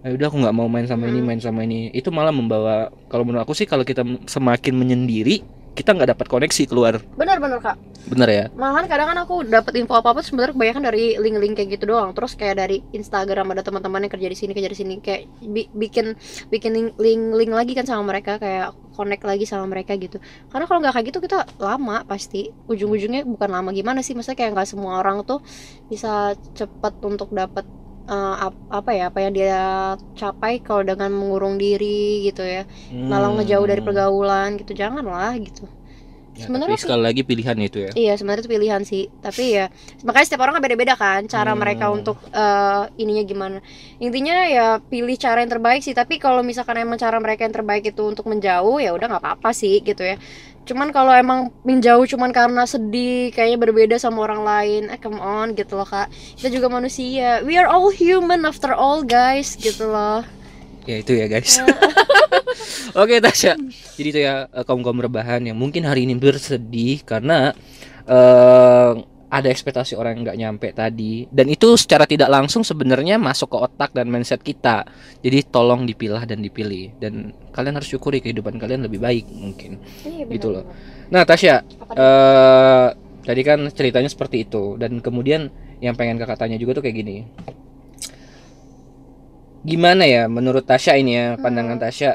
"Ah, 0.00 0.10
udah 0.10 0.26
aku 0.26 0.40
nggak 0.40 0.56
mau 0.56 0.64
main 0.66 0.88
sama 0.88 1.06
ini 1.06 1.20
Mm. 1.20 1.26
main 1.28 1.40
sama 1.44 1.60
ini 1.60 1.92
itu 1.92 2.08
malah 2.08 2.32
membawa 2.32 2.88
kalau 3.06 3.22
menurut 3.22 3.44
aku 3.44 3.52
sih 3.52 3.68
kalau 3.68 3.84
kita 3.84 4.00
semakin 4.24 4.72
menyendiri 4.72 5.44
kita 5.72 5.96
nggak 5.96 6.16
dapat 6.16 6.26
koneksi 6.28 6.62
keluar. 6.68 7.00
Bener-bener 7.16 7.58
kak. 7.58 7.76
Bener 8.12 8.28
ya? 8.28 8.44
Malahan 8.52 8.84
kadang 8.90 9.08
kan 9.14 9.18
aku 9.24 9.46
dapat 9.46 9.72
info 9.78 9.94
apa 9.96 10.12
apa 10.12 10.20
sebenarnya 10.20 10.52
kebanyakan 10.52 10.82
dari 10.84 11.16
link-link 11.16 11.54
kayak 11.56 11.78
gitu 11.78 11.96
doang. 11.96 12.12
Terus 12.12 12.36
kayak 12.36 12.56
dari 12.60 12.84
Instagram 12.92 13.56
ada 13.56 13.62
teman-teman 13.64 14.04
yang 14.04 14.12
kerja 14.12 14.28
di 14.28 14.36
sini 14.36 14.52
kerja 14.52 14.70
di 14.70 14.78
sini. 14.78 14.94
Kayak 15.00 15.30
bi- 15.40 15.70
bikin 15.72 16.12
bikin 16.52 16.70
link, 16.74 16.90
link 17.00 17.22
link 17.32 17.52
lagi 17.54 17.72
kan 17.72 17.86
sama 17.88 18.12
mereka 18.12 18.36
kayak 18.36 18.76
connect 18.92 19.24
lagi 19.24 19.44
sama 19.48 19.64
mereka 19.70 19.96
gitu. 19.96 20.20
Karena 20.52 20.64
kalau 20.68 20.78
nggak 20.84 20.94
kayak 20.98 21.06
gitu 21.14 21.18
kita 21.24 21.38
lama 21.56 22.04
pasti. 22.04 22.52
Ujung-ujungnya 22.68 23.24
bukan 23.24 23.48
lama 23.48 23.70
gimana 23.72 24.04
sih 24.04 24.12
maksudnya 24.12 24.36
kayak 24.36 24.52
nggak 24.58 24.68
semua 24.68 25.00
orang 25.00 25.24
tuh 25.24 25.40
bisa 25.88 26.36
cepat 26.52 27.00
untuk 27.00 27.32
dapat 27.32 27.64
ap- 28.44 28.62
apa 28.76 28.90
ya 28.98 29.02
apa 29.08 29.18
yang 29.24 29.32
dia 29.38 29.54
capai 30.20 30.52
kalau 30.66 30.82
dengan 30.88 31.10
mengurung 31.18 31.54
diri 31.62 31.86
gitu 32.26 32.40
ya. 32.54 32.58
Malah 33.10 33.28
ngejauh 33.34 33.66
dari 33.70 33.80
Hmm. 33.80 33.86
pergaulan 33.86 34.48
gitu. 34.60 34.72
Janganlah 34.82 35.30
gitu 35.46 35.62
Ya, 36.32 36.48
sebenarnya 36.48 36.80
tapi 36.80 36.84
sekali 36.88 37.02
lagi 37.04 37.22
pilihan 37.28 37.56
itu 37.60 37.78
ya. 37.84 37.90
Iya 37.92 38.12
sebenarnya 38.16 38.40
itu 38.40 38.52
pilihan 38.56 38.82
sih. 38.88 39.04
Tapi 39.20 39.44
ya 39.52 39.68
Makanya 40.00 40.24
setiap 40.24 40.42
orang 40.48 40.56
kan 40.56 40.62
beda-beda 40.64 40.94
kan 40.96 41.20
Cara 41.28 41.52
Hmm. 41.52 41.60
mereka 41.60 41.92
untuk 41.92 42.16
eh, 42.32 42.82
Ininya 42.96 43.24
gimana. 43.28 43.58
Intinya 44.00 44.48
ya 44.48 44.66
Pilih 44.80 45.12
cara 45.20 45.44
yang 45.44 45.52
terbaik 45.52 45.84
sih. 45.84 45.92
Tapi 45.92 46.16
kalau 46.16 46.40
misalkan 46.40 46.80
emang 46.80 46.96
cara 46.96 47.20
mereka 47.20 47.44
yang 47.44 47.52
terbaik 47.52 47.84
itu 47.84 48.00
Untuk 48.00 48.24
menjauh 48.24 48.80
ya 48.80 48.96
udah 48.96 49.06
nggak 49.12 49.22
apa-apa 49.22 49.52
sih 49.52 49.84
gitu 49.84 50.00
ya. 50.00 50.16
Cuman 50.64 50.88
kalau 50.88 51.12
emang 51.12 51.52
menjauh 51.68 52.08
cuman 52.08 52.32
karena 52.32 52.64
sedih 52.64 53.28
Kayaknya 53.30 53.58
berbeda 53.60 53.96
sama 54.00 54.24
orang 54.24 54.40
lain 54.40 54.82
Eh 54.88 54.96
come 54.96 55.20
on 55.20 55.52
gitu 55.52 55.76
loh 55.76 55.84
kak. 55.84 56.08
Kita 56.40 56.48
juga 56.48 56.72
manusia. 56.72 57.44
We 57.44 57.60
are 57.60 57.68
all 57.68 57.92
human 57.92 58.48
after 58.48 58.72
all 58.72 59.04
guys 59.04 59.52
Gitu 59.54 59.84
loh 59.84 60.24
ya 60.88 60.96
itu 61.00 61.12
ya 61.14 61.26
guys. 61.30 61.58
Oke 63.00 63.22
Tasya 63.24 63.56
jadi 63.96 64.08
itu 64.08 64.20
ya 64.20 64.34
kaum 64.66 64.84
kaum 64.84 64.98
rebahan 65.00 65.40
yang 65.46 65.56
mungkin 65.56 65.86
hari 65.88 66.04
ini 66.04 66.16
bersedih 66.18 67.00
karena 67.06 67.54
eh 68.04 68.92
ada 69.32 69.48
ekspektasi 69.48 69.96
orang 69.96 70.20
yang 70.20 70.22
nggak 70.28 70.38
nyampe 70.44 70.68
tadi. 70.76 71.24
Dan 71.32 71.48
itu 71.48 71.72
secara 71.80 72.04
tidak 72.04 72.28
langsung 72.28 72.60
sebenarnya 72.60 73.16
masuk 73.16 73.56
ke 73.56 73.58
otak 73.64 73.96
dan 73.96 74.12
mindset 74.12 74.44
kita. 74.44 74.84
Jadi 75.24 75.48
tolong 75.48 75.88
dipilah 75.88 76.28
dan 76.28 76.44
dipilih. 76.44 76.92
Dan 77.00 77.32
kalian 77.48 77.80
harus 77.80 77.88
syukuri 77.88 78.20
kehidupan 78.20 78.60
kalian 78.60 78.84
lebih 78.84 79.00
baik 79.00 79.24
mungkin. 79.32 79.80
Iya, 80.04 80.28
Gitu 80.28 80.52
loh. 80.52 80.68
nah 81.08 81.24
Tasya 81.24 81.64
Apa 81.64 81.96
eh 81.96 82.88
tadi 83.24 83.40
kan 83.40 83.72
ceritanya 83.72 84.12
seperti 84.12 84.44
itu. 84.44 84.76
Dan 84.76 85.00
kemudian 85.00 85.48
yang 85.80 85.96
pengen 85.96 86.20
kakak 86.20 86.36
tanya 86.36 86.60
juga 86.60 86.76
tuh 86.76 86.84
kayak 86.84 86.96
gini 87.00 87.24
gimana 89.62 90.02
ya 90.04 90.26
menurut 90.26 90.66
Tasya 90.66 90.98
ini 90.98 91.12
ya 91.14 91.26
pandangan 91.38 91.78
Hmm. 91.78 91.84
Tasya 91.86 92.10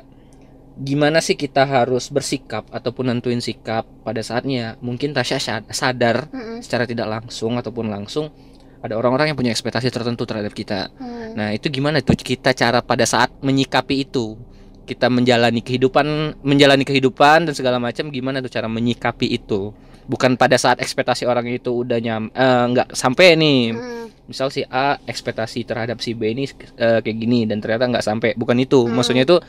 gimana 0.77 1.17
sih 1.19 1.33
kita 1.33 1.65
harus 1.65 2.13
bersikap 2.13 2.69
ataupun 2.69 3.09
nentuin 3.09 3.41
sikap 3.41 3.87
pada 4.05 4.21
saatnya 4.21 4.77
mungkin 4.77 5.09
Tasya 5.09 5.39
sad- 5.41 5.69
sadar 5.73 6.29
Mm-mm. 6.29 6.61
secara 6.61 6.85
tidak 6.85 7.09
langsung 7.09 7.57
ataupun 7.57 7.89
langsung 7.89 8.29
ada 8.77 8.93
orang-orang 8.93 9.33
yang 9.33 9.37
punya 9.37 9.49
ekspektasi 9.49 9.89
tertentu 9.89 10.29
terhadap 10.29 10.53
kita 10.53 10.93
Hmm. 11.01 11.33
nah 11.33 11.49
itu 11.49 11.65
gimana 11.67 11.97
tuh 12.05 12.13
kita 12.13 12.53
cara 12.53 12.85
pada 12.85 13.09
saat 13.09 13.33
menyikapi 13.41 14.05
itu 14.05 14.37
kita 14.85 15.09
menjalani 15.09 15.59
kehidupan 15.59 16.37
menjalani 16.45 16.85
kehidupan 16.85 17.49
dan 17.49 17.53
segala 17.57 17.81
macam 17.81 18.07
gimana 18.07 18.39
tuh 18.39 18.53
cara 18.53 18.69
menyikapi 18.69 19.33
itu 19.33 19.73
bukan 20.05 20.37
pada 20.37 20.55
saat 20.55 20.77
ekspektasi 20.77 21.25
orang 21.25 21.49
itu 21.49 21.73
udah 21.73 21.97
nyam 21.97 22.29
eh, 22.29 22.63
nggak 22.69 22.93
sampai 22.93 23.33
nih 23.33 23.61
Mm. 23.73 24.05
Misal 24.27 24.51
si 24.51 24.61
A 24.67 24.99
ekspektasi 25.07 25.63
terhadap 25.63 26.03
si 26.03 26.11
B 26.13 26.35
ini 26.35 26.45
eh, 26.77 26.99
kayak 26.99 27.17
gini 27.17 27.47
dan 27.47 27.63
ternyata 27.63 27.87
nggak 27.87 28.05
sampai. 28.05 28.29
Bukan 28.35 28.59
itu. 28.59 28.85
Hmm. 28.85 28.93
maksudnya 28.93 29.23
itu 29.23 29.39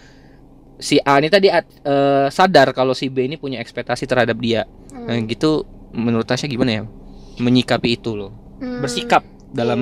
si 0.79 1.03
A 1.03 1.19
ini 1.19 1.29
tadi 1.29 1.51
eh, 1.51 2.27
sadar 2.31 2.71
kalau 2.71 2.95
si 2.95 3.11
B 3.11 3.27
ini 3.27 3.37
punya 3.37 3.59
ekspektasi 3.59 4.07
terhadap 4.07 4.38
dia. 4.38 4.64
Mm. 4.95 5.05
nah 5.05 5.14
gitu 5.27 5.67
menurut 5.93 6.25
Tasya 6.25 6.47
gimana 6.47 6.71
ya? 6.71 6.83
Menyikapi 7.43 7.99
itu 7.99 8.14
loh. 8.14 8.33
Mm. 8.59 8.83
bersikap 8.83 9.23
dalam 9.51 9.81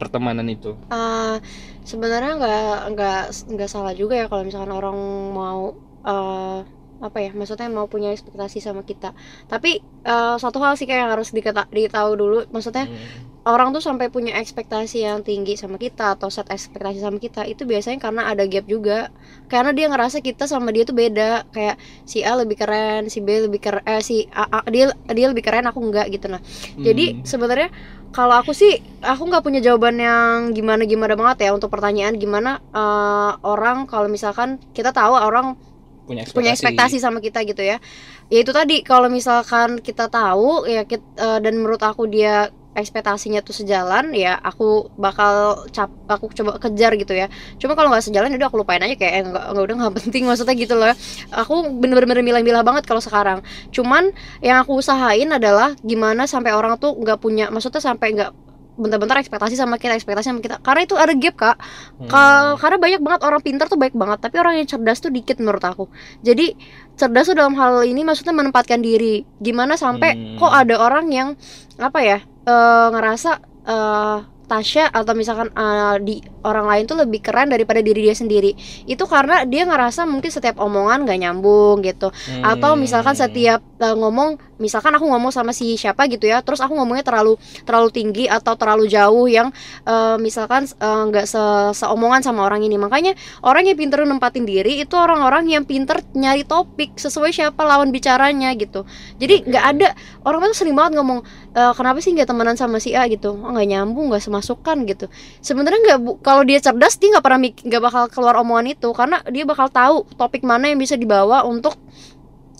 pertemanan 0.00 0.46
itu. 0.48 0.76
Ah, 0.88 1.42
sebenarnya 1.82 2.38
nggak 2.38 2.76
nggak 2.94 3.22
nggak 3.56 3.68
salah 3.70 3.92
juga 3.96 4.14
ya 4.14 4.26
kalau 4.30 4.44
misalkan 4.46 4.72
orang 4.72 4.96
mau 5.34 5.74
eh, 6.06 6.58
apa 6.98 7.18
ya 7.22 7.30
maksudnya 7.30 7.68
mau 7.70 7.86
punya 7.86 8.10
ekspektasi 8.10 8.58
sama 8.58 8.82
kita. 8.82 9.14
Tapi 9.46 9.78
eh, 10.04 10.36
satu 10.42 10.58
hal 10.62 10.74
sih 10.78 10.86
kayak 10.88 11.00
yang 11.06 11.12
harus 11.14 11.30
diketa- 11.30 11.70
ditahu 11.70 12.10
dulu 12.18 12.38
maksudnya 12.50 12.86
orang 13.48 13.72
tuh 13.72 13.80
sampai 13.80 14.12
punya 14.12 14.36
ekspektasi 14.36 15.08
yang 15.08 15.24
tinggi 15.24 15.56
sama 15.56 15.80
kita 15.80 16.12
atau 16.18 16.28
set 16.28 16.52
ekspektasi 16.52 17.00
sama 17.00 17.16
kita 17.16 17.48
itu 17.48 17.64
biasanya 17.64 17.96
karena 17.96 18.28
ada 18.28 18.44
gap 18.44 18.68
juga. 18.68 19.08
Karena 19.48 19.72
dia 19.72 19.88
ngerasa 19.88 20.20
kita 20.20 20.44
sama 20.44 20.68
dia 20.68 20.84
tuh 20.84 20.92
beda. 20.92 21.48
Kayak 21.48 21.80
si 22.04 22.20
A 22.20 22.36
lebih 22.36 22.60
keren 22.60 23.08
si 23.08 23.24
B 23.24 23.48
lebih 23.48 23.60
keren 23.62 23.80
eh 23.88 24.04
si 24.04 24.28
A, 24.36 24.44
A- 24.60 24.68
dia 24.68 24.92
dia 25.16 25.26
lebih 25.32 25.40
keren 25.40 25.64
aku 25.64 25.80
enggak 25.80 26.12
gitu. 26.12 26.28
Nah 26.28 26.42
jadi 26.76 27.16
Hmm. 27.16 27.24
sebenarnya 27.24 27.70
kalau 28.12 28.36
aku 28.40 28.52
sih 28.56 28.80
aku 29.00 29.28
nggak 29.28 29.44
punya 29.44 29.60
jawaban 29.64 29.96
yang 30.00 30.52
gimana 30.52 30.84
gimana 30.84 31.12
banget 31.16 31.48
ya 31.48 31.50
untuk 31.56 31.72
pertanyaan 31.72 32.20
gimana 32.20 32.60
eh, 32.72 33.32
orang 33.44 33.88
kalau 33.88 34.12
misalkan 34.12 34.60
kita 34.76 34.92
tahu 34.92 35.16
orang 35.16 35.56
punya 36.08 36.22
ekspektasi, 36.24 36.34
punya 36.36 36.50
ekspektasi 36.56 36.96
sama 37.04 37.18
kita 37.26 37.38
gitu 37.44 37.62
ya. 37.62 37.76
Ya 38.32 38.38
itu 38.44 38.52
tadi 38.52 38.80
kalau 38.84 39.08
misalkan 39.12 39.80
kita 39.80 40.08
tahu 40.12 40.64
ya 40.68 40.82
kit- 40.88 41.04
eh, 41.16 41.38
dan 41.44 41.52
menurut 41.60 41.80
aku 41.80 42.04
dia 42.08 42.48
ekspektasinya 42.78 43.42
tuh 43.42 43.50
sejalan 43.58 44.14
ya 44.14 44.38
aku 44.38 44.86
bakal 44.94 45.66
cap 45.74 45.90
aku 46.06 46.30
coba 46.30 46.62
kejar 46.62 46.94
gitu 46.94 47.10
ya. 47.16 47.26
Cuma 47.58 47.74
kalau 47.74 47.90
nggak 47.90 48.06
sejalan 48.06 48.30
ya 48.32 48.36
udah 48.38 48.48
aku 48.52 48.58
lupain 48.62 48.78
aja 48.84 48.94
kayak 48.94 49.12
eh, 49.18 49.22
nggak 49.26 49.44
nggak 49.52 49.64
udah 49.66 49.76
nggak 49.82 49.94
penting 49.98 50.22
maksudnya 50.30 50.54
gitu 50.54 50.74
loh. 50.78 50.92
Aku 51.34 51.54
bener-bener 51.82 52.22
milah-milah 52.22 52.62
banget 52.62 52.84
kalau 52.86 53.02
sekarang. 53.02 53.42
Cuman 53.74 54.14
yang 54.44 54.62
aku 54.62 54.78
usahain 54.78 55.28
adalah 55.34 55.74
gimana 55.82 56.24
sampai 56.30 56.54
orang 56.54 56.78
tuh 56.78 56.94
nggak 56.96 57.18
punya 57.18 57.50
maksudnya 57.50 57.82
sampai 57.82 58.14
nggak 58.14 58.32
bentar-bentar 58.78 59.18
ekspektasi 59.18 59.58
sama 59.58 59.76
kita 59.76 59.98
ekspektasi 59.98 60.30
sama 60.30 60.38
kita. 60.38 60.62
Karena 60.62 60.86
itu 60.86 60.94
ada 60.94 61.12
gap 61.12 61.34
kak. 61.34 61.56
Ka- 62.06 62.54
karena 62.56 62.78
banyak 62.78 63.00
banget 63.02 63.20
orang 63.26 63.40
pintar 63.42 63.66
tuh 63.66 63.76
baik 63.76 63.92
banget 63.92 64.22
tapi 64.22 64.38
orang 64.38 64.54
yang 64.62 64.68
cerdas 64.70 65.02
tuh 65.02 65.10
dikit 65.10 65.42
menurut 65.42 65.60
aku. 65.60 65.90
Jadi 66.22 66.54
cerdas 66.94 67.26
tuh 67.26 67.34
dalam 67.34 67.58
hal 67.58 67.82
ini 67.82 68.06
maksudnya 68.06 68.32
menempatkan 68.32 68.78
diri. 68.78 69.26
Gimana 69.38 69.74
sampai 69.74 70.14
Hmm. 70.14 70.38
kok 70.38 70.52
ada 70.54 70.78
orang 70.78 71.10
yang 71.10 71.28
apa 71.76 71.98
ya 72.00 72.18
eh, 72.46 72.86
ngerasa 72.94 73.30
eh, 73.66 74.18
Tasya 74.48 74.88
atau 74.88 75.12
misalkan 75.12 75.52
eh, 75.52 75.96
di 76.00 76.14
orang 76.40 76.64
lain 76.64 76.88
tuh 76.88 76.96
lebih 76.96 77.20
keren 77.20 77.52
daripada 77.52 77.84
diri 77.84 78.08
dia 78.08 78.16
sendiri. 78.16 78.56
Itu 78.88 79.04
karena 79.04 79.44
dia 79.44 79.68
ngerasa 79.68 80.08
mungkin 80.08 80.32
setiap 80.32 80.56
omongan 80.56 81.04
gak 81.04 81.20
nyambung 81.20 81.84
gitu. 81.84 82.08
Atau 82.40 82.72
misalkan 82.80 83.12
Hmm. 83.12 83.28
setiap 83.28 83.60
uh, 83.76 83.92
ngomong 83.92 84.40
misalkan 84.58 84.92
aku 84.94 85.06
ngomong 85.06 85.30
sama 85.34 85.50
si 85.54 85.74
siapa 85.78 86.06
gitu 86.10 86.26
ya 86.28 86.42
terus 86.42 86.58
aku 86.62 86.74
ngomongnya 86.74 87.02
terlalu 87.06 87.38
terlalu 87.64 87.88
tinggi 87.94 88.24
atau 88.26 88.54
terlalu 88.58 88.90
jauh 88.90 89.26
yang 89.30 89.48
uh, 89.86 90.16
misalkan 90.20 90.66
uh, 90.82 91.02
nggak 91.08 91.26
se 91.26 91.40
seomongan 91.78 92.20
sama 92.24 92.44
orang 92.44 92.62
ini. 92.66 92.76
Makanya 92.76 93.14
orang 93.46 93.66
yang 93.68 93.76
pinter 93.78 94.02
nempatin 94.04 94.44
diri 94.44 94.82
itu 94.82 94.94
orang-orang 94.98 95.48
yang 95.48 95.64
pinter 95.64 96.00
nyari 96.14 96.42
topik 96.44 96.96
sesuai 96.98 97.30
siapa 97.32 97.62
lawan 97.64 97.90
bicaranya 97.94 98.52
gitu. 98.58 98.84
Jadi 99.18 99.46
nggak 99.48 99.64
ada 99.64 99.88
orang 100.26 100.50
tuh 100.52 100.56
sering 100.64 100.76
banget 100.76 100.98
ngomong 101.00 101.22
"E, 101.54 101.62
kenapa 101.76 101.98
sih 102.02 102.12
nggak 102.14 102.28
temenan 102.28 102.56
sama 102.58 102.78
si 102.82 102.92
A? 102.96 103.06
gitu. 103.08 103.34
Oh, 103.38 103.50
nggak 103.54 103.68
nyambung 103.68 104.10
nggak 104.12 104.24
semasukan 104.24 104.84
gitu. 104.88 105.06
Sebenarnya 105.40 105.80
nggak 105.94 106.00
bu- 106.04 106.18
kalau 106.20 106.42
dia 106.44 106.58
cerdas 106.60 106.96
dia 107.00 107.14
nggak 107.14 107.24
pernah 107.24 107.40
mik- 107.40 107.64
nggak 107.64 107.82
bakal 107.82 108.02
keluar 108.12 108.34
omongan 108.42 108.74
itu 108.74 108.88
karena 108.92 109.22
dia 109.30 109.44
bakal 109.48 109.68
tahu 109.70 109.96
topik 110.18 110.42
mana 110.44 110.68
yang 110.70 110.78
bisa 110.80 110.94
dibawa 110.98 111.44
untuk 111.46 111.76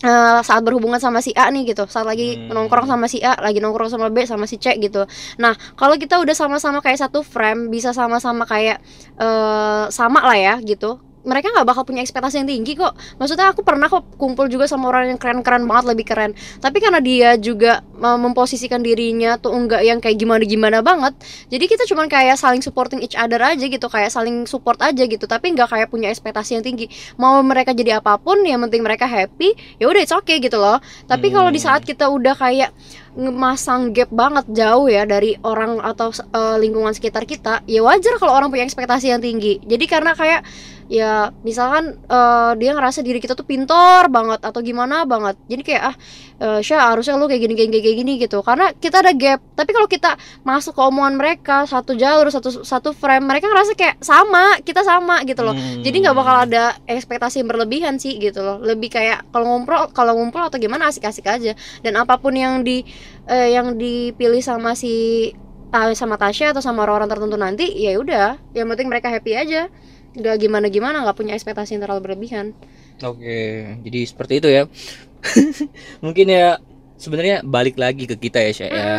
eh, 0.03 0.39
saat 0.43 0.61
berhubungan 0.63 0.99
sama 1.01 1.19
si 1.19 1.31
A 1.35 1.51
nih 1.51 1.75
gitu. 1.75 1.83
Saat 1.89 2.07
lagi 2.07 2.35
Hmm. 2.39 2.55
nongkrong 2.55 2.87
sama 2.87 3.05
si 3.11 3.19
A 3.23 3.35
lagi 3.39 3.59
nongkrong 3.59 3.91
sama 3.91 4.07
B 4.11 4.23
sama 4.23 4.45
si 4.47 4.55
C 4.59 4.75
gitu. 4.79 5.03
Nah 5.41 5.53
kalau 5.75 5.95
kita 5.99 6.19
udah 6.23 6.35
sama-sama 6.35 6.79
kayak 6.79 6.99
satu 7.03 7.19
frame 7.25 7.67
bisa 7.73 7.91
sama-sama 7.91 8.43
kayak 8.47 8.79
eh, 9.19 9.83
sama 9.91 10.23
lah 10.23 10.37
ya 10.39 10.55
gitu 10.63 10.99
mereka 11.25 11.51
nggak 11.51 11.67
bakal 11.67 11.83
punya 11.83 12.01
ekspektasi 12.01 12.39
yang 12.43 12.49
tinggi 12.49 12.79
kok. 12.79 12.95
Maksudnya 13.19 13.51
aku 13.51 13.61
pernah 13.63 13.91
kok 13.91 14.15
kumpul 14.15 14.47
juga 14.47 14.65
sama 14.69 14.87
orang 14.91 15.15
yang 15.15 15.19
keren-keren 15.19 15.67
banget 15.67 15.85
lebih 15.91 16.05
keren. 16.07 16.31
Tapi 16.59 16.77
karena 16.79 16.99
dia 17.03 17.35
juga 17.35 17.83
eh, 17.83 18.17
memposisikan 18.19 18.79
dirinya 18.79 19.35
tuh 19.35 19.51
enggak 19.51 19.83
yang 19.83 19.99
kayak 19.99 20.15
gimana-gimana 20.19 20.79
banget 20.79 21.15
jadi 21.51 21.65
kita 21.65 21.83
cuman 21.89 22.07
kayak 22.07 22.35
saling 22.39 22.63
supporting 22.63 22.99
each 23.03 23.17
other 23.17 23.39
aja 23.41 23.61
gitu 23.61 23.87
kayak 23.91 24.09
saling 24.13 24.45
support 24.47 24.79
aja 24.79 25.03
gitu 25.03 25.25
tapi 25.27 25.51
nggak 25.53 25.69
kayak 25.69 25.87
punya 25.91 26.07
ekspektasi 26.09 26.59
yang 26.59 26.63
tinggi. 26.63 26.87
Mau 27.19 27.41
mereka 27.43 27.75
jadi 27.75 27.99
apa 27.99 28.15
pun 28.19 28.39
yang 28.45 28.61
penting 28.67 28.81
mereka 28.85 29.05
happy 29.09 29.53
ya 29.77 29.89
udah 29.89 30.01
it's 30.01 30.15
okay 30.15 30.39
gitu 30.39 30.55
loh. 30.55 30.79
Tapi 31.05 31.29
kalau 31.29 31.51
di 31.51 31.59
Hmm. 31.59 31.67
saat 31.75 31.81
kita 31.83 32.07
udah 32.07 32.33
kayak 32.39 32.71
ngemasang 33.19 33.91
gap 33.91 34.07
banget 34.13 34.45
jauh 34.53 34.87
ya 34.87 35.03
dari 35.03 35.35
orang 35.43 35.81
atau 35.81 36.13
eh, 36.13 36.55
lingkungan 36.61 36.93
sekitar 36.95 37.27
kita 37.27 37.65
ya 37.67 37.83
wajar 37.83 38.15
kalau 38.21 38.31
orang 38.31 38.47
punya 38.53 38.63
ekspektasi 38.63 39.11
yang 39.11 39.19
tinggi. 39.19 39.59
Jadi 39.65 39.85
karena 39.89 40.13
kayak 40.15 40.41
ya 40.89 41.29
misalkan 41.45 42.01
eh, 42.09 42.51
dia 42.57 42.73
ngerasa 42.73 43.05
diri 43.05 43.21
kita 43.21 43.37
tuh 43.37 43.45
pintor 43.45 44.09
banget 44.09 44.41
atau 44.41 44.59
gimana 44.65 45.05
banget. 45.05 45.37
Jadi 45.45 45.61
kayak 45.61 45.83
ah 45.93 45.95
eh, 46.41 46.59
Syah 46.65 46.91
harusnya 46.91 47.13
lu 47.15 47.29
kayak 47.29 47.45
gini 47.45 47.53
kayak 47.53 47.69
gini 47.69 47.79
kayak 47.85 47.97
gini 48.01 48.13
gitu. 48.17 48.41
Karena 48.41 48.73
kita 48.73 49.05
ada 49.05 49.13
gap. 49.13 49.39
Tapi 49.53 49.69
kalau 49.69 49.85
kita 49.85 50.17
masuk 50.41 50.73
ke 50.73 50.81
omongan 50.81 51.15
mereka 51.15 51.69
satu 51.69 51.93
jalur 51.93 52.33
satu 52.33 52.65
satu 52.65 52.89
frame 52.97 53.29
mereka 53.29 53.45
ngerasa 53.47 53.77
kayak 53.77 54.01
sama 54.01 54.57
kita 54.65 54.81
sama 54.81 55.21
gitu 55.29 55.45
loh. 55.45 55.53
Hmm. 55.53 55.85
jadi 55.85 56.09
nggak 56.09 56.15
bakal 56.17 56.35
ada 56.49 56.63
ekspektasi 56.89 57.45
yang 57.45 57.49
berlebihan 57.53 57.95
sih 58.01 58.17
gitu 58.17 58.41
loh. 58.41 58.57
Lebih 58.57 58.89
kayak 58.89 59.29
kalau 59.29 59.45
ngumpul 59.45 59.93
kalau 59.93 60.17
ngumpul 60.17 60.41
atau 60.41 60.57
gimana 60.57 60.89
asik-asik 60.89 61.29
aja. 61.29 61.53
Dan 61.85 62.01
apa 62.01 62.17
pun 62.17 62.33
yang 62.33 62.65
di 62.65 62.81
eh, 63.29 63.53
yang 63.53 63.77
dipilih 63.77 64.41
sama 64.41 64.73
si 64.73 65.29
Ta- 65.69 65.93
sama 65.93 66.17
Tasya 66.17 66.49
atau 66.49 66.65
sama 66.65 66.81
orang-orang 66.81 67.13
tertentu 67.13 67.37
nanti 67.37 67.69
ya 67.77 67.93
udah. 68.01 68.41
Yang 68.57 68.67
penting 68.73 68.87
mereka 68.89 69.13
happy 69.13 69.37
aja 69.37 69.69
nggak 70.11 70.35
gimana 70.37 70.67
gimana 70.67 71.01
nggak 71.01 71.15
punya 71.15 71.33
ekspektasi 71.33 71.75
yang 71.75 71.83
terlalu 71.83 72.01
berlebihan 72.05 72.53
Oke, 72.99 73.39
jadi 73.79 73.99
seperti 74.03 74.43
itu 74.43 74.49
ya. 74.51 74.67
Mungkin 76.03 76.27
ya 76.27 76.59
sebenarnya 76.95 77.39
balik 77.41 77.79
lagi 77.79 78.03
ke 78.03 78.15
kita 78.15 78.43
ya, 78.43 78.51
Syah, 78.51 78.67
ya. 78.67 78.91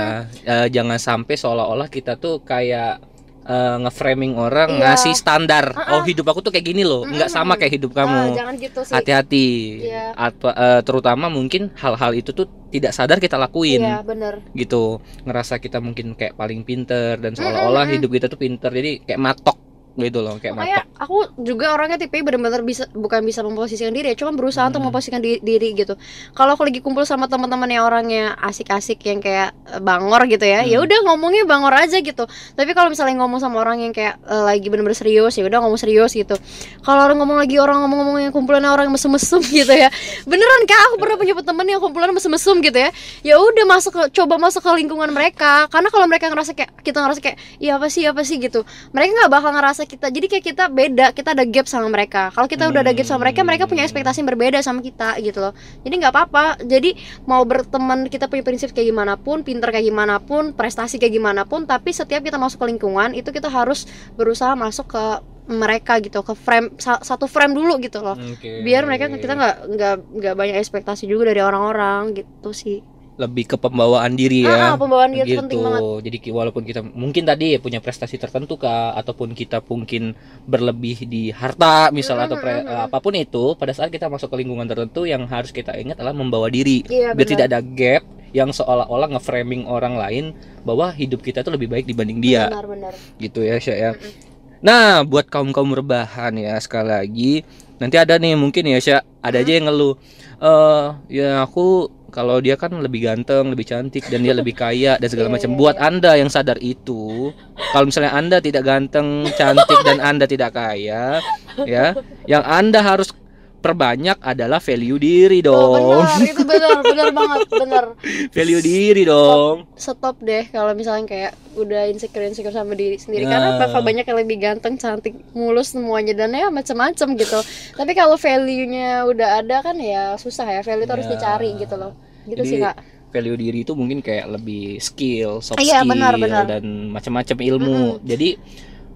Eh, 0.42 0.66
jangan 0.72 0.96
sampai 0.96 1.36
seolah-olah 1.36 1.84
kita 1.86 2.16
tuh 2.16 2.40
kayak 2.40 2.96
eh, 3.42 3.76
nge-framing 3.78 4.36
orang 4.36 4.72
Iya. 4.72 4.80
ngasih 4.86 5.12
standar. 5.12 5.68
Uh-uh. 5.70 6.00
Oh, 6.00 6.02
hidup 6.02 6.28
aku 6.28 6.40
tuh 6.40 6.48
kayak 6.48 6.64
gini 6.66 6.80
loh, 6.80 7.04
nggak 7.04 7.28
sama 7.28 7.56
kayak 7.56 7.76
hidup 7.76 7.92
Ah, 7.92 7.96
kamu. 8.00 8.20
jangan 8.32 8.54
gitu 8.56 8.80
sih 8.80 8.94
Hati-hati. 8.94 9.48
Iya. 9.84 10.04
Atau 10.14 10.48
eh, 10.48 10.80
terutama 10.80 11.28
mungkin 11.28 11.68
hal-hal 11.74 12.12
itu 12.14 12.32
tuh 12.32 12.48
tidak 12.68 12.92
sadar 12.92 13.20
kita 13.20 13.36
lakuin. 13.36 13.82
iya 13.82 14.00
bener 14.00 14.40
gitu 14.54 14.96
ngerasa 15.24 15.58
kita 15.58 15.76
mungkin 15.76 16.14
kayak 16.14 16.38
paling 16.38 16.62
pinter 16.62 17.18
dan 17.18 17.34
seolah-olah 17.34 17.84
Mm-mm. 17.84 17.94
hidup 17.98 18.10
kita 18.14 18.26
tuh 18.28 18.38
pinter 18.38 18.70
jadi 18.70 19.02
kayak 19.02 19.20
matok 19.20 19.58
gitu 19.98 20.22
loh 20.22 20.38
kayak 20.38 20.54
Makanya 20.54 20.80
matok 20.86 20.90
aku 21.00 21.16
juga 21.40 21.72
orangnya 21.72 21.96
tipe 21.96 22.20
bener-bener 22.20 22.60
bisa 22.60 22.84
bukan 22.92 23.24
bisa 23.24 23.40
memposisikan 23.40 23.90
diri 23.90 24.12
ya, 24.12 24.16
cuma 24.20 24.36
berusaha 24.36 24.68
untuk 24.68 24.84
Hmm. 24.84 24.92
memposisikan 24.92 25.18
diri, 25.18 25.40
diri 25.40 25.72
gitu. 25.72 25.96
Kalau 26.36 26.54
aku 26.54 26.68
lagi 26.68 26.84
kumpul 26.84 27.08
sama 27.08 27.24
teman-teman 27.24 27.66
yang 27.72 27.88
orangnya 27.88 28.36
asik-asik 28.38 29.00
yang 29.08 29.18
kayak 29.18 29.56
eh, 29.72 29.80
bangor 29.80 30.28
gitu 30.28 30.44
ya, 30.44 30.60
ya 30.62 30.76
Hmm. 30.76 30.84
udah 30.84 30.98
ngomongnya 31.08 31.48
bangor 31.48 31.72
aja 31.72 31.96
gitu. 31.98 32.24
Tapi 32.28 32.70
kalau 32.76 32.92
misalnya 32.92 33.16
ngomong 33.24 33.40
sama 33.40 33.64
orang 33.64 33.80
yang 33.80 33.92
kayak 33.96 34.20
eh, 34.20 34.42
lagi 34.44 34.68
bener-bener 34.68 34.92
serius 34.94 35.32
ya 35.40 35.42
udah 35.48 35.58
ngomong 35.64 35.80
serius 35.80 36.12
gitu. 36.12 36.36
Kalau 36.84 37.00
orang 37.00 37.16
ngomong 37.16 37.40
lagi 37.40 37.56
orang 37.56 37.80
ngomong-ngomong 37.80 38.20
yang 38.28 38.32
kumpulannya 38.36 38.68
orang 38.68 38.92
yang 38.92 38.94
mesum-mesum 39.00 39.40
gitu 39.64 39.72
ya. 39.72 39.88
Beneran 40.28 40.60
kak 40.68 40.80
aku 40.92 40.94
pernah 41.00 41.16
punya 41.16 41.32
temen 41.40 41.64
yang 41.64 41.80
kumpulan 41.80 42.12
mesum-mesum 42.12 42.60
gitu 42.60 42.76
ya. 42.76 42.92
Ya 43.24 43.40
udah 43.40 43.64
masuk 43.64 43.92
ke 43.96 44.02
coba 44.20 44.36
masuk 44.36 44.60
ke 44.60 44.70
lingkungan 44.84 45.08
mereka. 45.16 45.64
Karena 45.72 45.88
kalau 45.88 46.04
mereka 46.04 46.28
ngerasa 46.28 46.52
kayak 46.52 46.76
kita 46.84 47.00
ngerasa 47.00 47.20
kayak 47.24 47.38
iya 47.56 47.80
apa 47.80 47.88
sih 47.88 48.04
apa 48.04 48.20
sih 48.20 48.36
gitu 48.36 48.62
mereka 48.92 49.16
nggak 49.16 49.32
bakal 49.32 49.50
ngerasa 49.56 49.79
kita 49.84 50.08
jadi 50.08 50.26
kayak 50.26 50.44
kita 50.44 50.64
beda 50.68 51.06
kita 51.12 51.36
ada 51.36 51.44
gap 51.44 51.66
sama 51.68 51.86
mereka. 51.88 52.32
Kalau 52.32 52.48
kita 52.48 52.68
udah 52.70 52.80
ada 52.80 52.92
gap 52.92 53.06
sama 53.06 53.28
mereka 53.28 53.40
mereka 53.44 53.64
punya 53.68 53.84
ekspektasi 53.84 54.24
yang 54.24 54.28
berbeda 54.32 54.58
sama 54.60 54.80
kita 54.80 55.16
gitu 55.20 55.38
loh. 55.40 55.52
Jadi 55.84 55.94
nggak 56.00 56.12
apa-apa. 56.12 56.44
Jadi 56.64 56.96
mau 57.24 57.44
berteman 57.44 58.08
kita 58.08 58.26
punya 58.26 58.44
prinsip 58.44 58.72
kayak 58.72 58.88
gimana 58.90 59.14
pun 59.20 59.44
pinter 59.44 59.68
kayak 59.68 59.86
gimana 59.86 60.18
pun 60.20 60.52
prestasi 60.56 60.96
kayak 60.96 61.14
gimana 61.16 61.42
pun 61.44 61.64
tapi 61.64 61.92
setiap 61.92 62.24
kita 62.24 62.36
masuk 62.36 62.60
ke 62.62 62.66
lingkungan 62.70 63.12
itu 63.12 63.28
kita 63.30 63.48
harus 63.48 63.84
berusaha 64.16 64.52
masuk 64.56 64.86
ke 64.90 65.04
mereka 65.50 65.98
gitu 65.98 66.22
ke 66.22 66.32
frame 66.38 66.78
sa- 66.78 67.02
satu 67.02 67.26
frame 67.26 67.52
dulu 67.58 67.82
gitu 67.82 67.98
loh. 68.00 68.14
Oke. 68.14 68.62
biar 68.62 68.86
mereka 68.86 69.10
kita 69.10 69.34
nggak 69.34 69.56
nggak 69.74 69.94
nggak 70.22 70.34
banyak 70.38 70.56
ekspektasi 70.62 71.10
juga 71.10 71.34
dari 71.34 71.42
orang-orang 71.42 72.14
gitu 72.14 72.54
sih 72.54 72.78
lebih 73.20 73.44
ke 73.44 73.56
pembawaan 73.60 74.16
diri 74.16 74.48
ah, 74.48 74.48
ah, 74.48 74.56
ya 74.56 74.80
pembawaan 74.80 75.10
tuh 75.12 75.18
gitu 75.28 75.40
penting 75.44 75.60
banget 75.60 75.82
jadi 76.00 76.16
walaupun 76.32 76.62
kita 76.64 76.80
mungkin 76.82 77.22
tadi 77.28 77.46
ya 77.52 77.58
punya 77.60 77.78
prestasi 77.84 78.16
tertentu 78.16 78.56
kah 78.56 78.96
ataupun 78.96 79.36
kita 79.36 79.60
mungkin 79.60 80.16
berlebih 80.48 81.04
di 81.04 81.28
harta 81.30 81.92
misal 81.92 82.16
atau 82.16 82.40
pre- 82.40 82.64
Mhm, 82.64 82.72
mhm. 82.72 82.84
apa 82.88 82.98
pun 82.98 83.12
itu 83.14 83.44
pada 83.60 83.76
saat 83.76 83.92
kita 83.92 84.08
masuk 84.08 84.32
ke 84.32 84.36
lingkungan 84.40 84.64
tertentu 84.64 85.04
yang 85.04 85.28
harus 85.28 85.52
kita 85.52 85.76
ingat 85.76 86.00
adalah 86.00 86.16
membawa 86.16 86.48
diri 86.48 86.80
iya 86.88 87.12
biar 87.12 87.28
benar 87.28 87.30
tidak 87.30 87.44
ada 87.52 87.60
gap 87.60 88.02
yang 88.30 88.50
seolah-olah 88.54 89.08
nge-framing 89.18 89.66
orang 89.66 89.98
lain 89.98 90.24
bahwa 90.62 90.88
hidup 90.94 91.20
kita 91.20 91.42
itu 91.42 91.50
lebih 91.50 91.68
baik 91.68 91.84
dibanding 91.84 92.22
dia 92.22 92.46
benar-benar 92.48 92.94
gitu 93.18 93.42
ya 93.42 93.58
Syah 93.60 93.76
ya. 93.76 93.92
Mm-mm. 93.94 94.12
Nah, 94.60 95.00
buat 95.08 95.24
kaum-kaum 95.26 95.72
rebahan 95.72 96.36
ya 96.36 96.54
sekali 96.60 96.88
lagi 96.92 97.34
nanti 97.80 97.96
ada 97.96 98.20
nih 98.20 98.36
mungkin 98.36 98.68
ya 98.68 98.78
Syah, 98.78 99.00
ada 99.24 99.40
aja 99.40 99.52
yang 99.56 99.72
ngeluh. 99.72 99.96
Eh 100.38 100.86
ya 101.10 101.42
aku 101.42 101.88
kalau 102.10 102.42
dia 102.42 102.58
kan 102.58 102.74
lebih 102.74 103.06
ganteng, 103.06 103.48
lebih 103.54 103.64
cantik 103.64 104.04
dan 104.10 104.20
dia 104.20 104.34
lebih 104.34 104.52
kaya 104.52 104.98
dan 104.98 105.08
segala 105.08 105.30
Iya, 105.30 105.34
macam. 105.40 105.50
iya, 105.54 105.58
Buat 105.58 105.76
Anda 105.78 106.12
yang 106.18 106.30
sadar 106.30 106.58
itu, 106.60 107.30
kalau 107.72 107.86
misalnya 107.86 108.12
Anda 108.12 108.42
tidak 108.42 108.66
ganteng, 108.66 109.24
cantik 109.38 109.78
dan 109.86 110.02
Anda 110.02 110.26
tidak 110.26 110.52
kaya, 110.52 111.22
ya, 111.64 111.94
yang 112.26 112.42
Anda 112.42 112.82
harus 112.82 113.14
perbanyak 113.60 114.16
adalah 114.18 114.58
value 114.58 114.96
diri 114.96 115.38
Oh, 115.44 115.76
dong. 115.76 116.00
benar, 116.00 116.18
itu 116.32 116.42
benar, 116.42 116.78
benar 116.80 117.08
banget, 117.12 117.40
benar. 117.46 117.84
value 118.28 118.60
diri 118.60 119.02
dong. 119.04 119.68
Stop 119.76 120.16
deh 120.18 120.48
kalau 120.48 120.72
misalnya 120.72 121.04
kayak 121.04 121.32
udah 121.52 121.86
insecure 121.86 122.24
insecure 122.24 122.50
sama 122.50 122.72
diri 122.72 122.96
sendiri 122.96 123.24
Nah. 123.24 123.30
karena 123.30 123.48
bakal 123.58 123.80
banyak 123.80 124.02
yang 124.02 124.18
lebih 124.18 124.36
ganteng, 124.36 124.74
cantik, 124.74 125.12
mulus 125.32 125.70
semuanya 125.70 126.16
dan 126.16 126.32
ya 126.32 126.48
macam-macam 126.48 127.08
gitu. 127.14 127.38
Tapi 127.74 127.92
kalau 127.92 128.16
value-nya 128.16 129.04
udah 129.04 129.38
ada 129.38 129.60
kan 129.60 129.76
ya 129.76 130.16
susah 130.16 130.48
ya, 130.48 130.60
value 130.60 130.84
itu 130.84 130.92
harus 130.92 131.06
Ya. 131.06 131.12
dicari 131.14 131.50
gitu 131.54 131.74
loh. 131.74 131.92
Gitu 132.22 132.36
Jadi, 132.36 132.48
sih, 132.48 132.58
Kak. 132.58 132.76
value 133.10 133.36
diri 133.36 133.58
itu 133.60 133.72
mungkin 133.72 134.00
kayak 134.00 134.30
lebih 134.30 134.78
skill, 134.78 135.40
soft 135.40 135.58
Iya, 135.58 135.82
skill 135.82 135.90
benar, 135.90 136.14
benar. 136.14 136.44
dan 136.46 136.64
macam-macam 136.88 137.36
ilmu. 137.36 137.78
Jadi 138.02 138.38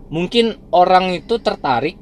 mungkin 0.07 0.55
orang 0.71 1.17
itu 1.17 1.35
tertarik 1.39 1.97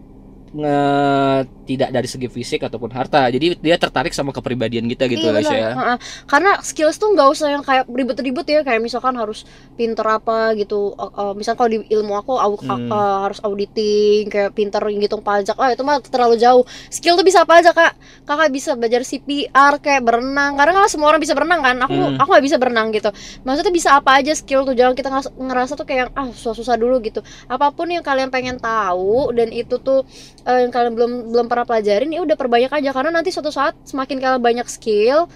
nge- 0.53 1.45
tidak 1.63 1.89
dari 1.91 2.05
segi 2.05 2.29
fisik 2.29 2.61
ataupun 2.61 2.91
harta. 2.91 3.25
Jadi 3.27 3.57
dia 3.57 3.77
tertarik 3.77 4.13
sama 4.13 4.31
kepribadian 4.31 4.85
kita 4.85 5.09
gitu 5.09 5.25
iya 5.25 5.33
guys 5.33 5.49
ya. 5.49 5.97
Karena 6.27 6.61
skills 6.61 6.97
tuh 6.97 7.09
nggak 7.11 7.29
usah 7.29 7.49
yang 7.49 7.63
kayak 7.63 7.87
ribet-ribet 7.87 8.45
ya 8.45 8.61
kayak 8.61 8.81
misalkan 8.81 9.15
harus 9.15 9.47
pinter 9.73 10.05
apa 10.05 10.53
gitu. 10.55 10.93
Eh, 10.93 11.11
eh, 11.11 11.33
misal 11.33 11.55
kalau 11.55 11.71
di 11.71 11.79
ilmu 11.89 12.13
aku 12.15 12.33
Hmm. 12.37 12.91
eh, 12.91 13.19
harus 13.23 13.39
auditing 13.41 14.29
kayak 14.29 14.53
pinter 14.53 14.83
ngitung 14.85 15.23
pajak. 15.23 15.55
Lah 15.55 15.73
itu 15.73 15.81
mah 15.81 16.03
terlalu 16.03 16.37
jauh. 16.37 16.63
Skill 16.89 17.15
tuh 17.15 17.25
bisa 17.25 17.43
apa 17.43 17.63
aja 17.63 17.71
kak? 17.71 17.97
Kakak 18.23 18.51
bisa 18.51 18.75
belajar 18.75 19.01
CPR 19.03 19.79
kayak 19.79 20.03
berenang. 20.03 20.55
Karena 20.55 20.73
kan 20.75 20.91
semua 20.91 21.09
orang 21.09 21.23
bisa 21.23 21.33
berenang 21.33 21.63
kan? 21.63 21.77
Aku 21.81 21.95
Hmm. 21.95 22.19
aku 22.19 22.29
nggak 22.29 22.45
bisa 22.45 22.57
berenang 22.59 22.91
gitu. 22.91 23.09
Maksudnya 23.43 23.73
bisa 23.73 23.89
apa 23.95 24.19
aja 24.19 24.33
skill 24.33 24.67
tuh? 24.67 24.75
Jangan 24.75 24.93
kita 24.93 25.09
ngeras- 25.09 25.33
ngerasa 25.33 25.73
tuh 25.75 25.87
kayak 25.87 26.13
ah 26.13 26.29
susah-susah 26.29 26.77
dulu 26.77 27.01
gitu. 27.01 27.21
Apa 27.47 27.71
pun 27.71 27.89
yang 27.89 28.03
kalian 28.03 28.29
pengen 28.29 28.59
tahu 28.59 29.33
dan 29.33 29.49
itu 29.49 29.79
tuh 29.79 30.05
eh, 30.43 30.59
yang 30.63 30.71
kalian 30.71 30.93
belum 30.93 31.13
belum 31.31 31.47
pernah 31.47 31.65
pelajarin 31.65 32.11
ya 32.11 32.21
udah 32.21 32.35
perbanyak 32.35 32.73
aja 32.73 32.91
karena 32.91 33.11
nanti 33.11 33.31
suatu 33.31 33.49
saat 33.49 33.75
semakin 33.83 34.17
kalian 34.19 34.39
banyak 34.39 34.67
skill 34.67 35.27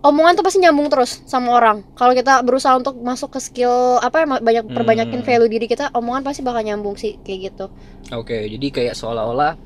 omongan 0.00 0.36
tuh 0.36 0.44
pasti 0.44 0.60
nyambung 0.60 0.92
terus 0.92 1.24
sama 1.24 1.52
orang 1.52 1.80
kalau 1.94 2.12
kita 2.12 2.44
berusaha 2.44 2.76
untuk 2.76 2.92
masuk 2.98 3.32
ke 3.32 3.40
skill 3.40 3.72
apa 3.98 4.20
ya 4.20 4.26
banyak 4.38 4.64
perbanyakin 4.68 5.20
Hmm. 5.20 5.26
value 5.26 5.48
diri 5.48 5.64
kita 5.64 5.88
omongan 5.90 6.20
pasti 6.22 6.44
bakal 6.44 6.60
nyambung 6.60 6.94
sih 6.94 7.16
kayak 7.20 7.38
gitu 7.50 7.66
Oke, 8.12 8.36
jadi 8.44 8.66
kayak 8.68 8.94
seolah-olah 8.94 9.56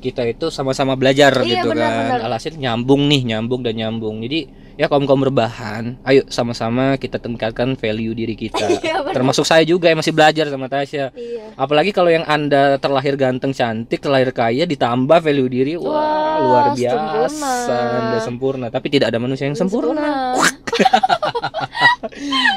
kita 0.00 0.24
itu 0.24 0.48
sama-sama 0.48 0.96
belajar 0.96 1.30
Iya, 1.38 1.60
gitu 1.60 1.68
benar, 1.70 1.86
kan. 1.86 2.04
benar. 2.08 2.20
Alhasil 2.26 2.56
nyambung 2.56 3.04
nih, 3.06 3.22
nyambung 3.22 3.60
dan 3.60 3.76
nyambung. 3.76 4.18
Jadi 4.18 4.48
ya 4.76 4.88
kaum 4.88 5.04
kaum 5.04 5.20
berbahan, 5.20 6.00
ayo 6.06 6.24
sama-sama 6.32 6.96
kita 6.96 7.20
tingkatkan 7.20 7.76
value 7.76 8.16
diri 8.16 8.36
kita. 8.36 8.64
Iya. 8.82 9.14
Termasuk 9.14 9.46
saya 9.46 9.62
juga 9.62 9.86
yang 9.92 10.02
masih 10.02 10.10
belajar 10.10 10.50
sama 10.50 10.66
Tasya. 10.66 11.14
iya 11.14 11.54
Apalagi 11.54 11.94
kalau 11.94 12.10
yang 12.10 12.26
anda 12.26 12.80
terlahir 12.82 13.14
ganteng, 13.14 13.54
cantik, 13.54 14.02
terlahir 14.02 14.34
kaya, 14.34 14.66
ditambah 14.66 15.22
value 15.22 15.46
diri, 15.46 15.74
wah, 15.78 15.92
Wah, 15.92 16.36
luar 16.42 16.64
sempurna. 16.74 17.12
biasa, 17.22 17.74
anda 17.76 18.18
sempurna. 18.18 18.66
Tapi 18.72 18.86
tidak 18.90 19.14
ada 19.14 19.22
manusia 19.22 19.46
yang 19.46 19.54
sempurna. 19.54 20.34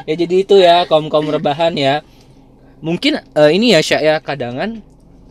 ya 0.09 0.15
jadi 0.15 0.35
itu 0.35 0.55
ya 0.57 0.87
kaum 0.87 1.11
kaum 1.11 1.27
rebahan 1.27 1.75
ya 1.75 1.99
mungkin 2.79 3.19
eh, 3.19 3.51
ini 3.51 3.75
ya 3.75 3.83
Syak 3.83 4.01
ya 4.01 4.15
kadangan 4.23 4.79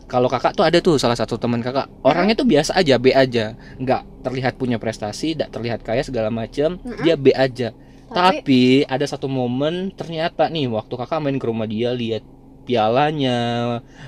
kalau 0.05 0.29
kakak 0.29 0.53
tuh 0.53 0.65
ada 0.65 0.77
tuh 0.79 0.95
salah 1.01 1.17
satu 1.17 1.35
teman 1.41 1.61
kakak. 1.65 1.89
Orangnya 2.05 2.37
tuh 2.37 2.45
biasa 2.45 2.77
aja 2.77 2.95
B 3.01 3.09
aja. 3.11 3.57
Nggak 3.81 4.01
terlihat 4.21 4.53
punya 4.55 4.77
prestasi 4.77 5.33
nggak 5.33 5.49
terlihat 5.53 5.79
kaya 5.81 6.01
segala 6.05 6.29
macam 6.29 6.77
Mm-mm. 6.81 7.01
dia 7.01 7.15
B 7.17 7.33
aja. 7.33 7.73
Tapi 8.05 8.37
tapi 8.45 8.61
ada 8.85 9.05
satu 9.09 9.25
momen 9.25 9.89
ternyata 9.97 10.45
nih 10.47 10.69
waktu 10.69 10.93
kakak 10.93 11.19
main 11.25 11.41
ke 11.41 11.45
rumah 11.49 11.65
dia 11.65 11.89
lihat 11.91 12.21
pialanya 12.65 13.37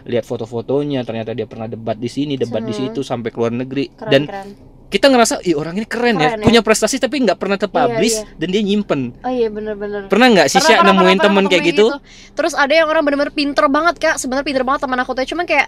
lihat 0.05 0.25
foto-fotonya 0.25 1.05
ternyata 1.05 1.33
dia 1.33 1.45
pernah 1.45 1.65
debat 1.65 1.97
di 1.97 2.09
sini 2.09 2.37
debat 2.37 2.61
di 2.61 2.73
Hmm. 2.73 2.81
situ 2.93 3.01
sampai 3.01 3.29
ke 3.33 3.37
luar 3.37 3.53
negeri. 3.53 3.89
Keren 3.93 4.09
dan 4.09 4.23
keren 4.29 4.49
kita 4.87 5.07
ngerasa 5.07 5.43
ih 5.43 5.51
orang 5.51 5.75
ini 5.75 5.83
keren, 5.83 6.15
ya 6.15 6.31
Keren 6.31 6.39
ya. 6.39 6.45
punya 6.47 6.61
prestasi 6.61 6.95
tapi 6.95 7.19
nggak 7.19 7.35
pernah 7.35 7.55
terpublish 7.55 8.17
Iya, 8.17 8.35
dan 8.35 8.47
dia 8.47 8.61
nyimpen. 8.61 9.01
Oh 9.19 9.27
iya 9.27 9.47
bener-bener. 9.47 10.07
Pernah 10.07 10.27
nggak 10.31 10.47
sih 10.47 10.57
pernah, 10.57 10.95
nemuin 10.95 11.19
temen 11.19 11.43
kayak 11.45 11.63
ketemu 11.65 11.71
gitu? 11.73 11.85
terus 12.31 12.53
ada 12.53 12.71
yang 12.71 12.87
orang 12.87 13.03
bener-bener 13.03 13.29
pinter 13.29 13.67
banget 13.67 13.95
kak. 13.97 14.15
Sebenarnya 14.15 14.45
pinter 14.45 14.63
banget 14.63 14.87
teman 14.87 14.95
aku 14.97 15.11
tuh 15.11 15.27
cuman 15.27 15.43
kayak 15.43 15.67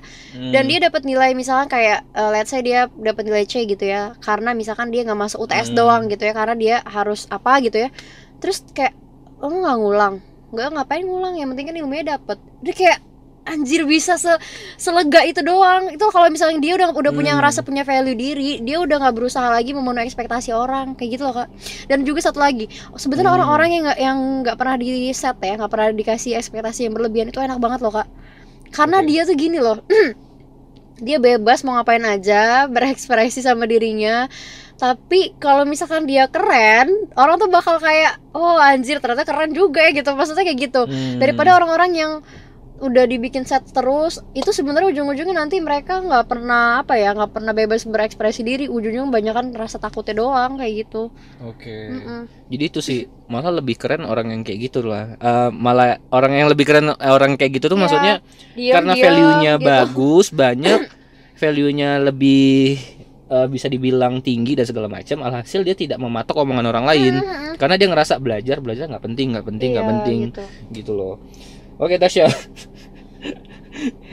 dan 0.50 0.64
Hmm. 0.64 0.70
dia 0.70 0.80
dapat 0.82 1.02
nilai 1.04 1.30
misalkan 1.34 1.68
kayak 1.68 2.08
eh, 2.10 2.30
let's 2.30 2.48
say 2.48 2.62
dia 2.62 2.88
dapat 2.90 3.24
nilai 3.24 3.44
C 3.44 3.66
gitu 3.66 3.84
ya 3.84 4.16
karena 4.18 4.52
misalkan 4.52 4.88
dia 4.88 5.04
nggak 5.04 5.20
masuk 5.20 5.44
UTS 5.44 5.70
Hmm. 5.70 5.78
doang 5.78 6.02
gitu 6.08 6.24
ya 6.24 6.32
karena 6.32 6.56
dia 6.56 6.76
harus 6.84 7.28
apa 7.28 7.60
gitu 7.60 7.76
ya. 7.76 7.90
Terus 8.38 8.64
kayak 8.70 8.96
oh 9.38 9.52
nggak 9.52 9.76
ngulang? 9.76 10.16
Nggak 10.50 10.68
ngapain 10.72 11.04
ngulang? 11.04 11.36
Yang 11.36 11.48
penting 11.52 11.66
kan 11.68 11.76
ilmunya 11.78 12.06
dapet. 12.10 12.38
Dia 12.60 12.74
kayak 12.74 12.98
anjir 13.46 13.84
bisa 13.84 14.16
se 14.16 14.30
selega 14.76 15.24
itu 15.24 15.40
doang 15.42 15.90
itu 15.90 16.06
kalau 16.12 16.28
misalnya 16.28 16.60
dia 16.60 16.74
udah 16.76 16.92
udah 16.92 17.12
punya 17.12 17.34
Hmm. 17.34 17.40
ngerasa 17.42 17.64
punya 17.64 17.82
value 17.82 18.14
diri 18.14 18.60
dia 18.60 18.78
udah 18.78 19.00
nggak 19.00 19.16
berusaha 19.16 19.48
lagi 19.48 19.72
memenuhi 19.72 20.06
ekspektasi 20.06 20.52
orang 20.52 20.94
kayak 20.94 21.18
gitu 21.18 21.24
loh 21.26 21.34
kak 21.34 21.50
dan 21.88 22.04
juga 22.04 22.20
satu 22.22 22.38
lagi 22.38 22.68
sebenarnya 22.94 23.32
Hmm. 23.32 23.38
orang-orang 23.42 23.70
yang 23.72 23.84
nggak 23.88 24.00
yang 24.00 24.18
nggak 24.44 24.56
pernah 24.56 24.76
di 24.76 24.88
set 25.12 25.38
ya 25.40 25.54
nggak 25.56 25.72
pernah 25.72 25.88
dikasih 25.90 26.32
ekspektasi 26.36 26.80
yang 26.86 26.94
berlebihan 26.94 27.28
itu 27.30 27.40
enak 27.40 27.58
banget 27.58 27.80
loh 27.82 27.94
kak 27.94 28.08
karena 28.70 29.02
Oke. 29.02 29.08
dia 29.08 29.22
tuh 29.26 29.36
gini 29.36 29.58
loh 29.58 29.78
dia 31.06 31.18
bebas 31.18 31.64
mau 31.64 31.80
ngapain 31.80 32.04
aja 32.04 32.68
berekspresi 32.68 33.40
sama 33.40 33.64
dirinya 33.64 34.28
tapi 34.76 35.36
kalau 35.40 35.68
misalkan 35.68 36.08
dia 36.08 36.32
keren 36.32 36.88
orang 37.16 37.36
tuh 37.36 37.52
bakal 37.52 37.80
kayak 37.80 38.16
oh 38.32 38.56
anjir 38.56 39.00
ternyata 39.00 39.28
keren 39.28 39.52
juga 39.52 39.84
ya 39.84 39.92
gitu 39.92 40.12
maksudnya 40.14 40.44
kayak 40.44 40.60
gitu 40.72 40.82
Hmm. 40.88 41.20
daripada 41.20 41.56
orang-orang 41.56 41.92
yang 41.92 42.12
udah 42.80 43.04
dibikin 43.06 43.44
set 43.44 43.68
terus 43.70 44.24
itu 44.32 44.50
sebenarnya 44.50 44.90
ujung-ujungnya 44.90 45.36
nanti 45.36 45.60
mereka 45.60 46.00
nggak 46.00 46.26
pernah 46.26 46.82
apa 46.82 46.96
ya 46.96 47.12
nggak 47.12 47.32
pernah 47.36 47.52
bebas 47.52 47.84
berekspresi 47.84 48.42
diri 48.42 48.66
ujungnya 48.66 49.04
banyak 49.08 49.34
kan 49.36 49.48
rasa 49.52 49.78
takutnya 49.78 50.20
doang 50.20 50.56
kayak 50.56 50.88
gitu 50.88 51.12
Oke. 51.40 51.76
Mm-mm. 51.88 52.22
Jadi 52.50 52.64
itu 52.66 52.80
sih 52.82 53.00
malah 53.30 53.54
lebih 53.54 53.78
keren 53.78 54.04
orang 54.04 54.34
yang 54.34 54.42
kayak 54.42 54.60
gitu 54.68 54.84
lah. 54.84 55.16
Eh, 55.16 55.50
malah 55.54 56.02
orang 56.10 56.34
yang 56.36 56.48
lebih 56.50 56.66
keren 56.66 56.92
eh, 56.92 57.14
orang 57.14 57.38
kayak 57.38 57.62
gitu 57.62 57.70
tuh 57.70 57.78
Iya, 57.78 57.84
maksudnya 57.86 58.14
Diam, 58.58 58.74
karena 58.76 58.94
value-nya 58.98 59.54
gitu. 59.56 59.68
bagus, 59.70 60.28
banyak 60.42 60.80
value-nya 61.38 61.90
lebih 62.04 62.76
eh, 63.30 63.48
bisa 63.48 63.70
dibilang 63.70 64.20
tinggi 64.20 64.58
dan 64.58 64.66
segala 64.68 64.90
macam. 64.90 65.22
Alhasil 65.22 65.62
dia 65.64 65.78
tidak 65.78 66.02
mematok 66.02 66.42
omongan 66.42 66.66
orang 66.68 66.86
lain. 66.90 67.14
Karena 67.56 67.76
dia 67.78 67.88
ngerasa 67.88 68.18
belajar, 68.20 68.58
belajar 68.60 68.90
nggak 68.90 69.04
penting, 69.04 69.28
nggak 69.38 69.46
penting, 69.46 69.70
nggak 69.76 69.86
Iya, 69.86 69.92
penting, 69.96 70.18
gitu. 70.32 70.44
gitu 70.74 70.92
loh. 70.98 71.16
Oke 71.80 71.96
Tasya. 71.96 72.28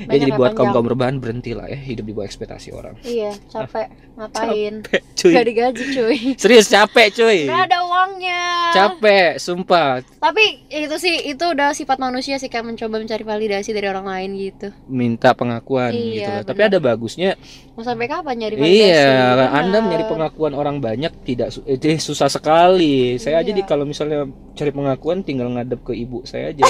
ya 0.06 0.14
jadi 0.22 0.32
buat 0.36 0.54
kaum 0.54 0.70
kaum 0.70 0.86
berbahan 0.86 1.18
berhenti 1.18 1.50
lah 1.50 1.66
ya 1.66 1.74
hidup 1.74 2.06
di 2.06 2.12
bawah 2.14 2.28
ekspektasi 2.28 2.70
orang. 2.70 2.94
iya 3.02 3.34
capek 3.52 3.90
ngapain 4.14 4.74
Cuy, 5.16 5.32
Gak 5.34 5.44
digaji 5.44 5.82
cuy 5.92 6.18
serius 6.40 6.70
capek 6.70 7.08
cuy. 7.12 7.50
Gak 7.50 7.68
ada 7.68 7.78
uangnya 7.82 8.40
Capek, 8.76 9.40
sumpah. 9.40 10.04
Tapi 10.20 10.68
itu 10.68 10.96
sih 11.00 11.32
itu 11.32 11.40
udah 11.40 11.72
sifat 11.72 11.96
manusia 11.96 12.36
sih 12.36 12.52
kayak 12.52 12.68
mencoba 12.68 13.00
mencari 13.00 13.24
validasi 13.24 13.72
dari 13.72 13.88
orang 13.88 14.04
lain 14.04 14.30
gitu. 14.36 14.68
Minta 14.84 15.32
pengakuan 15.32 15.96
Iya, 15.96 16.12
gitu 16.12 16.30
loh. 16.30 16.44
Tapi 16.44 16.60
ada 16.60 16.76
bagusnya. 16.76 17.40
Mau 17.72 17.80
sampai 17.80 18.04
kapan 18.04 18.36
nyari 18.36 18.54
validasi? 18.60 18.84
Iya, 18.92 19.08
Benar. 19.32 19.48
Anda 19.56 19.78
mencari 19.80 20.04
pengakuan 20.04 20.52
orang 20.52 20.76
banyak 20.84 21.12
tidak 21.24 21.56
eh, 21.64 21.96
susah 21.96 22.28
sekali. 22.28 23.16
Saya 23.16 23.40
aja 23.40 23.48
Iya. 23.48 23.56
di 23.56 23.62
kalau 23.64 23.88
misalnya 23.88 24.28
cari 24.52 24.70
pengakuan 24.76 25.24
tinggal 25.24 25.48
ngadep 25.56 25.80
ke 25.80 25.96
ibu 25.96 26.20
saya 26.28 26.52
aja. 26.52 26.64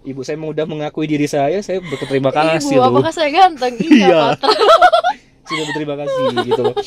Ibu 0.00 0.20
saya 0.20 0.36
mau 0.36 0.48
udah 0.48 0.64
mengakui 0.64 1.04
diri 1.04 1.24
saya, 1.24 1.58
saya 1.58 1.78
berterima 1.80 2.30
kasih 2.30 2.74
Ibu, 2.74 2.80
loh. 2.80 2.90
apakah 2.94 3.10
saya 3.10 3.28
ganteng? 3.28 3.74
Iya. 3.76 4.06
Iya. 4.06 4.22
Sudah 5.48 5.64
berterima 5.64 5.96
kasih 5.96 6.22
gitu 6.44 6.60
loh. 6.60 6.76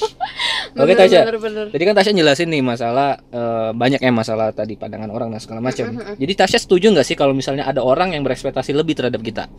Oke 0.72 0.86
Bener, 0.88 0.96
Tasya. 0.96 1.22
bener, 1.26 1.38
bener. 1.42 1.66
Tadi 1.68 1.84
kan 1.84 1.96
Tasya 1.98 2.14
jelasin 2.14 2.48
nih 2.48 2.62
masalah 2.62 3.18
eh, 3.28 3.70
banyak 3.74 3.98
ya 3.98 4.12
masalah 4.12 4.54
tadi 4.54 4.78
pandangan 4.78 5.10
orang 5.10 5.28
dan 5.30 5.42
segala 5.42 5.60
macam. 5.60 5.90
Jadi 6.14 6.34
Tasya 6.38 6.62
setuju 6.62 6.94
nggak 6.94 7.04
sih 7.04 7.18
kalau 7.18 7.34
misalnya 7.34 7.66
ada 7.66 7.82
orang 7.82 8.14
yang 8.14 8.22
berekspektasi 8.22 8.72
lebih 8.72 8.94
terhadap 8.94 9.20
kita? 9.20 9.50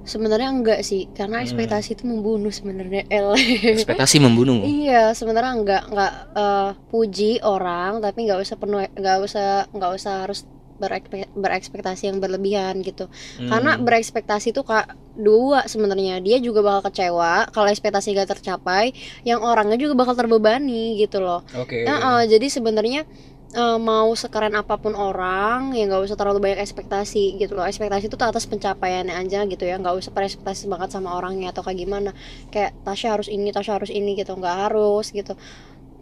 Sebenarnya 0.00 0.50
enggak 0.50 0.80
sih, 0.82 1.06
karena 1.10 1.38
Hmm. 1.38 1.46
ekspektasi 1.46 1.94
itu 1.94 2.04
membunuh 2.04 2.50
sebenarnya. 2.50 3.06
El. 3.08 3.32
Ekspektasi 3.78 4.18
membunuh. 4.18 4.60
iya, 4.60 5.14
sebenarnya 5.14 5.52
enggak 5.54 5.82
enggak 5.88 6.12
eh, 6.32 6.70
puji 6.90 7.32
orang, 7.40 8.00
tapi 8.00 8.26
nggak 8.26 8.40
usah 8.40 8.56
penuh 8.56 8.80
nggak 8.90 9.16
usah 9.22 9.48
nggak 9.70 9.90
usah 9.94 10.14
harus 10.26 10.40
berekpe- 10.80 11.28
berekspektasi 11.36 12.08
yang 12.08 12.18
berlebihan 12.18 12.80
gitu. 12.80 13.06
Karena 13.46 13.76
Hmm. 13.76 13.84
berekspektasi 13.84 14.56
itu 14.56 14.62
kak 14.64 14.88
dua 15.20 15.66
sebenarnya 15.68 16.22
dia 16.24 16.38
juga 16.40 16.64
bakal 16.64 16.88
kecewa 16.88 17.50
kalau 17.52 17.68
ekspektasi 17.68 18.16
gak 18.16 18.30
tercapai, 18.40 18.96
yang 19.28 19.44
orangnya 19.44 19.76
juga 19.76 19.92
bakal 20.00 20.14
terbebani 20.16 20.96
gitu 20.96 21.20
loh. 21.20 21.44
Oke. 21.52 21.84
Ya, 21.84 21.94
eh, 22.00 22.22
jadi 22.32 22.46
sebenarnya 22.48 23.04
eh, 23.50 23.78
mau 23.82 24.14
sekeren 24.14 24.54
apa 24.54 24.78
pun 24.78 24.94
orang 24.94 25.74
ya 25.74 25.82
nggak 25.90 26.06
usah 26.06 26.14
terlalu 26.14 26.38
banyak 26.38 26.62
ekspektasi 26.62 27.34
gitu 27.42 27.58
loh. 27.58 27.66
Ekspektasi 27.66 28.06
itu 28.06 28.14
atas 28.22 28.46
pencapaiannya 28.46 29.10
aja 29.10 29.42
gitu 29.50 29.64
ya, 29.66 29.74
nggak 29.82 29.94
usah 29.98 30.14
berekspektasi 30.14 30.70
banget 30.70 30.94
sama 30.94 31.18
orangnya 31.18 31.50
atau 31.50 31.66
kayak 31.66 31.78
gimana. 31.82 32.10
Kayak 32.54 32.78
Tasya 32.86 33.08
harus 33.18 33.26
ini, 33.26 33.50
Tasya 33.50 33.82
harus 33.82 33.90
ini 33.90 34.14
gitu, 34.14 34.38
nggak 34.38 34.56
harus 34.70 35.10
gitu. 35.10 35.34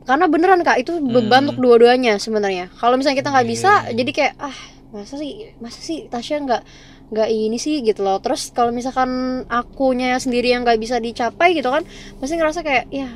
Karena 0.08 0.24
beneran 0.24 0.64
kak 0.64 0.80
itu 0.80 0.96
beban 0.98 1.44
Hmm. 1.44 1.52
untuk 1.52 1.60
dua-duanya 1.60 2.16
sebenarnya. 2.16 2.72
Kalau 2.72 2.96
misalnya 2.96 3.20
kita 3.20 3.28
nggak 3.28 3.44
Iya, 3.44 3.52
bisa, 3.52 3.72
iya. 3.84 3.92
jadi 3.92 4.10
kayak 4.10 4.34
ah 4.40 4.56
masa 4.88 5.20
sih 5.20 5.52
masa 5.60 5.78
sih 5.78 6.08
Tasya 6.08 6.40
nggak 6.40 6.62
nggak 7.08 7.28
ini 7.28 7.60
sih 7.60 7.84
gitu 7.84 8.00
loh. 8.00 8.16
Terus 8.18 8.48
kalau 8.50 8.72
misalkan 8.72 9.08
akunya 9.46 10.16
sendiri 10.16 10.48
yang 10.48 10.64
nggak 10.64 10.80
bisa 10.80 10.96
dicapai 10.96 11.52
gitu 11.52 11.68
kan, 11.68 11.84
pasti 12.16 12.34
ngerasa 12.34 12.64
kayak 12.64 12.88
ya 12.88 13.08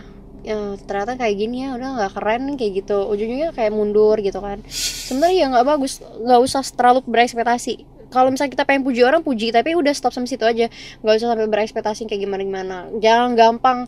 ya 0.43 0.74
ternyata 0.76 1.14
kayak 1.14 1.38
gini 1.38 1.64
ya 1.64 1.78
udah 1.78 1.88
nggak 1.97 2.12
keren 2.12 2.59
kayak 2.59 2.82
gitu 2.82 3.07
ujung-ujungnya 3.07 3.55
kayak 3.55 3.70
mundur 3.70 4.18
gitu 4.18 4.43
kan 4.43 4.59
sebenarnya 4.66 5.36
ya 5.38 5.47
nggak 5.55 5.66
bagus 5.70 6.03
nggak 6.03 6.40
usah 6.43 6.66
terlalu 6.66 6.99
berekspektasi 7.07 7.86
kalau 8.11 8.26
misalnya 8.26 8.51
kita 8.51 8.66
pengen 8.66 8.82
puji 8.82 9.07
orang 9.07 9.22
puji 9.22 9.55
tapi 9.55 9.78
udah 9.78 9.95
stop 9.95 10.11
sampai 10.11 10.26
situ 10.26 10.43
aja 10.43 10.66
nggak 10.99 11.14
usah 11.14 11.30
sampai 11.30 11.47
berekspektasi 11.47 12.11
kayak 12.11 12.26
gimana 12.26 12.43
gimana 12.43 12.76
jangan 12.99 13.38
gampang 13.38 13.78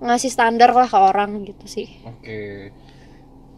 ngasih 0.00 0.30
standar 0.32 0.72
lah 0.72 0.88
ke 0.88 0.98
orang 0.98 1.44
gitu 1.44 1.64
sih 1.68 1.88
Oke. 2.08 2.72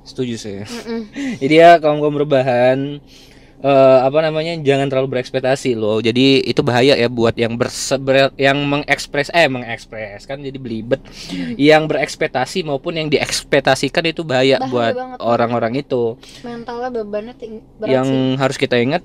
Setuju 0.03 0.35
saya. 0.35 0.67
Mm-mm. 0.67 1.15
Jadi 1.43 1.55
ya 1.55 1.79
kaum 1.79 2.03
kaum 2.03 2.19
berbahan 2.19 2.99
eh, 3.63 3.99
apa 4.03 4.19
namanya 4.21 4.59
jangan 4.61 4.91
terlalu 4.91 5.19
berekspektasi 5.19 5.79
loh 5.79 6.03
jadi 6.03 6.43
itu 6.43 6.61
bahaya 6.67 6.99
ya 6.99 7.07
buat 7.07 7.33
yang 7.39 7.55
berseber 7.55 8.35
yang 8.35 8.59
mengekspres 8.67 9.31
eh 9.31 9.47
mengekspres 9.47 10.27
kan 10.27 10.43
jadi 10.43 10.59
belibet 10.59 11.01
yang 11.57 11.87
berekspektasi 11.87 12.67
maupun 12.67 12.99
yang 12.99 13.09
diekspektasikan 13.09 14.03
itu 14.11 14.27
bahaya, 14.27 14.59
Bahaya 14.59 14.71
buat 14.71 14.95
orang-orang 15.23 15.81
itu 15.81 16.19
mentalnya 16.43 16.91
bebannya 16.91 17.35
berat 17.79 17.91
yang 17.91 18.07
sih. 18.07 18.35
harus 18.37 18.57
kita 18.59 18.77
ingat 18.83 19.03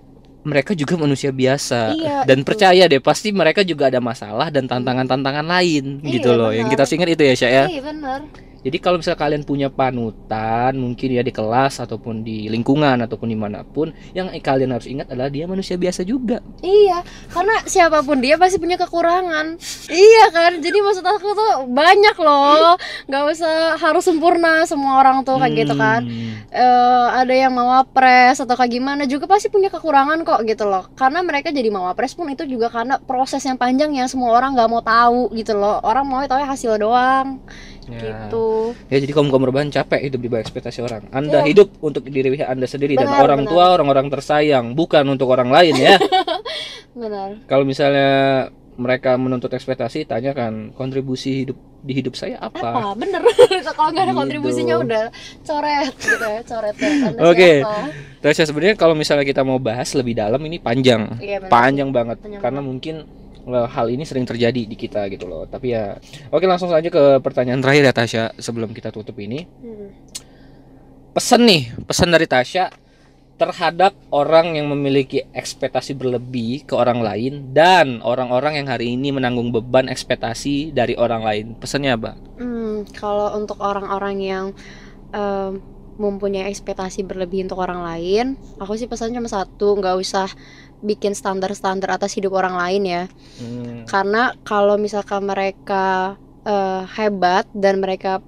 mereka 0.47 0.71
juga 0.71 0.95
manusia 0.95 1.29
biasa 1.29 1.91
Iya, 1.91 2.17
dan 2.23 2.39
itu. 2.39 2.47
percaya 2.47 2.83
deh 2.87 3.03
pasti 3.03 3.35
mereka 3.35 3.61
juga 3.61 3.91
ada 3.91 3.99
masalah 3.99 4.47
dan 4.47 4.63
tantangan-tantangan 4.63 5.43
lain 5.43 5.99
Iya, 5.99 6.11
gitu 6.15 6.31
loh 6.31 6.49
yang 6.49 6.65
benar. 6.65 6.73
kita 6.73 6.81
harus 6.87 6.93
ingat 6.95 7.09
itu 7.11 7.23
ya 7.23 7.35
Syah 7.35 7.51
ya 7.51 7.65
Iya 7.67 7.81
benar. 7.83 8.19
Jadi 8.67 8.83
kalau 8.83 8.99
misalnya 8.99 9.15
kalian 9.23 9.43
punya 9.47 9.71
panutan 9.71 10.75
mungkin 10.75 11.15
ya 11.15 11.23
di 11.23 11.31
kelas 11.31 11.79
ataupun 11.79 12.27
di 12.27 12.51
lingkungan 12.51 12.99
ataupun 12.99 13.31
di 13.31 13.39
mana 13.39 13.63
pun 13.63 13.95
yang 14.11 14.27
kalian 14.43 14.75
harus 14.75 14.91
ingat 14.91 15.07
adalah 15.07 15.31
dia 15.31 15.47
manusia 15.47 15.79
biasa 15.79 16.03
juga 16.03 16.43
Iya, 16.59 17.05
karena 17.31 17.55
siapa 17.63 18.03
pun 18.03 18.19
dia 18.19 18.35
pasti 18.35 18.57
punya 18.57 18.75
kekurangan. 18.75 19.61
iya 19.87 20.25
kan, 20.33 20.57
jadi 20.57 20.77
maksud 20.81 21.05
aku 21.05 21.27
tuh 21.37 21.51
banyak 21.69 22.15
loh, 22.17 22.75
nggak 23.05 23.23
usah 23.29 23.77
harus 23.77 24.03
sempurna 24.03 24.65
semua 24.65 24.99
orang 24.99 25.21
tuh 25.21 25.37
kayak 25.37 25.53
gitu 25.53 25.73
kan. 25.77 26.01
Hmm. 26.01 26.41
Eh, 26.49 27.07
ada 27.13 27.33
yang 27.33 27.53
mau 27.53 27.69
wapres 27.69 28.41
atau 28.41 28.57
kayak 28.57 28.73
gimana 28.73 29.03
juga 29.05 29.29
pasti 29.29 29.53
punya 29.53 29.69
kekurangan 29.69 30.25
kok 30.25 30.41
gitu 30.49 30.65
loh. 30.65 30.89
Karena 30.97 31.21
mereka 31.21 31.53
jadi 31.53 31.69
mau 31.69 31.85
wapres 31.85 32.17
pun 32.17 32.25
itu 32.27 32.43
juga 32.49 32.73
karena 32.73 32.97
proses 32.97 33.45
yang 33.45 33.55
panjang 33.55 33.93
yang 33.93 34.09
semua 34.09 34.33
orang 34.33 34.57
nggak 34.57 34.69
mau 34.71 34.81
tahu 34.81 35.29
gitu 35.37 35.53
loh. 35.53 35.77
Orang 35.85 36.09
mau 36.09 36.25
tahu 36.25 36.41
hasil 36.41 36.81
doang 36.81 37.37
Ya. 37.87 38.27
gitu. 38.27 38.75
Ya 38.87 38.97
jadi 38.99 39.11
kaum 39.11 39.27
kaum 39.27 39.41
rebahan 39.41 39.67
capek 39.67 40.03
hidup 40.03 40.19
di 40.19 40.27
bawah 40.27 40.43
ekspektasi 40.43 40.79
orang. 40.81 41.07
Anda 41.09 41.41
Iya. 41.41 41.49
hidup 41.49 41.79
untuk 41.79 42.03
diri 42.03 42.35
Anda 42.37 42.65
sendiri 42.65 42.93
dan 42.93 43.07
Benar, 43.07 43.23
orang 43.23 43.39
benar. 43.41 43.51
tua 43.51 43.65
orang-orang 43.73 44.07
tersayang, 44.09 44.65
bukan 44.73 45.07
untuk 45.07 45.27
orang 45.27 45.47
lain 45.47 45.73
ya. 45.73 45.95
Benar. 46.93 47.45
Kalau 47.45 47.63
misalnya 47.63 48.09
mereka 48.77 49.17
menuntut 49.17 49.49
ekspektasi, 49.49 50.05
tanyakan 50.05 50.69
kontribusi 50.71 51.41
hidup 51.41 51.57
di 51.79 51.93
hidup 51.95 52.13
saya 52.13 52.37
apa? 52.37 52.61
Apa? 52.61 52.81
Bener. 52.93 53.21
Kalau 53.77 53.89
nggak 53.89 54.03
ada 54.03 54.11
Gitu. 54.11 54.19
kontribusinya 54.19 54.75
udah 54.77 55.03
coret 55.41 55.93
gitu 55.95 56.25
ya, 56.25 56.41
coret 56.43 56.75
ya. 56.75 56.89
Oke. 57.23 57.51
siapa? 57.61 57.89
Terus 58.17 58.35
ya 58.35 58.45
sebenarnya 58.45 58.75
kalau 58.75 58.93
misalnya 58.93 59.23
kita 59.23 59.41
mau 59.41 59.57
bahas 59.57 59.89
lebih 59.93 60.13
dalam 60.13 60.41
ini 60.41 60.57
panjang, 60.57 61.17
Iya, 61.17 61.37
benar. 61.39 61.49
panjang 61.49 61.89
banget 61.89 62.17
Panjang 62.19 62.41
karena 62.41 62.61
mungkin 62.61 62.95
hal 63.47 63.87
ini 63.87 64.03
sering 64.03 64.27
terjadi 64.27 64.67
di 64.67 64.75
kita 64.75 65.07
gitu 65.07 65.25
loh. 65.25 65.47
Tapi 65.47 65.71
ya, 65.71 65.95
oke 66.29 66.43
langsung 66.43 66.69
saja 66.69 66.87
ke 66.87 67.23
pertanyaan 67.23 67.63
terakhir 67.63 67.83
ya 67.87 67.93
Tasya 67.95 68.23
sebelum 68.37 68.75
kita 68.75 68.91
tutup 68.91 69.15
ini. 69.19 69.47
Hmm. 69.63 69.89
pesan 71.17 71.49
nih 71.49 71.73
pesan 71.89 72.13
dari 72.13 72.29
Tasya 72.29 72.69
terhadap 73.37 73.93
orang 74.09 74.57
yang 74.57 74.65
memiliki 74.69 75.21
ekspektasi 75.29 75.93
berlebih 75.93 76.65
ke 76.65 76.73
orang 76.73 77.05
lain 77.05 77.53
dan 77.53 78.01
orang-orang 78.01 78.61
yang 78.61 78.67
hari 78.67 78.97
ini 78.97 79.13
menanggung 79.13 79.53
beban 79.53 79.89
ekspektasi 79.93 80.73
dari 80.73 80.97
orang 80.97 81.21
lain 81.21 81.45
pesannya 81.53 81.93
apa? 81.93 82.11
Hmm, 82.41 82.85
kalau 82.97 83.37
untuk 83.37 83.61
orang-orang 83.61 84.17
yang 84.21 84.45
em, 85.13 85.61
mempunyai 86.01 86.49
ekspektasi 86.49 87.05
berlebih 87.05 87.45
untuk 87.45 87.61
orang 87.61 87.81
lain, 87.85 88.25
aku 88.57 88.73
sih 88.73 88.89
pesan 88.89 89.13
cuma 89.13 89.29
satu, 89.29 89.77
nggak 89.77 89.97
usah 89.97 90.29
bikin 90.83 91.13
standar-standar 91.17 91.89
atas 91.97 92.15
hidup 92.17 92.33
orang 92.37 92.55
lain 92.57 92.83
ya. 92.87 93.03
Hmm, 93.37 93.87
Karena 93.87 94.35
kalau 94.43 94.75
misalkan 94.79 95.23
mereka 95.27 96.15
eh, 96.47 96.83
hebat 96.99 97.47
dan 97.55 97.79
mereka 97.83 98.19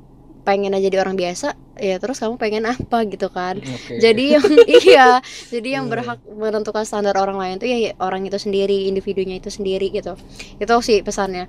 pengen 0.48 0.74
aja 0.74 0.88
jadi 0.90 1.04
orang 1.04 1.16
biasa, 1.20 1.54
ya 1.78 1.96
terus 2.02 2.18
kamu 2.24 2.36
pengen 2.42 2.66
apa 2.66 3.06
gitu 3.06 3.28
kan? 3.30 3.60
oke. 3.74 4.00
Jadi 4.00 4.36
yang 4.40 4.46
iya, 4.80 5.20
jadi 5.54 5.80
yang 5.82 5.86
Hmm. 5.86 5.92
berhak 5.92 6.20
menentukan 6.26 6.84
standar 6.88 7.14
orang 7.20 7.38
lain 7.38 7.56
tuh 7.62 7.68
ya 7.70 7.78
ya 7.78 7.92
orang 8.02 8.26
itu 8.26 8.40
sendiri, 8.42 8.90
individunya 8.90 9.38
itu 9.38 9.52
sendiri 9.54 9.92
gitu. 9.94 10.16
Itu 10.58 10.74
sih 10.82 11.04
pesannya. 11.06 11.46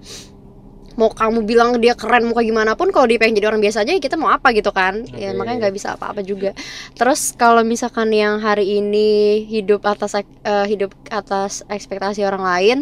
Mau 0.98 1.10
kamu 1.12 1.46
bilang 1.46 1.78
dia 1.78 1.94
keren 1.94 2.26
mau 2.26 2.34
kayak 2.34 2.48
gimana 2.50 2.72
pun 2.74 2.90
kalau 2.90 3.06
dia 3.06 3.18
pengen 3.20 3.38
jadi 3.38 3.50
orang 3.50 3.62
biasa 3.62 3.86
aja 3.86 3.92
ya 3.94 4.00
kita 4.02 4.16
mau 4.18 4.30
apa 4.30 4.50
gitu 4.54 4.70
kan. 4.74 5.06
Ya 5.14 5.30
Oke. 5.30 5.38
makanya 5.38 5.68
nggak 5.68 5.74
bisa 5.74 5.94
apa-apa 5.94 6.20
juga. 6.26 6.56
Terus 6.98 7.34
kalau 7.38 7.62
misalkan 7.62 8.10
yang 8.10 8.42
hari 8.42 8.82
ini 8.82 9.44
hidup 9.46 9.86
atas 9.86 10.18
eh, 10.18 10.66
hidup 10.66 10.94
atas 11.10 11.62
ekspektasi 11.70 12.24
orang 12.26 12.42
lain 12.42 12.78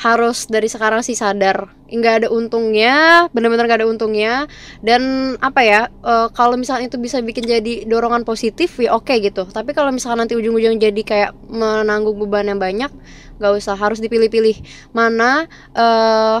harus 0.00 0.48
dari 0.48 0.66
sekarang 0.66 1.04
sih 1.04 1.14
sadar 1.14 1.68
nggak 1.92 2.24
ada 2.24 2.28
untungnya 2.32 3.28
bener-bener 3.36 3.68
nggak 3.68 3.80
ada 3.84 3.88
untungnya 3.88 4.48
dan 4.80 5.34
apa 5.38 5.60
ya 5.60 5.80
eh, 5.92 6.28
kalau 6.32 6.56
misalnya 6.56 6.88
itu 6.88 6.96
bisa 6.96 7.20
bikin 7.20 7.44
jadi 7.44 7.84
dorongan 7.84 8.24
positif 8.24 8.80
ya 8.80 8.96
oke 8.96 9.12
gitu 9.20 9.44
tapi 9.52 9.76
kalau 9.76 9.92
misalkan 9.92 10.24
nanti 10.24 10.34
ujung-ujung 10.34 10.80
jadi 10.80 11.02
kayak 11.04 11.30
menanggung 11.52 12.16
beban 12.16 12.48
yang 12.48 12.60
banyak 12.60 12.88
nggak 13.36 13.52
usah 13.52 13.76
harus 13.76 14.00
dipilih-pilih 14.00 14.56
mana 14.96 15.44
eh 15.76 16.38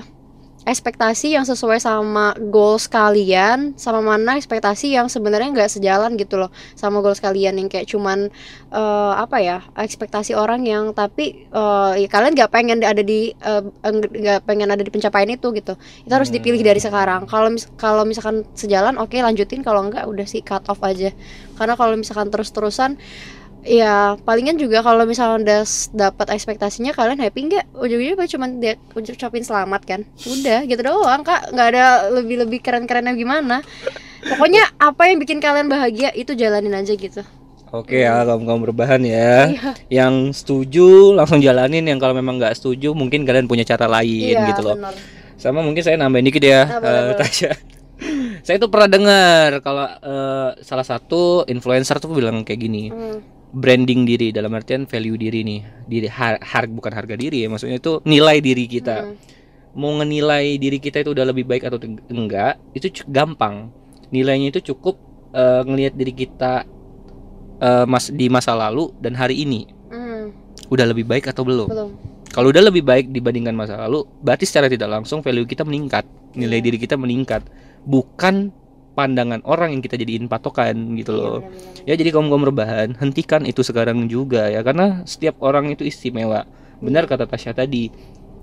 ekspektasi 0.62 1.34
yang 1.34 1.42
sesuai 1.42 1.82
sama 1.82 2.34
goals 2.50 2.86
kalian 2.86 3.74
sama 3.74 3.98
mana 3.98 4.38
ekspektasi 4.38 4.94
yang 4.94 5.10
sebenarnya 5.10 5.50
nggak 5.50 5.70
sejalan 5.70 6.14
gitu 6.14 6.38
loh 6.38 6.50
sama 6.78 7.02
goals 7.02 7.18
kalian 7.18 7.58
yang 7.58 7.68
kayak 7.68 7.90
cuman 7.90 8.30
eh, 8.70 9.14
apa 9.18 9.38
ya 9.42 9.58
ekspektasi 9.74 10.38
orang 10.38 10.62
yang 10.62 10.94
tapi 10.94 11.46
eh, 11.50 11.92
ya 11.98 12.08
kalian 12.08 12.38
nggak 12.38 12.50
pengen 12.54 12.78
ada 12.86 13.02
di 13.02 13.34
eh, 13.34 13.62
nggak 13.82 14.46
pengen 14.46 14.68
ada 14.70 14.82
di 14.82 14.90
pencapaian 14.90 15.30
itu 15.30 15.50
gitu. 15.54 15.74
Itu 16.06 16.12
harus 16.12 16.30
dipilih 16.30 16.62
dari 16.62 16.78
sekarang. 16.78 17.26
Kalau 17.26 17.48
mis 17.50 17.66
kalau 17.76 18.02
misalkan 18.06 18.46
sejalan 18.54 18.96
oke 18.98 19.14
lanjutin. 19.18 19.60
Kalau 19.62 19.86
enggak 19.86 20.06
udah 20.06 20.26
sih 20.26 20.40
cut 20.44 20.64
off 20.68 20.80
aja. 20.84 21.10
Karena 21.56 21.74
kalau 21.78 21.94
misalkan 21.94 22.32
terus-terusan 22.32 22.98
ya 23.62 24.18
palingan 24.26 24.58
juga 24.58 24.82
kalau 24.82 25.06
misalnya 25.06 25.38
udah 25.38 25.60
dapat 25.94 26.34
ekspektasinya 26.34 26.90
kalian 26.90 27.22
happy 27.22 27.46
nggak 27.46 27.70
ujung-ujungnya 27.78 28.26
cuma 28.26 28.46
dia 28.50 28.74
ucapin 28.92 29.46
selamat 29.46 29.82
kan 29.86 30.00
udah 30.18 30.66
gitu 30.66 30.82
doang 30.82 31.22
kak 31.22 31.54
nggak 31.54 31.66
ada 31.74 31.86
lebih-lebih 32.10 32.58
keren-kerennya 32.58 33.14
gimana 33.14 33.62
pokoknya 34.26 34.66
apa 34.82 35.02
yang 35.06 35.22
bikin 35.22 35.38
kalian 35.38 35.70
bahagia 35.70 36.10
itu 36.12 36.34
jalanin 36.34 36.74
aja 36.74 36.94
gitu 36.94 37.22
Oke 37.72 38.04
ya 38.04 38.20
kaum 38.28 38.44
kaum 38.44 38.60
berbahan 38.68 39.00
ya. 39.00 39.48
Iya. 39.48 39.72
Yang 39.88 40.44
setuju 40.44 41.16
langsung 41.16 41.40
jalanin, 41.40 41.88
yang 41.88 41.96
kalau 41.96 42.12
memang 42.12 42.36
nggak 42.36 42.52
setuju 42.52 42.92
mungkin 42.92 43.24
kalian 43.24 43.48
punya 43.48 43.64
cara 43.64 43.88
lain 43.88 44.36
iya 44.36 44.44
gitu 44.52 44.60
loh. 44.60 44.76
benar 44.76 44.92
Sama 45.40 45.64
mungkin 45.64 45.80
saya 45.80 45.96
nambahin 45.96 46.28
dikit 46.28 46.44
ya, 46.44 46.68
Ah, 46.68 46.76
eh, 46.84 47.00
boleh. 47.08 47.16
Tasya. 47.16 47.50
saya 48.44 48.60
tuh 48.60 48.68
pernah 48.68 48.92
dengar 48.92 49.48
kalau 49.64 49.88
eh, 49.88 50.48
salah 50.60 50.84
satu 50.84 51.48
influencer 51.48 51.96
tuh 51.96 52.12
bilang 52.12 52.44
kayak 52.44 52.60
gini. 52.60 52.92
Hmm, 52.92 53.24
branding 53.52 54.08
diri 54.08 54.32
dalam 54.32 54.56
artian 54.56 54.88
value 54.88 55.20
diri 55.20 55.44
nih 55.44 55.60
diri 55.84 56.08
har, 56.08 56.40
har- 56.40 56.72
bukan 56.72 56.88
harga 56.88 57.14
diri 57.14 57.44
ya 57.44 57.52
maksudnya 57.52 57.76
itu 57.76 58.00
nilai 58.02 58.40
diri 58.40 58.64
kita. 58.64 59.04
Hmm, 59.04 59.16
mau 59.72 59.92
ngenilai 59.96 60.56
diri 60.56 60.76
kita 60.76 61.00
itu 61.00 61.12
udah 61.12 61.24
lebih 61.28 61.44
baik 61.44 61.68
atau 61.68 61.76
enggak 62.08 62.56
itu 62.72 62.88
gampang. 63.06 63.68
Nilainya 64.08 64.52
itu 64.52 64.72
cukup 64.72 64.96
eh, 65.32 65.62
ngelihat 65.64 65.92
diri 65.92 66.12
kita 66.12 66.64
eh, 67.60 67.84
mas 67.84 68.08
di 68.08 68.26
masa 68.26 68.56
lalu 68.56 68.88
dan 68.98 69.12
hari 69.12 69.44
ini. 69.44 69.68
Hmm, 69.92 70.32
udah 70.72 70.88
lebih 70.88 71.04
baik 71.04 71.28
atau 71.28 71.44
belum? 71.44 71.68
Belum. 71.68 71.90
Kalau 72.32 72.48
udah 72.48 72.64
lebih 72.64 72.80
baik 72.80 73.12
dibandingkan 73.12 73.52
masa 73.52 73.76
lalu 73.76 74.08
berarti 74.24 74.48
secara 74.48 74.64
tidak 74.64 74.88
langsung 74.88 75.20
value 75.20 75.44
kita 75.44 75.68
meningkat 75.68 76.08
nilai 76.32 76.60
Iya. 76.60 76.64
diri 76.64 76.78
kita 76.80 76.96
meningkat. 76.96 77.44
Bukan 77.84 78.48
pandangan 78.92 79.40
orang 79.44 79.72
yang 79.72 79.82
kita 79.82 79.96
jadiin 79.96 80.28
patokan 80.28 80.96
gitu 80.96 81.12
Iya, 81.12 81.20
loh. 81.20 81.38
Ya 81.84 81.94
jadi 81.96 82.10
kaum 82.12 82.28
kaum 82.28 82.44
rebahan 82.44 82.94
hentikan 83.00 83.42
itu 83.44 83.60
sekarang 83.60 84.06
juga 84.06 84.48
ya 84.48 84.60
karena 84.60 85.02
setiap 85.04 85.40
orang 85.40 85.72
itu 85.72 85.82
istimewa. 85.82 86.44
Benar 86.78 87.08
kata 87.08 87.24
Tasya 87.24 87.52
tadi. 87.52 87.88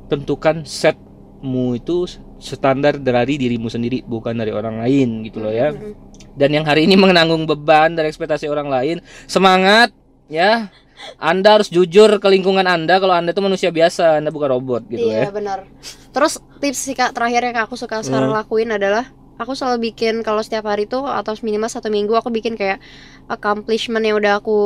Tentukan 0.09 0.65
setmu 0.65 1.77
itu 1.77 2.09
standar 2.41 2.97
dari 2.97 3.37
dirimu 3.37 3.69
sendiri 3.69 4.01
bukan 4.01 4.33
dari 4.33 4.49
orang 4.49 4.81
lain 4.81 5.21
gitu 5.23 5.37
loh 5.39 5.53
ya. 5.53 5.69
Hmm, 5.69 5.93
hmm, 5.93 5.95
Dan 6.33 6.49
yang 6.51 6.65
hari 6.65 6.89
ini 6.89 6.97
menanggung 6.97 7.45
beban 7.45 7.93
dari 7.93 8.09
ekspektasi 8.09 8.49
orang 8.49 8.67
lain, 8.67 8.97
semangat 9.25 9.93
ya. 10.25 10.71
Anda 11.15 11.55
harus 11.55 11.71
jujur 11.71 12.11
ke 12.19 12.27
lingkungan 12.27 12.67
Anda 12.67 12.99
kalau 12.99 13.15
Anda 13.15 13.31
itu 13.31 13.39
manusia 13.39 13.71
biasa, 13.71 14.19
Anda 14.19 14.35
bukan 14.35 14.51
robot 14.51 14.83
gitu 14.91 15.07
iya 15.07 15.27
ya. 15.27 15.31
benar 15.31 15.63
terus 16.11 16.43
tips 16.59 16.75
sih 16.75 16.91
kak 16.91 17.15
terakhir 17.15 17.39
yang 17.47 17.63
aku 17.63 17.79
suka 17.79 18.03
sekarang 18.03 18.27
Hmm. 18.27 18.35
lakuin 18.35 18.67
adalah 18.67 19.07
aku 19.39 19.55
selalu 19.55 19.89
bikin 19.89 20.19
kalau 20.21 20.43
setiap 20.43 20.67
hari 20.67 20.83
tuh 20.85 21.07
atau 21.07 21.31
minimal 21.41 21.71
satu 21.71 21.87
minggu 21.87 22.11
aku 22.11 22.27
bikin 22.27 22.59
kayak 22.59 22.83
accomplishment 23.31 24.03
yang 24.03 24.19
udah 24.19 24.43
aku 24.43 24.59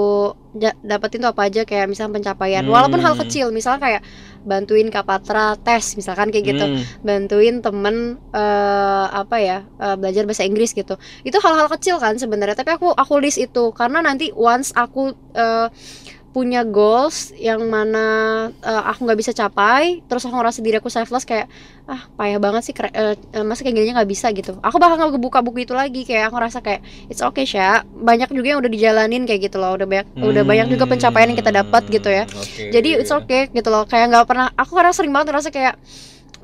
dapetin 0.82 1.22
tuh 1.22 1.30
apa 1.34 1.50
aja 1.50 1.62
kayak 1.66 1.86
misalnya 1.90 2.18
pencapaian. 2.22 2.66
Walaupun 2.66 2.98
hal 3.02 3.14
Hmm. 3.14 3.22
kecil 3.26 3.46
misalnya 3.54 3.82
kayak 3.82 4.02
bantuin 4.44 4.90
Kapatra 4.90 5.56
tes 5.62 5.94
misalkan 5.94 6.34
kayak 6.34 6.46
gitu. 6.58 6.66
Hmm, 6.66 6.82
bantuin 7.06 7.62
temen 7.62 8.18
eh, 8.34 9.06
apa 9.14 9.38
ya 9.38 9.58
eh, 9.78 9.96
belajar 9.98 10.26
bahasa 10.26 10.44
Inggris 10.46 10.74
gitu. 10.74 10.98
Itu 11.22 11.38
hal-hal 11.42 11.70
kecil 11.70 12.02
kan 12.02 12.18
sebenarnya 12.18 12.58
tapi 12.58 12.74
aku 12.74 12.90
aku 12.94 13.14
list 13.22 13.38
itu. 13.38 13.70
Karena 13.78 14.02
nanti 14.02 14.34
once 14.34 14.74
aku 14.74 15.14
eh, 15.38 15.68
punya 16.34 16.66
goals 16.66 17.30
yang 17.38 17.62
mana 17.70 18.06
uh, 18.66 18.84
aku 18.90 19.06
nggak 19.06 19.20
bisa 19.22 19.32
capai 19.38 20.02
terus 20.10 20.26
aku 20.26 20.34
ngerasa 20.34 20.60
diri 20.66 20.82
aku 20.82 20.90
selfless 20.90 21.30
kayak 21.30 21.46
ah 21.86 22.10
payah 22.18 22.42
banget 22.42 22.66
sih 22.66 22.74
uh, 22.74 23.14
masa 23.46 23.62
kayak 23.62 23.78
gini 23.78 23.94
nggak 23.94 24.10
bisa 24.10 24.34
gitu. 24.34 24.58
Aku 24.66 24.82
bakal 24.82 24.98
nggak 24.98 25.22
buka 25.22 25.40
buku 25.46 25.70
itu 25.70 25.78
lagi 25.78 26.04
kayak 26.10 26.34
aku 26.34 26.42
ngerasa 26.42 26.60
kayak 26.66 26.82
it's 27.08 27.22
okay 27.22 27.46
sih 27.46 27.62
banyak 27.94 28.34
juga 28.34 28.58
yang 28.58 28.60
udah 28.66 28.72
dijalanin 28.74 29.30
kayak 29.30 29.54
gitu 29.54 29.62
loh 29.62 29.78
udah 29.78 29.86
banyak 29.86 30.08
hmm, 30.10 30.26
udah 30.26 30.44
banyak 30.44 30.68
juga 30.74 30.90
pencapaian 30.90 31.30
yang 31.30 31.40
kita 31.40 31.54
dapat 31.54 31.84
gitu 31.88 32.10
ya. 32.10 32.26
Okay. 32.26 32.74
jadi 32.74 32.90
it's 33.06 33.14
okay 33.14 33.48
gitu 33.54 33.70
loh 33.70 33.86
kayak 33.86 34.10
nggak 34.10 34.26
pernah 34.26 34.50
aku 34.58 34.74
karena 34.74 34.92
sering 34.92 35.14
banget 35.14 35.28
ngerasa 35.32 35.50
kayak 35.54 35.78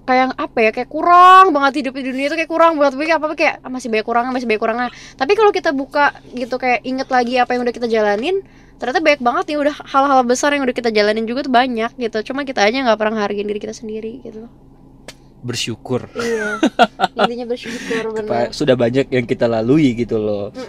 kayak 0.10 0.34
apa 0.42 0.58
ya 0.66 0.72
kayak 0.74 0.90
kurang 0.90 1.54
banget 1.54 1.86
hidup 1.86 1.94
di 2.02 2.04
dunia 2.10 2.34
itu 2.34 2.36
kayak 2.38 2.50
kurang 2.50 2.82
banget 2.82 2.98
tapi 2.98 3.06
apa 3.14 3.26
apa 3.30 3.36
kayak 3.38 3.56
ah, 3.62 3.70
masih 3.70 3.88
banyak 3.94 4.06
kurangnya 4.06 4.32
masih 4.34 4.48
banyak 4.50 4.62
kurangnya. 4.62 4.90
Tapi 5.18 5.32
kalau 5.38 5.52
kita 5.54 5.70
buka 5.70 6.06
gitu 6.34 6.56
kayak 6.58 6.82
inget 6.82 7.10
lagi 7.14 7.38
apa 7.38 7.54
yang 7.54 7.62
udah 7.62 7.76
kita 7.78 7.86
jalanin 7.86 8.42
ternyata 8.80 9.00
banyak 9.06 9.22
banget 9.28 9.46
ya 9.54 9.58
udah 9.64 9.76
hal-hal 9.92 10.22
besar 10.32 10.50
yang 10.56 10.64
udah 10.66 10.76
kita 10.80 10.90
jalanin 10.98 11.26
juga 11.30 11.46
tuh 11.48 11.54
banyak 11.54 11.92
gitu. 12.00 12.18
Cuma 12.32 12.42
kita 12.50 12.60
aja 12.66 12.78
nggak 12.86 13.00
pernah 13.00 13.20
hargain 13.28 13.48
diri 13.50 13.60
kita 13.62 13.76
sendiri 13.76 14.24
gitu 14.26 14.48
bersyukur. 15.40 16.08
Iya. 16.16 16.60
Intinya 17.24 17.46
bersyukur 17.56 18.12
benar 18.12 18.52
sudah 18.52 18.76
banyak 18.76 19.08
yang 19.12 19.26
kita 19.26 19.48
lalui 19.48 19.96
gitu 19.96 20.20
loh. 20.20 20.52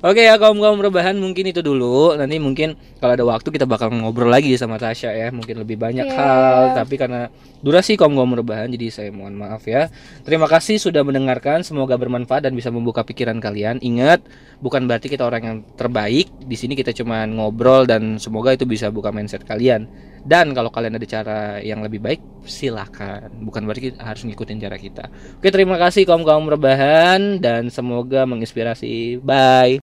Oke 0.00 0.24
ya 0.24 0.40
kaum 0.40 0.56
kaum 0.56 0.80
rebahan 0.80 1.18
mungkin 1.18 1.52
itu 1.52 1.60
dulu. 1.60 2.16
Nanti 2.16 2.40
mungkin 2.40 2.78
kalau 3.02 3.12
ada 3.12 3.24
waktu 3.26 3.48
kita 3.52 3.68
bakal 3.68 3.92
ngobrol 3.92 4.32
lagi 4.32 4.54
sama 4.56 4.80
Tasya 4.80 5.12
ya. 5.12 5.28
Mungkin 5.28 5.60
lebih 5.60 5.76
banyak 5.76 6.08
yeah. 6.08 6.16
hal. 6.16 6.62
Tapi 6.80 6.96
karena 6.96 7.28
durasi 7.60 8.00
kaum 8.00 8.16
kaum 8.16 8.32
rebahan 8.32 8.72
jadi 8.72 8.88
saya 8.88 9.10
mohon 9.12 9.36
maaf 9.36 9.68
ya. 9.68 9.92
Terima 10.24 10.48
kasih 10.48 10.80
sudah 10.80 11.04
mendengarkan. 11.04 11.60
Semoga 11.60 12.00
bermanfaat 12.00 12.48
dan 12.48 12.56
bisa 12.56 12.72
membuka 12.72 13.04
pikiran 13.04 13.36
kalian. 13.42 13.82
Ingat 13.84 14.24
bukan 14.64 14.88
berarti 14.88 15.12
kita 15.12 15.28
orang 15.28 15.42
yang 15.44 15.58
terbaik. 15.76 16.32
Di 16.48 16.56
sini 16.56 16.72
kita 16.72 16.96
cuma 16.96 17.28
ngobrol 17.28 17.84
dan 17.84 18.16
semoga 18.16 18.56
itu 18.56 18.64
bisa 18.64 18.88
buka 18.88 19.12
mindset 19.12 19.44
kalian 19.44 19.84
dan 20.26 20.50
kalau 20.50 20.68
kalian 20.74 20.98
ada 20.98 21.06
cara 21.06 21.38
yang 21.62 21.80
lebih 21.86 22.02
baik 22.02 22.20
silakan. 22.42 23.30
Bukan 23.46 23.62
berarti 23.62 23.92
kita 23.94 24.02
harus 24.02 24.26
ngikutin 24.26 24.58
cara 24.58 24.76
kita. 24.76 25.04
Oke 25.38 25.48
terima 25.54 25.78
kasih 25.78 26.02
kaum 26.02 26.26
kaum 26.26 26.50
rebahan 26.50 27.38
dan 27.38 27.70
semoga 27.70 28.26
menginspirasi. 28.26 29.22
Bye 29.22 29.78